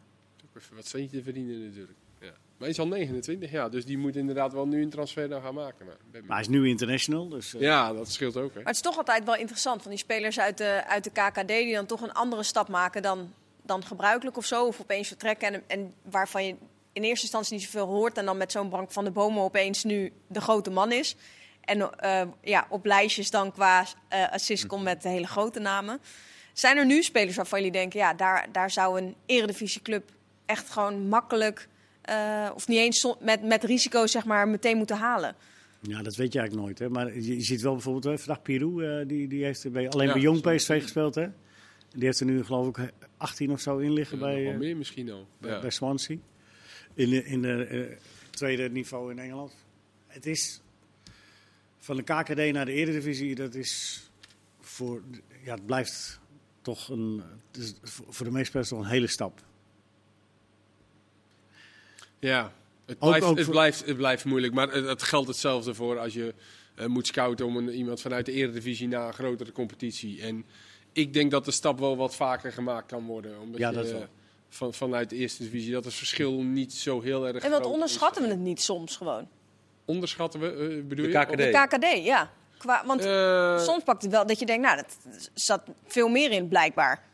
ook 0.45 0.63
even 0.63 0.77
wat 0.77 0.87
centje 0.87 1.23
verdienen 1.23 1.65
natuurlijk. 1.65 1.93
Ja. 2.61 2.67
Maar 2.67 2.69
hij 2.69 2.69
is 2.69 2.79
al 2.79 2.87
29 2.87 3.51
jaar, 3.51 3.71
dus 3.71 3.85
die 3.85 3.99
moet 3.99 4.17
inderdaad 4.17 4.53
wel 4.53 4.67
nu 4.67 4.83
een 4.83 4.91
transfer 4.91 5.29
nou 5.29 5.43
gaan 5.43 5.55
maken. 5.55 5.87
Maar, 5.87 5.97
Maar 6.13 6.37
hij 6.37 6.41
is 6.41 6.49
nu 6.49 6.69
international, 6.69 7.29
dus 7.29 7.55
eh, 7.55 7.61
Ja, 7.61 7.93
dat 7.93 8.11
scheelt 8.11 8.37
ook. 8.37 8.49
Hè. 8.49 8.57
Maar 8.57 8.67
het 8.67 8.75
is 8.75 8.81
toch 8.81 8.97
altijd 8.97 9.25
wel 9.25 9.37
interessant 9.37 9.83
van 9.83 9.91
die 9.91 10.01
spelers 10.01 10.41
uit 10.41 10.59
de, 10.59 10.83
uit 10.87 11.05
de 11.05 11.11
KKD 11.11 11.49
die 11.49 11.75
dan 11.75 11.87
toch 11.87 12.01
een 12.01 12.13
andere 12.13 12.43
stap 12.43 12.69
maken 12.69 13.03
dan, 13.03 13.33
dan 13.63 13.85
gebruikelijk 13.85 14.37
of 14.37 14.45
zo. 14.45 14.67
Of 14.67 14.81
opeens 14.81 15.09
vertrekken 15.09 15.55
en, 15.55 15.63
en 15.67 15.95
waarvan 16.03 16.47
je 16.47 16.55
in 16.93 17.03
eerste 17.03 17.23
instantie 17.23 17.55
niet 17.55 17.63
zoveel 17.63 17.87
hoort. 17.87 18.19
En 18.19 18.25
dan 18.25 18.37
met 18.37 18.53
zo'n 18.53 18.69
Brank 18.69 18.93
van 18.93 19.05
de 19.05 19.11
Bomen 19.11 19.43
opeens 19.43 19.85
nu 19.85 20.13
de 20.27 20.41
grote 20.41 20.71
man 20.71 20.93
is. 20.93 21.17
En 21.61 21.99
eh, 21.99 22.23
ja, 22.43 22.67
op 22.69 22.85
lijstjes 22.85 23.31
dan 23.31 23.53
qua 23.53 23.87
eh 24.09 24.33
assist 24.33 24.67
komt 24.67 24.83
met 24.83 25.03
de 25.03 25.09
hele 25.09 25.27
grote 25.27 25.61
namen. 25.61 26.01
Zijn 26.53 26.77
er 26.77 26.87
nu 26.87 27.03
spelers 27.03 27.37
waarvan 27.37 27.59
jullie 27.59 27.75
denken, 27.75 27.99
ja, 27.99 28.15
daar, 28.15 28.49
daar 28.53 28.71
zou 28.71 29.01
een 29.01 29.17
eredivisieclub 29.27 30.11
echt 30.47 30.71
gewoon 30.71 31.09
makkelijk... 31.09 31.69
eh, 32.11 32.51
of 32.55 32.69
niet 32.69 32.79
eens 32.79 33.15
met, 33.21 33.43
met 33.43 33.65
risico 33.65 34.07
zeg 34.07 34.25
maar 34.25 34.49
meteen 34.49 34.77
moeten 34.77 34.97
halen. 34.97 35.35
ja, 35.81 36.03
dat 36.03 36.17
weet 36.17 36.33
je 36.33 36.39
eigenlijk 36.39 36.67
nooit. 36.69 36.79
Hè. 36.79 36.89
Maar 36.89 37.15
je, 37.15 37.35
je 37.37 37.43
ziet 37.43 37.61
wel 37.61 37.73
bijvoorbeeld, 37.73 38.05
hè, 38.05 38.19
vandaag 38.19 38.43
Pirou, 38.43 38.85
eh, 38.87 39.09
die, 39.09 39.29
die 39.29 39.45
heeft 39.45 39.73
bij, 39.73 39.89
alleen 39.89 40.07
Ja, 40.07 40.13
bij 40.13 40.23
Jong. 40.23 40.41
PSV 40.41 40.83
gespeeld. 40.83 41.15
Hè. 41.15 41.27
Die 41.95 42.05
heeft 42.05 42.21
er 42.21 42.27
nu 42.27 42.45
geloof 42.45 42.69
ik 42.77 42.93
18 43.17 43.51
of 43.51 43.61
zo 43.61 43.79
in 43.79 43.93
liggen 43.93 44.19
Ja, 44.19 44.25
bij, 44.25 44.51
eh, 44.53 44.59
meer 44.59 44.77
misschien 44.77 45.11
al. 45.11 45.27
bij, 45.39 45.51
Ja. 45.51 45.61
bij 45.61 45.71
Swansea. 45.71 46.17
In 46.95 47.11
de, 47.11 47.25
in 47.25 47.43
de 47.43 47.65
eh, 47.65 47.97
tweede 48.31 48.71
niveau 48.71 49.11
in 49.11 49.19
Engeland. 49.19 49.53
Het 50.07 50.27
is 50.27 50.61
van 51.79 51.97
de 51.97 52.03
KKD 52.03 52.53
naar 52.53 52.65
de 52.65 52.73
Eredivisie, 52.73 53.35
dat 53.35 53.55
is 53.55 54.03
voor, 54.61 55.03
ja, 55.45 55.55
het 55.55 55.67
blijft 55.67 56.21
toch 56.63 56.89
een, 56.89 57.23
het 57.53 57.61
is 57.63 57.75
voor 57.83 58.07
voor 58.09 58.27
de 58.27 58.33
meeste 58.33 58.49
spelers 58.49 58.69
toch 58.69 58.79
een 58.79 58.85
hele 58.91 59.07
stap. 59.07 59.41
Ja, 62.21 62.53
het 62.87 62.99
blijft, 62.99 63.27
ook 63.27 63.39
het 63.39 63.51
blijft, 63.51 63.87
het 63.87 63.97
blijft 63.97 64.25
moeilijk. 64.25 64.53
Maar 64.53 64.73
het, 64.73 64.87
het 64.87 65.03
geldt 65.03 65.29
hetzelfde 65.29 65.75
voor 65.75 65.99
als 65.99 66.15
je 66.15 66.35
eh, 66.75 66.87
moet 66.87 67.07
scouten 67.07 67.47
om 67.47 67.57
een, 67.57 67.69
iemand 67.71 68.01
vanuit 68.01 68.27
de 68.27 68.33
eredivisie 68.33 68.89
naar 68.89 69.07
een 69.07 69.13
grotere 69.13 69.53
competitie. 69.53 70.23
En 70.23 70.45
ik 70.93 71.13
denk 71.13 71.31
dat 71.31 71.45
de 71.45 71.51
stap 71.51 71.79
wel 71.79 71.97
wat 71.97 72.15
vaker 72.15 72.53
gemaakt 72.53 72.87
kan 72.87 73.07
worden. 73.07 73.41
Omdat 73.41 73.61
Ja, 73.61 73.69
je, 73.69 73.75
dat 73.75 73.87
eh, 73.87 73.93
wel. 73.93 74.07
van, 74.49 74.75
vanuit 74.75 75.11
de 75.11 75.17
eerste 75.17 75.43
divisie, 75.43 75.73
dat 75.73 75.85
het 75.85 75.95
verschil 75.95 76.43
niet 76.43 76.73
zo 76.73 77.01
heel 77.01 77.27
erg 77.27 77.43
En 77.45 77.51
wat 77.51 77.61
groot 77.61 77.73
onderschatten 77.73 78.23
is. 78.23 78.29
we 78.29 78.35
het 78.35 78.43
niet 78.43 78.61
soms 78.61 78.97
gewoon? 78.97 79.29
Onderschatten 79.85 80.41
we, 80.41 80.47
eh, 80.47 80.85
bedoel 80.89 81.07
De 81.07 81.11
je? 81.11 81.25
KKD. 81.25 81.37
De 81.37 81.67
KKD, 81.69 82.05
ja. 82.05 82.31
Qua, 82.59 82.83
want 82.87 83.03
soms 83.63 83.83
pakt 83.85 84.03
het 84.03 84.11
wel 84.11 84.27
dat 84.27 84.39
je 84.39 84.47
denkt, 84.47 84.63
nou, 84.67 84.77
dat 84.77 84.97
zat 85.35 85.63
veel 85.87 86.09
meer 86.09 86.31
in 86.31 86.49
blijkbaar. 86.49 87.10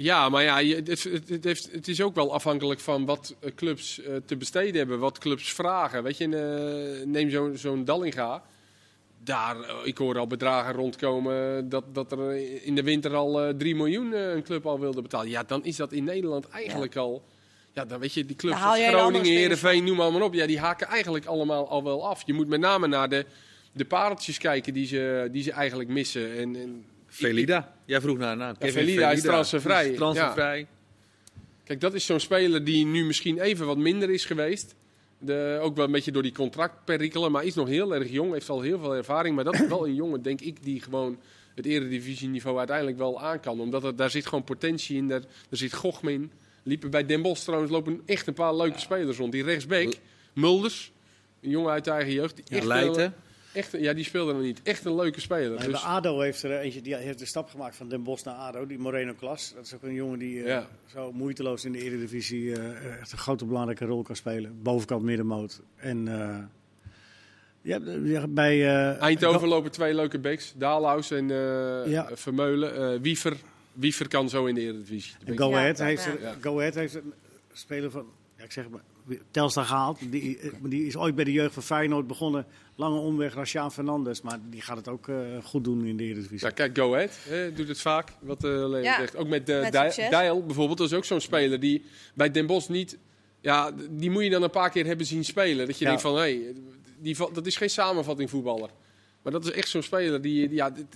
Ja, 0.00 0.28
maar 0.28 0.42
ja, 0.42 0.62
het, 0.62 1.02
het, 1.28 1.44
heeft, 1.44 1.72
het 1.72 1.88
is 1.88 2.02
ook 2.02 2.14
wel 2.14 2.32
afhankelijk 2.32 2.80
van 2.80 3.04
wat 3.04 3.34
eh, 3.40 3.50
clubs 3.54 4.02
eh, 4.02 4.14
te 4.26 4.36
besteden 4.36 4.76
hebben, 4.76 4.98
wat 4.98 5.18
clubs 5.18 5.52
vragen. 5.52 6.02
Weet 6.02 6.16
je, 6.16 6.24
eh, 6.24 7.06
neem 7.06 7.56
zo'n 7.56 7.84
Dallinga. 7.84 8.42
Daar, 9.24 9.56
ik 9.84 9.98
hoor 9.98 10.18
al 10.18 10.26
bedragen 10.26 10.74
rondkomen 10.74 11.68
dat, 11.68 11.84
dat 11.94 12.12
er 12.12 12.34
in 12.64 12.74
de 12.74 12.82
winter 12.82 13.14
al 13.14 13.42
eh 13.42 13.54
3 13.54 13.74
miljoen 13.74 14.12
een 14.12 14.42
club 14.42 14.66
al 14.66 14.80
wilde 14.80 15.02
betalen. 15.02 15.28
Ja, 15.30 15.42
dan 15.42 15.64
is 15.64 15.76
dat 15.76 15.92
in 15.92 16.04
Nederland 16.04 16.48
eigenlijk 16.48 16.96
al... 16.96 17.22
Ja, 17.72 17.84
dan 17.84 18.00
weet 18.00 18.14
je, 18.14 18.26
die 18.26 18.36
clubs 18.36 18.62
als 18.62 18.64
andere 18.64 18.98
Groningen, 18.98 19.26
Heerenveen, 19.26 19.84
noem 19.84 19.96
maar, 19.96 20.12
maar 20.12 20.22
op. 20.22 20.34
Ja, 20.34 20.46
die 20.46 20.58
haken 20.58 20.86
eigenlijk 20.86 21.26
allemaal 21.26 21.68
al 21.68 21.84
wel 21.84 22.08
af. 22.08 22.22
Je 22.26 22.32
moet 22.32 22.48
met 22.48 22.60
name 22.60 22.86
naar 22.86 23.08
de, 23.08 23.26
de 23.72 23.84
pareltjes 23.84 24.38
kijken 24.38 24.72
die 24.72 24.86
ze, 24.86 25.28
die 25.32 25.42
ze 25.42 25.52
eigenlijk 25.52 25.88
missen. 25.88 26.36
En, 26.36 26.56
en 26.56 26.84
Velida. 27.18 27.74
Jij 27.84 28.00
vroeg 28.00 28.18
naar 28.18 28.36
naam. 28.36 28.58
Kevin 28.58 28.72
Velida 28.84 29.10
is 29.10 29.22
transfervrij. 29.96 30.66
Kijk, 31.64 31.80
dat 31.80 31.94
is 31.94 32.06
zo'n 32.06 32.20
speler 32.20 32.64
die 32.64 32.86
nu 32.86 33.04
misschien 33.04 33.38
even 33.40 33.66
wat 33.66 33.76
minder 33.76 34.10
is 34.10 34.24
geweest. 34.24 34.74
De, 35.18 35.58
ook 35.62 35.76
wel 35.76 35.84
een 35.84 35.92
beetje 35.92 36.12
door 36.12 36.22
die 36.22 36.32
contractperikelen, 36.32 37.32
maar 37.32 37.44
is 37.44 37.54
nog 37.54 37.68
heel 37.68 37.94
erg 37.94 38.10
jong, 38.10 38.32
heeft 38.32 38.48
al 38.48 38.60
heel 38.60 38.78
veel 38.78 38.94
ervaring. 38.94 39.34
Maar 39.34 39.44
dat 39.44 39.54
is 39.54 39.68
wel 39.68 39.86
een 39.86 39.94
jongen, 40.02 40.22
denk 40.22 40.40
ik, 40.40 40.62
die 40.62 40.80
gewoon 40.82 41.18
het 41.54 41.66
eredivisieniveau 41.66 42.58
uiteindelijk 42.58 42.98
wel 42.98 43.20
aan 43.20 43.40
kan. 43.40 43.60
Omdat 43.60 43.84
er, 43.84 43.96
daar 43.96 44.10
zit 44.10 44.26
gewoon 44.26 44.44
potentie 44.44 44.96
in, 44.96 45.08
daar, 45.08 45.20
daar 45.20 45.28
zit 45.50 45.72
Gochm 45.74 46.08
in. 46.08 46.30
Liepen 46.62 46.90
bij 46.90 47.06
Den 47.06 47.22
Bosch 47.22 47.42
trouwens 47.44 47.72
lopen 47.72 48.02
echt 48.06 48.26
een 48.26 48.34
paar 48.34 48.56
leuke 48.56 48.78
spelers 48.78 49.16
rond. 49.16 49.32
Die 49.32 49.42
rechtsbeek, 49.42 49.98
Mulders, 50.32 50.92
een 51.42 51.50
jongen 51.50 51.70
uit 51.72 51.84
de 51.84 51.90
eigen 51.90 52.12
jeugd. 52.12 52.36
Die 52.36 52.44
echt, 52.48 52.66
een- 52.96 53.12
echt, 53.52 53.72
ja, 53.72 53.92
die 53.92 54.04
speelde 54.04 54.32
nog 54.32 54.42
niet. 54.42 54.60
Echt 54.62 54.84
een 54.84 54.94
leuke 54.94 55.20
speler. 55.20 55.58
Nee, 55.58 55.68
Dus, 55.68 55.82
ADO 55.82 56.20
heeft 56.20 56.42
er 56.42 56.58
eentje, 56.58 56.80
die 56.80 56.96
heeft 56.96 57.18
de 57.18 57.24
stap 57.26 57.48
gemaakt 57.50 57.76
van 57.76 57.88
Den 57.88 58.02
Bosch 58.02 58.24
naar 58.24 58.34
ADO, 58.34 58.66
die 58.66 58.78
Moreno 58.78 59.14
Klas. 59.14 59.52
Dat 59.54 59.64
is 59.64 59.74
ook 59.74 59.82
een 59.82 59.94
jongen 59.94 60.18
die 60.18 60.44
eh, 60.44 60.64
zo 60.86 61.12
moeiteloos 61.12 61.64
in 61.64 61.72
de 61.72 61.78
Eredivisie 61.78 62.56
eh, 62.56 63.00
echt 63.00 63.12
een 63.12 63.18
grote 63.18 63.44
belangrijke 63.44 63.84
rol 63.84 64.02
kan 64.02 64.16
spelen. 64.16 64.62
Bovenkant 64.62 65.02
middenmoot. 65.02 65.60
En 65.76 66.08
eh, 66.08 66.38
ja, 68.04 68.26
bij 68.28 68.66
Eindhoven 68.98 69.48
lopen 69.48 69.70
twee 69.70 69.94
leuke 69.94 70.18
backs. 70.18 70.52
Daalhuis 70.56 71.10
en 71.10 71.28
Ja. 71.88 72.08
Vermeulen. 72.12 73.00
Wiever. 73.02 73.36
Wiever 73.72 74.08
kan 74.08 74.28
zo 74.28 74.46
in 74.46 74.54
de 74.54 74.60
Eredivisie. 74.60 75.14
En 75.24 75.38
Go, 75.38 75.52
Ahead 75.54 75.78
heeft 75.78 76.06
er. 76.06 76.18
Go 76.40 76.58
Ahead 76.58 76.74
heeft 76.74 76.94
een 76.94 77.12
speler 77.52 77.90
van, 77.90 78.06
ja, 78.36 78.44
ik 78.44 78.52
zeg 78.52 78.68
maar, 78.68 78.80
Telstar 79.30 79.64
gehaald. 79.64 79.98
Die, 80.10 80.38
eh, 80.38 80.50
die 80.62 80.86
is 80.86 80.96
ooit 80.96 81.14
bij 81.14 81.24
de 81.24 81.32
jeugd 81.32 81.54
van 81.54 81.62
Feyenoord 81.62 82.06
begonnen. 82.06 82.46
Lange 82.76 82.98
omweg, 82.98 83.34
Rashaan 83.34 83.72
Fernandes. 83.72 84.20
Maar 84.22 84.38
die 84.50 84.60
gaat 84.60 84.76
het 84.76 84.88
ook 84.88 85.08
eh, 85.08 85.16
goed 85.44 85.64
doen 85.64 85.84
in 85.86 85.96
de 85.96 86.04
Eredivisie. 86.04 86.46
Ja, 86.48 86.52
kijk, 86.54 86.78
Go 86.78 86.94
Ahead 86.94 87.18
hè, 87.28 87.52
doet 87.52 87.68
het 87.68 87.80
vaak, 87.80 88.08
wat 88.20 88.44
uh, 88.44 88.50
Leo 88.50 88.82
Ja, 88.82 88.96
zegt. 88.98 89.16
Ook 89.16 89.28
met, 89.28 89.48
uh, 89.48 89.60
met. 89.60 89.72
Dijl 90.10 90.44
bijvoorbeeld, 90.44 90.78
dat 90.78 90.90
is 90.90 90.96
ook 90.96 91.04
zo'n 91.04 91.20
speler 91.20 91.60
die 91.60 91.84
bij 92.14 92.30
Den 92.30 92.46
Bosch 92.46 92.68
niet... 92.68 92.98
Ja, 93.40 93.70
die 93.90 94.10
moet 94.10 94.22
je 94.24 94.30
dan 94.30 94.42
een 94.42 94.50
paar 94.50 94.70
keer 94.70 94.86
hebben 94.86 95.06
zien 95.06 95.24
spelen. 95.24 95.66
Dat 95.66 95.78
je 95.78 95.84
Ja. 95.84 95.90
denkt 95.90 96.02
van, 96.02 96.14
hé, 96.14 96.20
hey, 96.20 96.54
die, 96.98 97.16
dat 97.32 97.46
is 97.46 97.56
geen 97.56 97.70
samenvatting 97.70 98.30
voetballer. 98.30 98.70
Maar 99.22 99.32
dat 99.32 99.44
is 99.44 99.50
echt 99.50 99.68
zo'n 99.68 99.82
speler, 99.82 100.20
die, 100.22 100.48
die- 100.48 100.56
ja, 100.56 100.70
die, 100.70 100.86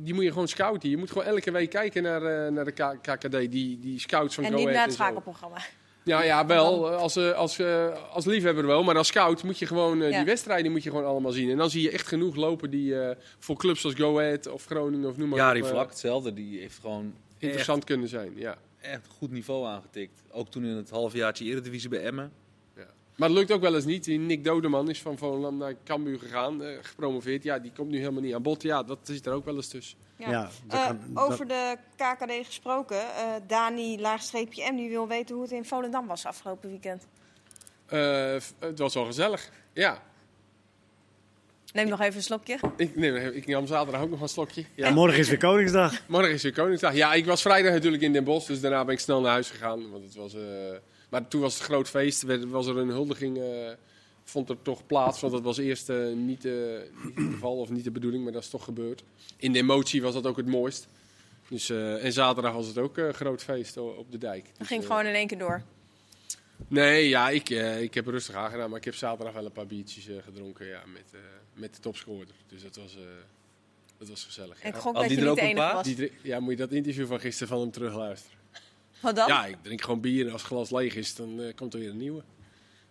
die 0.00 0.14
moet 0.14 0.24
je 0.24 0.32
gewoon 0.32 0.48
scouten. 0.48 0.90
Je 0.90 0.96
moet 0.96 1.08
gewoon 1.10 1.26
elke 1.26 1.50
week 1.50 1.70
kijken 1.70 2.02
naar, 2.02 2.22
eh, 2.46 2.52
naar 2.52 2.64
de 2.64 2.72
KKD, 3.00 3.30
die, 3.50 3.78
die 3.78 4.00
scouts 4.00 4.34
van 4.34 4.44
En 4.44 4.50
Go 4.50 4.56
niet 4.56 4.66
Ahead 4.66 4.78
naar 4.78 4.86
het 4.88 4.98
en 4.98 4.98
zo. 4.98 5.02
schakelprogramma. 5.04 5.56
Ja, 6.08 6.22
ja, 6.22 6.46
wel. 6.46 6.88
Als, 6.88 7.16
eh, 7.16 7.32
als, 7.32 7.58
eh, 7.58 8.12
als 8.12 8.24
liefhebber 8.24 8.66
wel. 8.66 8.82
Maar 8.82 8.96
als 8.96 9.06
scout 9.06 9.42
moet 9.42 9.58
je 9.58 9.66
gewoon 9.66 10.02
eh, 10.02 10.10
Ja. 10.10 10.16
die 10.16 10.26
wedstrijden 10.26 10.72
moet 10.72 10.82
je 10.82 10.90
gewoon 10.90 11.04
allemaal 11.04 11.32
zien. 11.32 11.50
En 11.50 11.56
dan 11.56 11.70
zie 11.70 11.82
je 11.82 11.90
echt 11.90 12.06
genoeg 12.06 12.36
lopen 12.36 12.70
die 12.70 13.00
eh, 13.00 13.16
voor 13.38 13.56
clubs 13.56 13.84
als 13.84 13.94
Go 13.94 14.18
Ahead 14.18 14.46
of 14.46 14.64
Groningen 14.64 15.08
of 15.08 15.16
noem 15.16 15.28
maar 15.28 15.38
Jari 15.38 15.60
op, 15.60 15.66
eh, 15.66 15.72
Vlak, 15.72 15.88
hetzelfde. 15.88 16.34
Die 16.34 16.58
heeft 16.58 16.78
gewoon 16.80 17.14
interessant 17.38 17.84
kunnen 17.84 18.08
zijn. 18.08 18.32
Ja. 18.36 18.56
echt, 18.80 19.06
goed 19.18 19.30
niveau 19.30 19.66
aangetikt. 19.66 20.22
Ook 20.30 20.48
toen 20.50 20.64
in 20.64 20.76
het 20.76 20.90
halfjaartje 20.90 21.44
Eredivisie 21.44 21.88
bij 21.88 22.02
Emmen. 22.02 22.32
Maar 23.16 23.28
het 23.28 23.38
lukt 23.38 23.52
ook 23.52 23.60
wel 23.60 23.74
eens 23.74 23.84
niet. 23.84 24.04
Die 24.04 24.18
Nick 24.18 24.44
Dodeman 24.44 24.90
is 24.90 25.00
van 25.02 25.18
Volendam 25.18 25.56
naar 25.56 25.74
Cambuur 25.84 26.18
gegaan, 26.18 26.62
eh, 26.62 26.76
gepromoveerd. 26.82 27.42
Ja, 27.42 27.58
die 27.58 27.72
komt 27.76 27.90
nu 27.90 27.98
helemaal 27.98 28.22
niet 28.22 28.34
aan 28.34 28.42
bod. 28.42 28.62
Ja, 28.62 28.82
dat 28.82 28.98
zit 29.02 29.26
er 29.26 29.32
ook 29.32 29.44
wel 29.44 29.54
eens 29.56 29.68
tussen. 29.68 29.98
Ja. 30.18 30.48
Eh, 30.68 30.86
kan- 30.86 31.00
dat- 31.06 31.24
over 31.24 31.48
de 31.48 31.76
KKD 31.96 32.46
gesproken. 32.46 32.96
eh 33.00 33.24
Dani, 33.46 34.00
laagstreepje 34.00 34.72
M, 34.72 34.76
die 34.76 34.88
wil 34.88 35.08
weten 35.08 35.34
hoe 35.34 35.44
het 35.44 35.52
in 35.52 35.64
Volendam 35.64 36.06
was 36.06 36.26
afgelopen 36.26 36.68
weekend. 36.70 37.06
Eh, 37.86 38.34
het 38.58 38.78
was 38.78 38.94
wel 38.94 39.04
gezellig. 39.04 39.50
Ja, 39.72 40.02
Neem 41.72 41.88
nog 41.88 42.00
even 42.00 42.16
een 42.16 42.22
slokje. 42.22 42.58
ik, 42.76 42.96
nee, 42.96 43.34
ik 43.34 43.46
nam 43.46 43.66
zaterdag 43.66 44.00
ook 44.00 44.10
nog 44.10 44.20
een 44.20 44.28
slokje. 44.28 44.64
Ja. 44.74 44.86
En 44.86 44.94
morgen 44.94 45.18
is 45.18 45.28
weer 45.28 45.38
Koningsdag. 45.38 45.92
Morgen 46.08 46.30
is 46.32 46.42
weer 46.42 46.52
Koningsdag. 46.52 46.94
Ja, 46.94 47.14
ik 47.14 47.26
was 47.26 47.42
vrijdag 47.42 47.72
natuurlijk 47.72 48.02
in 48.02 48.12
Den 48.12 48.24
Bosch, 48.24 48.46
dus 48.46 48.60
daarna 48.60 48.84
ben 48.84 48.94
ik 48.94 49.00
snel 49.00 49.20
naar 49.20 49.30
huis 49.32 49.50
gegaan. 49.50 49.90
Want 49.90 50.04
het 50.04 50.14
was, 50.14 50.34
eh, 50.34 50.40
maar 51.08 51.28
toen 51.28 51.40
was 51.40 51.52
het 51.52 51.62
een 51.62 51.68
groot 51.68 51.88
feest, 51.88 52.22
werd- 52.22 52.44
was 52.50 52.66
er 52.66 52.76
een 52.78 52.88
huldiging, 52.88 53.38
eh, 53.38 53.44
vond 54.28 54.48
er 54.48 54.62
toch 54.62 54.86
plaats. 54.86 55.20
Want 55.20 55.32
dat 55.32 55.42
was 55.42 55.58
eerst 55.58 55.88
eh, 55.88 56.12
niet, 56.12 56.44
eh, 56.44 56.52
niet 57.04 57.14
het 57.14 57.32
geval 57.32 57.56
of 57.56 57.70
niet 57.70 57.84
de 57.84 57.90
bedoeling, 57.90 58.24
maar 58.24 58.32
dat 58.32 58.42
is 58.42 58.48
toch 58.48 58.64
gebeurd. 58.64 59.04
In 59.36 59.52
de 59.52 59.58
emotie 59.58 60.02
was 60.02 60.14
dat 60.14 60.26
ook 60.26 60.36
het 60.36 60.46
mooist. 60.46 60.88
Dus, 61.48 61.70
eh, 61.70 62.04
en 62.04 62.12
zaterdag 62.12 62.52
was 62.52 62.66
het 62.66 62.78
ook 62.78 62.96
een 62.96 63.14
groot 63.14 63.42
feest 63.42 63.76
op 63.76 64.10
de 64.10 64.18
dijk. 64.18 64.44
Dat 64.44 64.58
Dus, 64.58 64.66
ging 64.66 64.86
gewoon 64.86 65.06
in 65.06 65.14
één 65.14 65.26
keer 65.26 65.38
door. 65.38 65.62
Nee, 66.68 67.08
ja, 67.08 67.28
ik, 67.28 67.50
eh, 67.50 67.82
ik 67.82 67.94
heb 67.94 68.06
rustig 68.06 68.34
aangedaan, 68.34 68.68
maar 68.68 68.78
ik 68.78 68.84
heb 68.84 68.94
zaterdag 68.94 69.34
wel 69.34 69.44
een 69.44 69.52
paar 69.52 69.66
biertjes 69.66 70.08
gedronken 70.24 70.66
ja, 70.66 70.82
met, 70.86 71.12
eh, 71.12 71.20
met 71.54 71.74
de 71.74 71.80
topscorer. 71.80 72.26
Dus 72.46 72.62
dat 72.62 72.76
was, 72.76 72.96
eh, 72.96 73.02
dat 73.98 74.08
was 74.08 74.24
gezellig. 74.24 74.60
En 74.60 74.68
ik 74.68 74.74
ja. 74.74 74.80
gok 74.80 74.94
Had 74.94 75.02
dat 75.02 75.10
je 75.10 75.16
die 75.16 75.28
niet 75.28 75.36
de 75.36 75.42
enige 75.42 75.72
was. 75.74 75.86
Die 75.86 76.12
ja, 76.22 76.40
moet 76.40 76.50
je 76.50 76.56
dat 76.56 76.72
interview 76.72 77.06
van 77.06 77.20
gisteren 77.20 77.48
van 77.48 77.60
hem 77.60 77.70
terugluisteren? 77.70 78.38
Wat 79.00 79.16
dan? 79.16 79.28
Ja, 79.28 79.46
ik 79.46 79.56
drink 79.62 79.82
gewoon 79.82 80.00
bier 80.00 80.26
en 80.26 80.32
als 80.32 80.42
het 80.42 80.50
glas 80.50 80.70
leeg 80.70 80.94
is, 80.94 81.14
dan 81.14 81.52
komt 81.54 81.74
er 81.74 81.80
weer 81.80 81.90
een 81.90 81.96
nieuwe. 81.96 82.22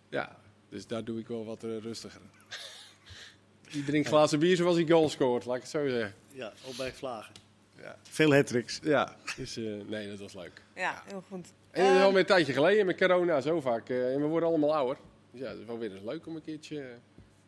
Ja, 0.08 0.36
dus 0.68 0.86
daar 0.86 1.04
doe 1.04 1.18
ik 1.18 1.28
wel 1.28 1.44
wat 1.44 1.64
eh, 1.64 1.78
rustiger. 1.78 2.20
Die 3.72 3.84
drinkt 3.84 4.08
glazen 4.08 4.38
bier 4.38 4.56
zoals 4.56 4.76
hij 4.76 4.86
goal 4.86 5.08
scoort, 5.08 5.44
laat 5.44 5.56
ik 5.56 5.62
het 5.62 5.70
zo 5.70 5.88
zeggen. 5.88 6.14
Ja, 6.32 6.52
op 6.64 6.76
bij 6.76 6.92
Vlagen. 6.92 7.34
Ja, 7.80 7.96
Veel 8.02 8.34
hat-tricks. 8.34 8.80
ja 8.82 9.16
dus 9.36 9.56
eh, 9.56 9.64
nee, 9.86 10.08
dat 10.08 10.18
was 10.18 10.32
leuk. 10.34 10.62
Ja, 10.74 11.02
heel 11.06 11.22
goed. 11.28 11.46
En 11.70 11.82
dat 11.84 11.92
is 11.92 11.98
Eh, 11.98 12.04
alweer 12.04 12.20
een 12.20 12.26
tijdje 12.26 12.52
geleden 12.52 12.86
met 12.86 12.96
corona, 12.96 13.40
zo 13.40 13.60
vaak. 13.60 13.88
eh, 13.88 14.14
en 14.14 14.20
we 14.20 14.26
worden 14.26 14.48
allemaal 14.48 14.74
ouder. 14.74 14.96
Dus 15.30 15.40
ja, 15.40 15.48
het 15.48 15.58
is 15.58 15.64
wel 15.64 15.78
weer 15.78 15.92
eens 15.92 16.04
leuk 16.04 16.26
om 16.26 16.36
een 16.36 16.42
keertje 16.42 16.76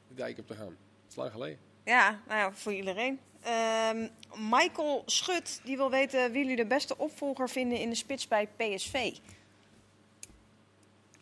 de 0.08 0.14
dijk 0.14 0.38
op 0.38 0.46
te 0.46 0.54
gaan. 0.54 0.66
Dat 1.02 1.10
is 1.10 1.16
lang 1.16 1.30
geleden. 1.32 1.58
Ja, 1.84 2.20
nou 2.28 2.38
ja, 2.40 2.52
voor 2.52 2.72
iedereen. 2.72 3.18
Ehm, 3.40 4.08
Michael 4.50 5.02
Schut, 5.06 5.60
die 5.64 5.76
wil 5.76 5.90
weten 5.90 6.32
wie 6.32 6.40
jullie 6.40 6.56
de 6.56 6.66
beste 6.66 6.98
opvolger 6.98 7.48
vinden 7.48 7.78
in 7.78 7.88
de 7.88 7.94
spits 7.96 8.28
bij 8.28 8.48
PSV. 8.56 9.12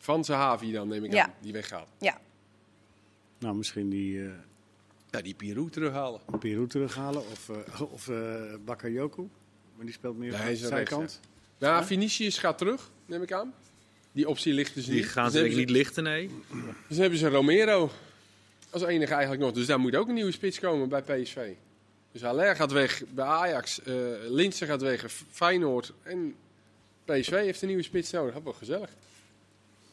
Van 0.09 0.24
Zahavi 0.24 0.72
dan, 0.72 0.88
neem 0.88 1.04
ik 1.04 1.12
Ja. 1.12 1.24
aan, 1.24 1.32
die 1.40 1.52
weggaat. 1.52 1.88
Ja, 1.98 2.20
Nou, 3.38 3.56
misschien 3.56 3.88
die 3.88 4.22
eh 4.24 4.30
Ja, 5.11 5.20
die 5.20 5.34
Pirou 5.34 5.70
terughalen. 5.70 6.20
Peru 6.38 6.66
terughalen. 6.66 7.22
Of, 7.30 7.48
eh 7.48 7.80
of 7.92 8.09
eh 8.09 8.54
Bakayoko. 8.64 9.28
Maar 9.76 9.84
die 9.84 9.94
speelt 9.94 10.18
meer 10.18 10.30
Nee, 10.32 10.40
aan 10.40 10.48
de 10.48 10.56
zijkant. 10.56 11.20
Nou, 11.59 11.84
Vinicius 11.84 12.38
gaat 12.38 12.59
terug, 12.59 12.90
neem 13.06 13.22
ik 13.22 13.32
aan. 13.32 13.54
Die 14.12 14.28
optie 14.28 14.52
ligt 14.52 14.74
dus 14.74 14.84
Die 14.84 14.94
niet. 14.94 15.06
gaan 15.09 15.30
Dus 15.32 15.50
ze 15.50 15.56
niet 15.56 15.70
lichten, 15.70 16.02
nee. 16.02 16.28
Dus 16.28 16.62
dan 16.88 16.98
hebben 17.00 17.18
ze 17.18 17.28
Romero 17.28 17.90
als 18.70 18.82
enige 18.82 19.12
eigenlijk 19.12 19.42
nog. 19.42 19.52
Dus 19.52 19.66
daar 19.66 19.80
moet 19.80 19.96
ook 19.96 20.09
een 20.09 20.14
nieuwe 20.14 20.32
spits 20.32 20.59
komen 20.61 20.88
bij 20.88 21.02
PSV. 21.02 21.52
Dus 22.12 22.22
Haller 22.22 22.56
gaat 22.56 22.72
weg 22.72 23.02
bij 23.11 23.24
Ajax, 23.24 23.82
eh 23.82 23.94
Linse 24.28 24.66
gaat 24.66 24.82
weg, 24.82 25.00
bij 25.00 25.11
Feyenoord. 25.30 25.92
En 26.02 26.34
PSV 27.04 27.30
heeft 27.30 27.62
een 27.62 27.68
nieuwe 27.68 27.82
spits 27.82 28.11
nodig. 28.11 28.34
Dat 28.34 28.42
wordt 28.42 28.59
gezellig. 28.59 28.90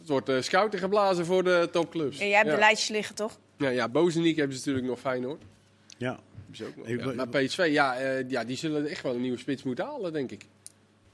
Het 0.05 0.13
wordt 0.13 0.29
eh 0.29 0.41
scouting 0.41 0.81
geblazen 0.81 1.25
voor 1.25 1.43
de 1.43 1.69
topclubs. 1.71 2.19
en 2.19 2.27
jij 2.27 2.35
hebt 2.37 2.49
ja. 2.49 2.53
de 2.55 2.59
lijstjes 2.59 2.89
liggen, 2.89 3.15
toch? 3.15 3.37
Ja, 3.57 3.69
ja, 3.69 3.89
Bozeniek 3.89 4.35
hebben 4.37 4.57
ze 4.57 4.61
natuurlijk 4.61 4.87
nog 4.87 4.99
Feyenoord. 4.99 5.41
Ja. 5.97 6.19
Hebben 6.37 6.55
ze 6.55 6.65
ook 6.65 6.75
nog. 6.75 6.87
Ik 6.87 7.03
Ja, 7.05 7.11
Maar 7.13 7.27
PSV, 7.27 7.67
ja, 7.71 7.95
eh, 7.95 8.29
ja, 8.29 8.43
die 8.43 8.57
zullen 8.57 8.87
echt 8.87 9.01
wel 9.03 9.13
een 9.15 9.21
nieuwe 9.21 9.37
spits 9.37 9.63
moeten 9.63 9.85
halen, 9.85 10.13
denk 10.13 10.31
ik. 10.31 10.45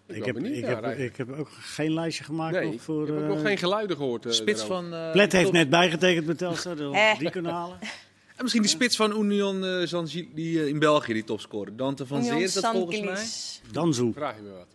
Ik, 0.07 0.25
heb, 0.25 0.37
ik, 0.37 0.65
heb, 0.65 0.85
ik 0.97 1.15
heb 1.15 1.31
ook 1.37 1.49
geen 1.51 1.93
lijstje 1.93 2.23
gemaakt 2.23 2.55
Nee, 2.55 2.71
nog 2.71 2.81
voor... 2.81 3.01
ik 3.01 3.07
heb 3.07 3.17
ook 3.17 3.23
eh, 3.23 3.29
nog 3.29 3.41
geen 3.41 3.57
geluiden 3.57 3.97
gehoord. 3.97 4.25
eh, 4.25 4.31
Spits 4.31 4.61
daarover. 4.67 4.89
van... 4.89 4.99
eh, 4.99 5.11
Plet 5.11 5.31
heeft 5.31 5.45
Top- 5.45 5.53
net 5.53 5.69
bijgetekend 5.69 6.25
met 6.25 6.37
Telstar. 6.37 6.75
Dus 6.75 7.17
die 7.17 7.29
kunnen 7.29 7.51
halen. 7.51 7.77
En 8.35 8.47
misschien 8.47 8.61
die 8.61 8.75
spits 8.75 8.95
van 8.95 9.23
Union 9.23 9.65
eh, 9.65 9.85
Zanzi- 9.87 10.29
die 10.33 10.67
in 10.69 10.79
België 10.79 11.13
die 11.13 11.23
topscorer. 11.23 11.75
Dante 11.77 12.07
van 12.07 12.23
Zeer 12.23 12.51
dat 12.53 12.65
volgens 12.71 13.01
mij. 13.01 13.25
Danzoe. 13.71 14.13
Vraag 14.13 14.35
je 14.35 14.41
me 14.41 14.49
wat. 14.51 14.67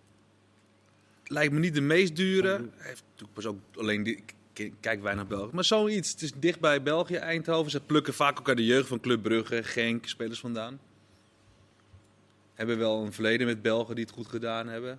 Lijkt 1.27 1.53
me 1.53 1.59
niet 1.59 1.75
de 1.75 1.81
meest 1.81 2.17
dure. 2.17 2.49
Hij 2.49 2.89
heeft 2.89 3.03
natuurlijk 3.11 3.33
pas 3.33 3.47
ook 3.47 3.59
alleen 3.77 4.03
die, 4.03 4.23
ik 4.55 4.73
kijk 4.81 5.03
weinig 5.03 5.27
België. 5.27 5.51
Maar 5.55 5.65
zoiets, 5.65 6.11
het 6.11 6.23
is 6.23 6.33
dicht 6.37 6.61
bij 6.61 6.83
België, 6.83 7.15
Eindhoven. 7.17 7.71
Ze 7.71 7.81
plukken 7.81 8.15
vaak 8.15 8.39
ook 8.39 8.49
uit 8.49 8.57
de 8.57 8.65
jeugd 8.65 8.89
van 8.89 9.01
Club 9.01 9.23
Brugge, 9.23 9.63
Genk, 9.63 10.07
spelers 10.07 10.41
vandaan. 10.41 10.81
Hebben 12.55 12.79
wel 12.79 13.05
een 13.05 13.13
verleden 13.13 13.47
met 13.47 13.63
Belgen 13.63 13.95
die 13.95 14.05
het 14.05 14.13
goed 14.15 14.27
gedaan 14.29 14.69
hebben. 14.69 14.99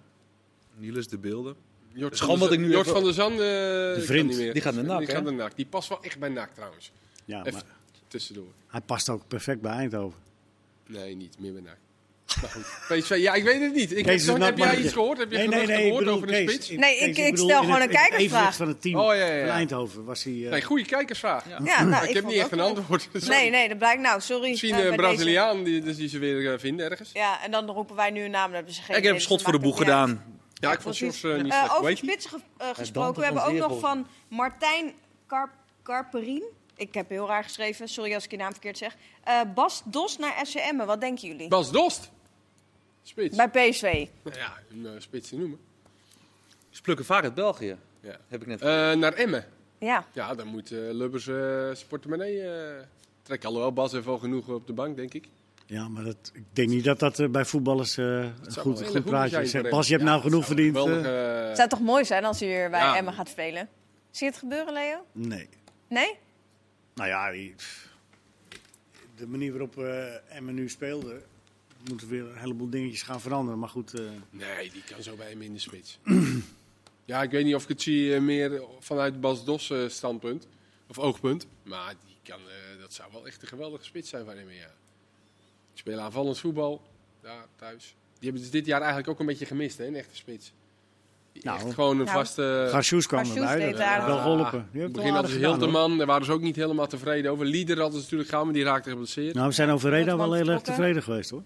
Niels 0.75 1.07
de 1.07 1.17
Beelden. 1.17 1.55
Jort 1.93 2.17
van, 2.17 2.39
de, 2.39 2.45
ik 2.49 2.59
nu 2.59 2.69
Jort 2.69 2.87
van 2.87 3.03
der 3.03 3.13
Zanden. 3.13 3.95
eh, 3.95 4.01
vriend, 4.01 4.07
kan 4.19 4.27
niet 4.27 4.37
meer. 4.37 4.53
die 4.53 4.61
gaat 4.61 4.75
naar 4.75 4.83
NAC, 4.83 4.97
Die 4.99 5.07
gaat 5.07 5.23
naar 5.23 5.33
NAC. 5.33 5.55
Die 5.55 5.65
past 5.65 5.89
wel 5.89 6.03
echt 6.03 6.19
bij 6.19 6.29
NAC 6.29 6.53
trouwens. 6.53 6.91
Ja, 7.25 7.39
Even 7.39 7.53
maar 7.53 7.63
tussendoor. 8.07 8.51
hij 8.67 8.81
past 8.81 9.09
ook 9.09 9.27
perfect 9.27 9.61
bij 9.61 9.71
Eindhoven. 9.71 10.19
Nee, 10.87 11.15
niet 11.15 11.39
meer 11.39 11.53
bij 11.53 11.61
NAC. 11.61 11.77
Maar 12.41 12.49
goed. 12.49 12.97
PSV, 12.99 13.15
ja, 13.17 13.33
ik 13.33 13.43
weet 13.43 13.61
het 13.61 13.73
niet. 13.73 13.97
Ik 13.97 14.05
heb, 14.05 14.19
zo- 14.19 14.37
heb 14.39 14.57
jij 14.57 14.77
iets 14.77 14.93
gehoord? 14.93 15.17
Heb 15.17 15.31
je 15.31 15.37
Nee, 15.37 15.47
nee, 15.47 15.65
nee, 15.65 15.77
gehoord 15.83 15.99
bedoel, 15.99 16.13
over 16.15 16.27
de 16.27 16.33
Kees, 16.33 16.51
spits? 16.51 16.69
ik- 16.69 16.79
Nee, 16.79 16.97
Kees, 16.97 17.07
ik- 17.07 17.17
ik 17.17 17.37
stel 17.37 17.61
gewoon 17.63 17.81
een 17.81 17.89
kijkersvraag. 17.89 18.55
van 18.55 18.67
het 18.67 18.81
team 18.81 18.95
Oh, 18.99 19.05
ja, 19.05 19.13
ja, 19.25 19.33
ja. 19.33 19.45
van 19.45 19.55
Eindhoven 19.55 20.03
was 20.05 20.23
hij... 20.23 20.33
Nee, 20.33 20.61
goede 20.61 20.85
kijkersvraag. 20.85 21.43
Ja. 21.49 21.59
Ja, 21.63 21.83
nou, 21.83 22.05
ik 22.07 22.13
heb 22.13 22.25
niet 22.25 22.37
echt 22.37 22.51
een 22.51 22.59
antwoord. 22.59 23.09
Sorry. 23.13 23.27
Nee, 23.27 23.49
nee, 23.49 23.67
dat 23.69 23.77
blijkt 23.77 24.01
nou. 24.01 24.21
Sorry. 24.21 24.49
Misschien 24.49 24.75
een 24.75 24.83
deze. 24.83 24.95
Braziliaan 24.95 25.63
die, 25.63 25.81
dus 25.81 25.95
die 25.95 26.09
ze 26.09 26.19
weer 26.19 26.53
eh, 26.53 26.59
vinden 26.59 26.89
ergens. 26.89 27.09
Ja, 27.13 27.43
en 27.43 27.51
dan 27.51 27.69
roepen 27.69 27.95
wij 27.95 28.09
nu 28.09 28.23
een 28.23 28.31
naam. 28.31 28.45
Dan 28.45 28.55
hebben 28.55 28.73
ze 28.73 28.81
geen 28.81 28.97
ik 28.97 29.03
heb 29.03 29.13
een 29.13 29.21
schot 29.21 29.37
dus 29.37 29.43
voor 29.43 29.53
de 29.53 29.59
dat 29.59 29.67
boeg 29.69 29.77
gedaan. 29.77 30.23
Ja, 30.53 30.71
ik 30.71 30.81
vond. 30.81 30.97
Jos 30.97 31.23
eh, 31.23 31.35
niet 31.35 31.53
slecht. 31.53 31.77
Over 31.77 31.97
spitsen 31.97 32.31
eh, 32.33 32.41
Dante 32.57 32.79
gesproken. 32.79 33.19
We 33.19 33.25
hebben 33.25 33.43
ook 33.43 33.69
nog 33.69 33.79
van 33.79 34.07
Martijn 34.29 34.93
Kar 35.27 35.51
Karperien. 35.83 36.43
Ik 36.75 36.93
heb 36.93 37.09
heel 37.09 37.27
raar 37.27 37.43
geschreven. 37.43 37.87
Sorry 37.87 38.13
als 38.13 38.23
ik 38.23 38.31
je 38.31 38.37
naam 38.37 38.51
verkeerd 38.51 38.77
zeg. 38.77 38.95
Eh, 39.23 39.39
Bas 39.55 39.81
Dos 39.85 40.17
naar 40.17 40.33
SCM. 40.43 40.85
Wat 40.85 41.01
denken 41.01 41.27
jullie? 41.27 41.47
Bas 41.47 41.71
Dost. 41.71 42.11
Spits. 43.07 43.35
Bij 43.35 43.49
PSV. 43.49 44.07
Nou 44.23 44.37
ja, 44.37 44.53
een 44.71 44.85
eh, 44.85 44.91
spits 44.97 45.29
te 45.29 45.37
noemen. 45.37 45.59
Ze 46.69 46.81
plukken 46.81 47.05
vaak 47.05 47.23
uit 47.23 47.33
België, 47.33 47.77
Ja. 47.99 48.17
heb 48.27 48.41
ik 48.41 48.47
net 48.47 48.61
Eh, 48.61 48.67
naar 48.93 49.13
Emmen. 49.13 49.45
Ja. 49.79 50.05
Ja, 50.13 50.35
dan 50.35 50.47
moet 50.47 50.71
eh, 50.71 50.77
Lubbers 50.79 51.27
eh 51.27 51.35
zijn 51.35 51.87
portemonnee 51.87 52.41
eh 52.41 52.83
trekken. 53.21 53.47
Alhoewel, 53.47 53.73
Bas 53.73 53.91
heeft 53.91 54.05
wel 54.05 54.17
genoeg 54.17 54.47
op 54.49 54.67
de 54.67 54.73
bank, 54.73 54.95
denk 54.95 55.13
ik. 55.13 55.27
Ja, 55.65 55.87
maar 55.87 56.03
dat, 56.03 56.31
ik 56.33 56.43
denk 56.53 56.69
niet 56.69 56.83
dat 56.83 56.99
dat 56.99 57.31
bij 57.31 57.45
voetballers 57.45 57.97
eh, 57.97 58.05
een 58.05 58.33
goed, 58.57 58.85
goed 58.87 59.03
praatje 59.05 59.41
is. 59.41 59.51
Bas, 59.51 59.87
je 59.87 59.93
hebt 59.93 60.05
Ja, 60.05 60.09
nou 60.09 60.21
genoeg 60.21 60.45
verdiend. 60.45 60.77
geweldige, 60.77 61.07
Het 61.09 61.57
zou 61.57 61.69
toch 61.69 61.81
mooi 61.81 62.05
zijn 62.05 62.25
als 62.25 62.39
hij 62.39 62.49
weer 62.49 62.69
bij 62.69 62.79
Ja. 62.79 62.95
Emmen 62.97 63.13
gaat 63.13 63.29
spelen? 63.29 63.69
Zie 64.11 64.25
je 64.25 64.31
het 64.31 64.41
gebeuren, 64.41 64.73
Leo? 64.73 65.05
nee. 65.11 65.49
Nee? 65.87 66.17
Nou 66.95 67.09
ja, 67.09 67.31
de 69.15 69.27
manier 69.27 69.51
waarop 69.51 69.77
eh 69.77 70.35
Emmen 70.37 70.53
nu 70.53 70.69
speelde, 70.69 71.21
moeten 71.89 72.07
weer 72.07 72.21
een 72.29 72.37
heleboel 72.37 72.69
dingetjes 72.69 73.01
gaan 73.01 73.21
veranderen. 73.21 73.59
Maar 73.59 73.69
goed, 73.69 73.93
eh, 73.93 74.01
Nee, 74.29 74.71
die 74.71 74.83
kan 74.91 75.03
zo 75.03 75.15
bij 75.15 75.29
hem 75.29 75.41
in 75.41 75.53
de 75.53 75.59
spits. 75.59 75.99
ja, 77.05 77.21
ik 77.23 77.31
weet 77.31 77.45
niet 77.45 77.55
of 77.55 77.63
ik 77.63 77.69
het 77.69 77.81
zie 77.81 78.13
eh, 78.15 78.21
meer 78.21 78.61
vanuit 78.79 79.21
Bas 79.21 79.45
Dos 79.45 79.69
eh, 79.69 79.79
standpunt. 79.87 80.47
Of 80.89 80.99
oogpunt. 80.99 81.47
Maar 81.63 81.93
die 82.05 82.15
kan, 82.23 82.39
eh, 82.39 82.81
dat 82.81 82.93
zou 82.93 83.09
wel 83.11 83.27
echt 83.27 83.41
een 83.41 83.47
geweldige 83.47 83.83
spits 83.83 84.09
zijn 84.09 84.25
van 84.25 84.37
hem, 84.37 84.49
ja. 84.49 84.71
Die 85.71 85.85
spelen 85.85 86.01
aanvallend 86.01 86.39
voetbal. 86.39 86.81
Daar, 87.21 87.45
thuis. 87.55 87.95
Die 88.19 88.29
hebben 88.29 88.45
ze 88.45 88.51
dit 88.51 88.65
jaar 88.65 88.79
eigenlijk 88.79 89.09
ook 89.09 89.19
een 89.19 89.25
beetje 89.25 89.45
gemist, 89.45 89.77
hè, 89.77 89.85
een 89.85 89.95
echte 89.95 90.15
spits. 90.15 90.53
Nou. 91.41 91.59
echt 91.59 91.73
gewoon 91.73 91.99
een 91.99 92.05
Nou. 92.05 92.17
vaste... 92.17 92.67
Garcious 92.71 93.07
kwam 93.07 93.23
erbij. 93.25 93.71
Dat 93.71 94.05
wel 94.05 94.17
geholpen. 94.17 94.69
In 94.71 94.81
het 94.81 94.91
begin 94.91 95.13
hadden 95.13 95.31
ze. 95.31 95.37
Hilterman, 95.37 95.97
daar 95.97 96.07
waren 96.07 96.25
ze 96.25 96.31
ook 96.31 96.41
niet 96.41 96.55
helemaal 96.55 96.87
tevreden 96.87 97.31
over. 97.31 97.45
Lieder 97.45 97.79
hadden 97.79 97.95
ze 97.97 98.03
natuurlijk 98.03 98.29
gaan, 98.29 98.43
maar 98.43 98.53
die 98.53 98.63
raakte 98.63 98.89
geblesseerd. 98.89 99.35
Nou, 99.35 99.47
we 99.47 99.53
zijn 99.53 99.69
over 99.69 99.89
Reda 99.89 100.17
wel 100.17 100.33
heel 100.33 100.47
erg 100.47 100.61
tevreden 100.61 101.03
geweest 101.03 101.29
hoor. 101.29 101.43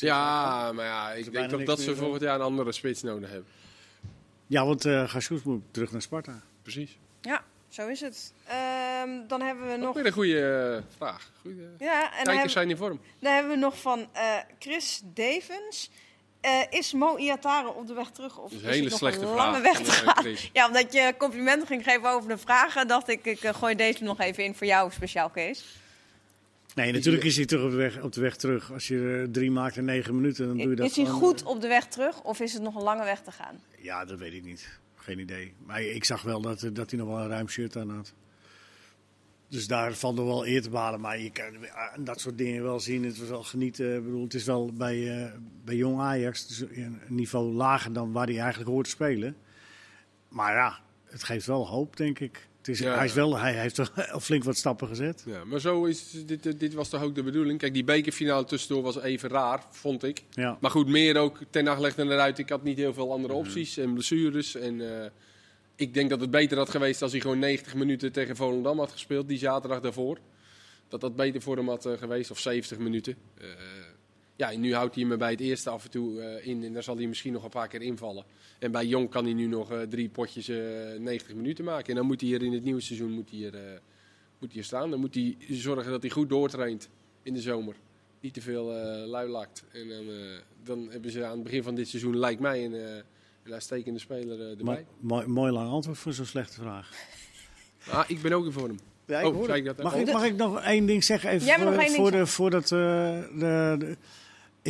Ja, 0.00 0.72
maar 0.72 0.84
ja, 0.84 1.12
ik 1.12 1.32
denk 1.32 1.50
toch 1.50 1.62
dat 1.64 1.80
ze 1.80 1.96
volgend 1.96 2.22
jaar 2.22 2.34
een 2.34 2.40
andere 2.40 2.72
spits 2.72 3.02
nodig 3.02 3.28
hebben. 3.30 3.46
Ja, 4.46 4.64
want 4.66 4.84
eh 4.84 5.08
Garcious 5.08 5.42
moet 5.42 5.62
terug 5.70 5.92
naar 5.92 6.02
Sparta. 6.02 6.40
Precies. 6.62 6.98
Ja, 7.20 7.44
zo 7.68 7.86
is 7.88 8.00
het. 8.00 8.32
Ehm, 8.46 9.10
dan 9.28 9.40
hebben 9.40 9.66
we 9.70 9.76
Nog 9.76 9.80
nog... 9.84 9.94
weer 9.94 10.06
een 10.06 10.12
goede 10.12 10.74
eh, 10.76 10.96
vraag. 10.96 11.30
Goeie, 11.40 11.60
Ja, 11.78 12.02
en 12.02 12.08
dan 12.08 12.10
kijkers 12.10 12.26
hebben, 12.34 12.50
zijn 12.50 12.70
in 12.70 12.76
vorm. 12.76 13.00
dan 13.20 13.32
hebben 13.32 13.52
we 13.52 13.58
nog 13.58 13.80
van 13.80 14.06
eh, 14.12 14.22
Chris 14.58 15.00
Devens. 15.04 15.90
Eh, 16.40 16.60
is 16.70 16.92
Mo 16.92 17.16
Iatare 17.16 17.72
op 17.74 17.86
de 17.86 17.94
weg 17.94 18.10
terug? 18.10 18.38
Of 18.38 18.50
Dat 18.50 18.52
is 18.52 18.56
is 18.58 18.62
een 18.62 18.68
hele 18.70 18.82
het 18.82 18.90
nog 18.90 18.98
slechte 18.98 19.20
een 19.26 19.32
vraag. 19.32 19.46
lange 19.46 19.60
weg 19.60 19.80
te 19.80 20.28
Eh. 20.30 20.36
Ja, 20.52 20.66
omdat 20.66 20.92
je 20.92 21.14
complimenten 21.18 21.66
ging 21.66 21.84
geven 21.84 22.08
over 22.10 22.28
de 22.28 22.38
vragen, 22.38 22.88
dacht 22.88 23.08
ik, 23.08 23.24
ik 23.24 23.42
eh, 23.42 23.54
gooi 23.54 23.74
deze 23.74 24.04
nog 24.04 24.20
even 24.20 24.44
in 24.44 24.54
voor 24.54 24.66
jou, 24.66 24.90
speciaal 24.92 25.30
Kees. 25.30 25.64
Nee, 26.76 26.92
natuurlijk 26.92 27.24
is 27.24 27.36
hij 27.36 27.44
terug 27.46 27.64
op 27.64 27.70
de 27.70 27.76
weg, 27.76 28.02
op 28.02 28.12
de 28.12 28.20
weg 28.20 28.36
terug. 28.36 28.72
Als 28.72 28.88
je 28.88 28.98
er 29.00 29.30
drie 29.30 29.50
maakt 29.50 29.76
in 29.76 29.84
negen 29.84 30.14
minuten, 30.14 30.46
dan 30.46 30.56
doe 30.56 30.68
je 30.70 30.76
dat 30.76 30.86
Is 30.90 30.96
hij 30.96 31.04
gewoon- 31.04 31.20
goed 31.20 31.42
op 31.42 31.60
de 31.60 31.68
weg 31.68 31.86
terug 31.86 32.22
of 32.22 32.40
is 32.40 32.52
het 32.52 32.62
nog 32.62 32.74
een 32.74 32.82
lange 32.82 33.04
weg 33.04 33.20
te 33.22 33.32
gaan? 33.32 33.60
Ja, 33.78 34.04
dat 34.04 34.18
weet 34.18 34.32
ik 34.32 34.44
niet. 34.44 34.78
Geen 34.94 35.18
idee. 35.18 35.54
Maar 35.66 35.82
ik 35.82 36.04
zag 36.04 36.22
wel 36.22 36.40
dat, 36.40 36.62
eh, 36.62 36.70
dat 36.72 36.90
hij 36.90 36.98
nog 36.98 37.08
wel 37.08 37.18
een 37.18 37.28
ruim 37.28 37.48
shirt 37.48 37.76
aan 37.76 37.90
had. 37.90 38.12
Dus 39.48 39.66
daar 39.66 39.92
valt 39.94 40.16
nog 40.16 40.26
wel 40.26 40.46
eer 40.46 40.62
te 40.62 40.70
behalen. 40.70 41.00
Maar 41.00 41.18
je 41.20 41.30
kan 41.30 41.44
aan 41.94 42.04
dat 42.04 42.20
soort 42.20 42.38
dingen 42.38 42.62
wel 42.62 42.80
zien. 42.80 43.04
Het 43.04 43.18
was 43.18 43.28
wel 43.28 43.42
genieten. 43.42 43.96
Ik 43.96 44.04
bedoel, 44.04 44.22
het 44.24 44.34
is 44.34 44.44
wel 44.44 44.72
bij, 44.72 45.22
eh, 45.24 45.32
bij 45.64 45.74
jong 45.76 46.00
Ajax 46.00 46.46
dus 46.46 46.60
een 46.60 47.00
niveau 47.08 47.52
lager 47.52 47.92
dan 47.92 48.12
waar 48.12 48.26
hij 48.26 48.38
eigenlijk 48.38 48.70
hoort 48.70 48.84
te 48.84 48.90
spelen. 48.90 49.36
Maar 50.28 50.54
ja, 50.54 50.78
het 51.04 51.22
geeft 51.24 51.46
wel 51.46 51.68
hoop, 51.68 51.96
denk 51.96 52.18
ik. 52.18 52.48
Het 52.66 52.74
is, 52.74 52.80
Ja. 52.80 52.94
hij, 52.96 53.04
is 53.04 53.12
wel, 53.12 53.38
hij 53.38 53.52
heeft 53.60 53.76
wel 53.76 54.20
flink 54.20 54.44
wat 54.44 54.56
stappen 54.56 54.88
gezet. 54.88 55.22
Ja, 55.26 55.44
maar 55.44 55.60
zo 55.60 55.84
is 55.84 56.10
dit, 56.26 56.60
dit 56.60 56.74
was 56.74 56.88
toch 56.88 57.02
ook 57.02 57.14
de 57.14 57.22
bedoeling. 57.22 57.58
Kijk, 57.58 57.74
die 57.74 57.84
bekerfinale 57.84 58.44
tussendoor 58.44 58.82
was 58.82 59.00
even 59.02 59.28
raar, 59.28 59.62
vond 59.70 60.02
ik. 60.02 60.22
Ja. 60.30 60.58
Maar 60.60 60.70
goed, 60.70 60.88
meer 60.88 61.16
ook 61.16 61.38
ten 61.50 61.64
nacht 61.64 61.80
legde 61.80 62.02
eruit. 62.04 62.38
Ik 62.38 62.48
had 62.48 62.62
niet 62.62 62.76
heel 62.78 62.94
veel 62.94 63.12
andere 63.12 63.34
Mhm. 63.34 63.42
opties 63.42 63.76
en 63.76 63.92
blessures. 63.92 64.54
En 64.54 65.00
eh, 65.02 65.06
ik 65.76 65.94
denk 65.94 66.10
dat 66.10 66.20
het 66.20 66.30
beter 66.30 66.58
had 66.58 66.70
geweest 66.70 67.02
als 67.02 67.12
hij 67.12 67.20
gewoon 67.20 67.38
90 67.38 67.74
minuten 67.74 68.12
tegen 68.12 68.36
Volendam 68.36 68.78
had 68.78 68.92
gespeeld, 68.92 69.28
die 69.28 69.38
zaterdag 69.38 69.80
daarvoor. 69.80 70.18
Dat 70.88 71.00
dat 71.00 71.16
beter 71.16 71.42
voor 71.42 71.56
hem 71.56 71.68
had 71.68 71.86
eh, 71.86 71.92
geweest, 71.98 72.30
of 72.30 72.38
70 72.38 72.78
minuten. 72.78 73.16
Eh, 73.38 73.46
ja, 74.36 74.52
en 74.52 74.60
nu 74.60 74.74
houdt 74.74 74.94
hij 74.94 75.04
me 75.04 75.16
bij 75.16 75.30
het 75.30 75.40
eerste 75.40 75.70
af 75.70 75.84
en 75.84 75.90
toe 75.90 76.20
eh, 76.20 76.46
in 76.46 76.64
en 76.64 76.72
daar 76.72 76.82
zal 76.82 76.96
hij 76.96 77.06
misschien 77.06 77.32
nog 77.32 77.44
een 77.44 77.50
paar 77.50 77.68
keer 77.68 77.82
invallen. 77.82 78.24
En 78.58 78.70
bij 78.70 78.86
Jong 78.86 79.10
kan 79.10 79.24
hij 79.24 79.32
nu 79.34 79.46
nog 79.46 79.70
eh, 79.72 79.80
drie 79.80 80.08
potjes 80.08 80.48
eh 80.48 80.58
90 80.98 81.34
minuten 81.34 81.64
maken. 81.64 81.88
En 81.88 81.94
dan 81.94 82.06
moet 82.06 82.20
hij 82.20 82.30
hier 82.30 82.42
in 82.42 82.52
het 82.52 82.62
nieuwe 82.64 82.80
seizoen 82.80 83.10
moet 83.10 83.30
hij 83.30 83.38
hier, 83.38 83.54
eh, 83.54 83.60
moet 84.38 84.48
hij 84.48 84.50
hier 84.52 84.64
staan. 84.64 84.90
Dan 84.90 85.00
moet 85.00 85.14
hij 85.14 85.36
zorgen 85.48 85.90
dat 85.90 86.02
hij 86.02 86.10
goed 86.10 86.28
doortraint 86.28 86.88
in 87.22 87.32
de 87.34 87.40
zomer. 87.40 87.74
Niet 88.20 88.34
te 88.34 88.40
veel 88.40 88.72
eh 88.76 89.06
lui 89.06 89.28
lakt. 89.28 89.64
En 89.72 89.88
dan, 89.88 90.08
eh, 90.08 90.38
dan 90.64 90.88
hebben 90.90 91.10
ze 91.10 91.24
aan 91.24 91.30
het 91.34 91.42
begin 91.42 91.62
van 91.62 91.74
dit 91.74 91.88
seizoen, 91.88 92.18
lijkt 92.18 92.40
mij, 92.40 92.64
een, 92.64 92.74
eh, 92.74 92.96
een 93.42 93.52
uitstekende 93.52 93.98
speler 93.98 94.40
eh, 94.40 94.48
erbij. 94.50 94.64
Maar, 94.64 94.84
mooi, 95.00 95.26
mooi 95.26 95.52
lang 95.52 95.70
antwoord 95.70 95.98
voor 95.98 96.12
zo'n 96.12 96.24
slechte 96.24 96.60
vraag. 96.60 96.90
Ah, 97.90 98.04
ik 98.10 98.22
ben 98.22 98.32
ook 98.32 98.44
in 98.44 98.52
vorm. 98.52 98.78
Ja, 99.06 99.26
Oh, 99.26 99.56
ik 99.56 99.64
dat 99.64 99.82
mag, 99.82 99.94
ook? 99.94 100.00
ik, 100.00 100.12
mag 100.12 100.24
ik 100.24 100.36
nog 100.36 100.62
één 100.62 100.86
ding 100.86 101.04
zeggen? 101.04 101.30
Even 101.30 101.46
voor, 101.54 101.64
nog 101.64 101.74
één 101.74 102.10
ding 102.10 102.28
voor 102.28 102.50
de, 102.50 102.56
eh, 102.56 103.38
de, 103.38 103.76
de- 103.78 103.96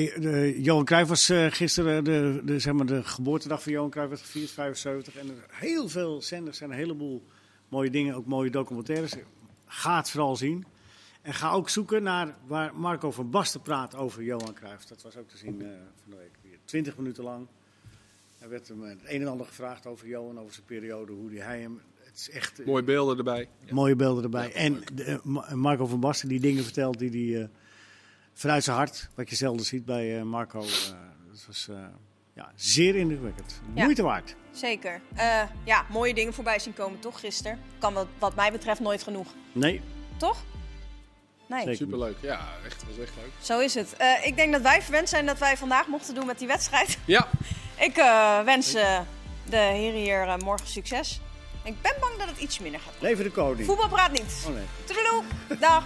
de- 0.05 0.55
Johan 0.63 0.85
Cruijff 0.85 1.09
was 1.09 1.29
eh, 1.29 1.47
gisteren 1.51 2.05
de, 2.05 2.41
de, 2.45 2.59
zeg 2.59 2.73
maar 2.75 2.87
de 2.87 3.05
geboortedag 3.05 3.63
van 3.63 3.73
Johan 3.73 3.91
Cruijff 3.91 4.11
werd 4.11 4.23
gevierd, 4.23 4.51
75. 4.51 5.17
En 5.17 5.29
er 5.29 5.35
heel 5.51 5.89
veel 5.89 6.23
zenders 6.23 6.61
en 6.61 6.71
een 6.71 6.77
heleboel 6.77 7.23
mooie 7.69 7.91
dingen, 7.91 8.15
ook 8.15 8.27
mooie 8.27 8.51
documentaires. 8.51 9.13
Ga 9.67 9.97
het 9.97 10.11
vooral 10.11 10.37
zien. 10.37 10.65
En 11.23 11.35
ga 11.35 11.51
ook 11.51 11.69
zoeken 11.69 12.03
naar 12.03 12.35
waar 12.47 12.75
Marco 12.75 13.11
van 13.11 13.31
Basten 13.31 13.63
praat 13.63 13.95
over 13.97 14.23
Johan 14.23 14.55
Cruijff. 14.55 14.85
Dat 14.85 15.03
was 15.03 15.17
ook 15.17 15.29
te 15.29 15.37
zien 15.37 15.63
eh, 15.63 15.69
van 16.03 16.11
de 16.11 16.17
week 16.17 16.37
weer. 16.43 16.59
20 16.65 16.97
minuten 16.97 17.25
lang. 17.25 17.47
Er 18.39 18.49
werd 18.49 18.69
hem 18.69 18.83
het 18.83 18.99
een 19.05 19.21
en 19.21 19.27
ander 19.29 19.47
gevraagd 19.47 19.87
over 19.87 20.07
Johan, 20.09 20.39
over 20.41 20.53
zijn 20.55 20.67
periode, 20.67 21.13
hoe 21.13 21.31
die 21.31 21.41
hij 21.41 21.61
hem... 21.61 21.81
Het 22.05 22.17
is 22.17 22.31
echt... 22.31 22.61
eh, 22.61 22.67
Mooie 22.67 22.83
beelden 22.85 23.17
erbij. 23.19 23.49
Mooie 23.71 23.97
beelden 23.97 24.25
erbij. 24.25 24.49
Ja, 24.49 24.55
en 24.55 24.83
de, 24.95 25.05
eh, 25.05 25.19
Ma- 25.23 25.55
Marco 25.55 25.87
van 25.87 26.01
Basten 26.01 26.29
die 26.29 26.41
dingen 26.41 26.65
vertelt 26.65 26.99
die 26.99 27.33
hij 27.33 27.43
eh, 27.43 27.49
vanuit 28.37 28.65
zijn 28.65 28.77
hart, 28.77 29.09
wat 29.15 29.31
je 29.31 29.37
zelden 29.37 29.67
ziet 29.67 29.85
bij 29.85 30.17
eh, 30.19 30.23
Marco. 30.23 30.61
eh, 30.61 30.67
dat 31.31 31.45
was 31.47 31.69
eh, 31.71 31.77
ja, 32.35 32.53
zeer 32.55 32.97
indrukwekkend. 32.97 33.61
Ja. 33.75 33.83
Moeite 33.85 34.03
waard. 34.03 34.35
Zeker. 34.53 35.01
Eh, 35.15 35.43
ja, 35.65 35.87
mooie 35.91 36.15
dingen 36.15 36.35
voorbij 36.35 36.59
zien 36.59 36.75
komen, 36.75 36.99
toch, 36.99 37.21
gisteren? 37.21 37.61
Kan 37.79 37.93
wat, 37.95 38.07
wat 38.19 38.35
mij 38.35 38.53
betreft 38.53 38.81
nooit 38.81 39.03
genoeg. 39.03 39.29
Nee, 39.53 39.81
Toch? 40.17 40.45
Nee, 41.49 41.61
Zeker. 41.61 41.77
Superleuk. 41.77 42.17
Ja, 42.21 42.49
echt, 42.65 42.85
was 42.89 42.99
echt 42.99 43.13
leuk. 43.17 43.31
zo 43.41 43.59
is 43.61 43.75
het. 43.75 43.97
Eh, 43.97 44.27
ik 44.27 44.37
denk 44.37 44.53
dat 44.53 44.63
wij 44.63 44.83
verwend 44.83 45.09
zijn 45.09 45.27
dat 45.27 45.39
wij 45.39 45.57
vandaag 45.57 45.87
mochten 45.87 46.15
doen 46.15 46.27
met 46.27 46.39
die 46.39 46.47
wedstrijd. 46.49 46.99
Ja, 47.05 47.29
Ik 47.79 47.97
eh, 47.97 48.41
wens 48.43 48.73
de 48.73 49.57
heren 49.57 50.01
hier 50.01 50.37
morgen 50.45 50.67
succes. 50.67 51.21
Ik 51.65 51.83
ben 51.83 51.93
bang 52.01 52.17
dat 52.19 52.29
het 52.29 52.39
iets 52.39 52.59
minder 52.59 52.81
gaat. 52.81 52.93
leven 53.01 53.25
de 53.25 53.31
koning. 53.31 53.67
Voetbal 53.67 53.89
praat 53.89 54.13
niet. 54.13 54.45
Oh 54.47 54.55
nee. 54.55 54.65
Toedeloe. 54.85 55.23
Dag. 55.61 55.85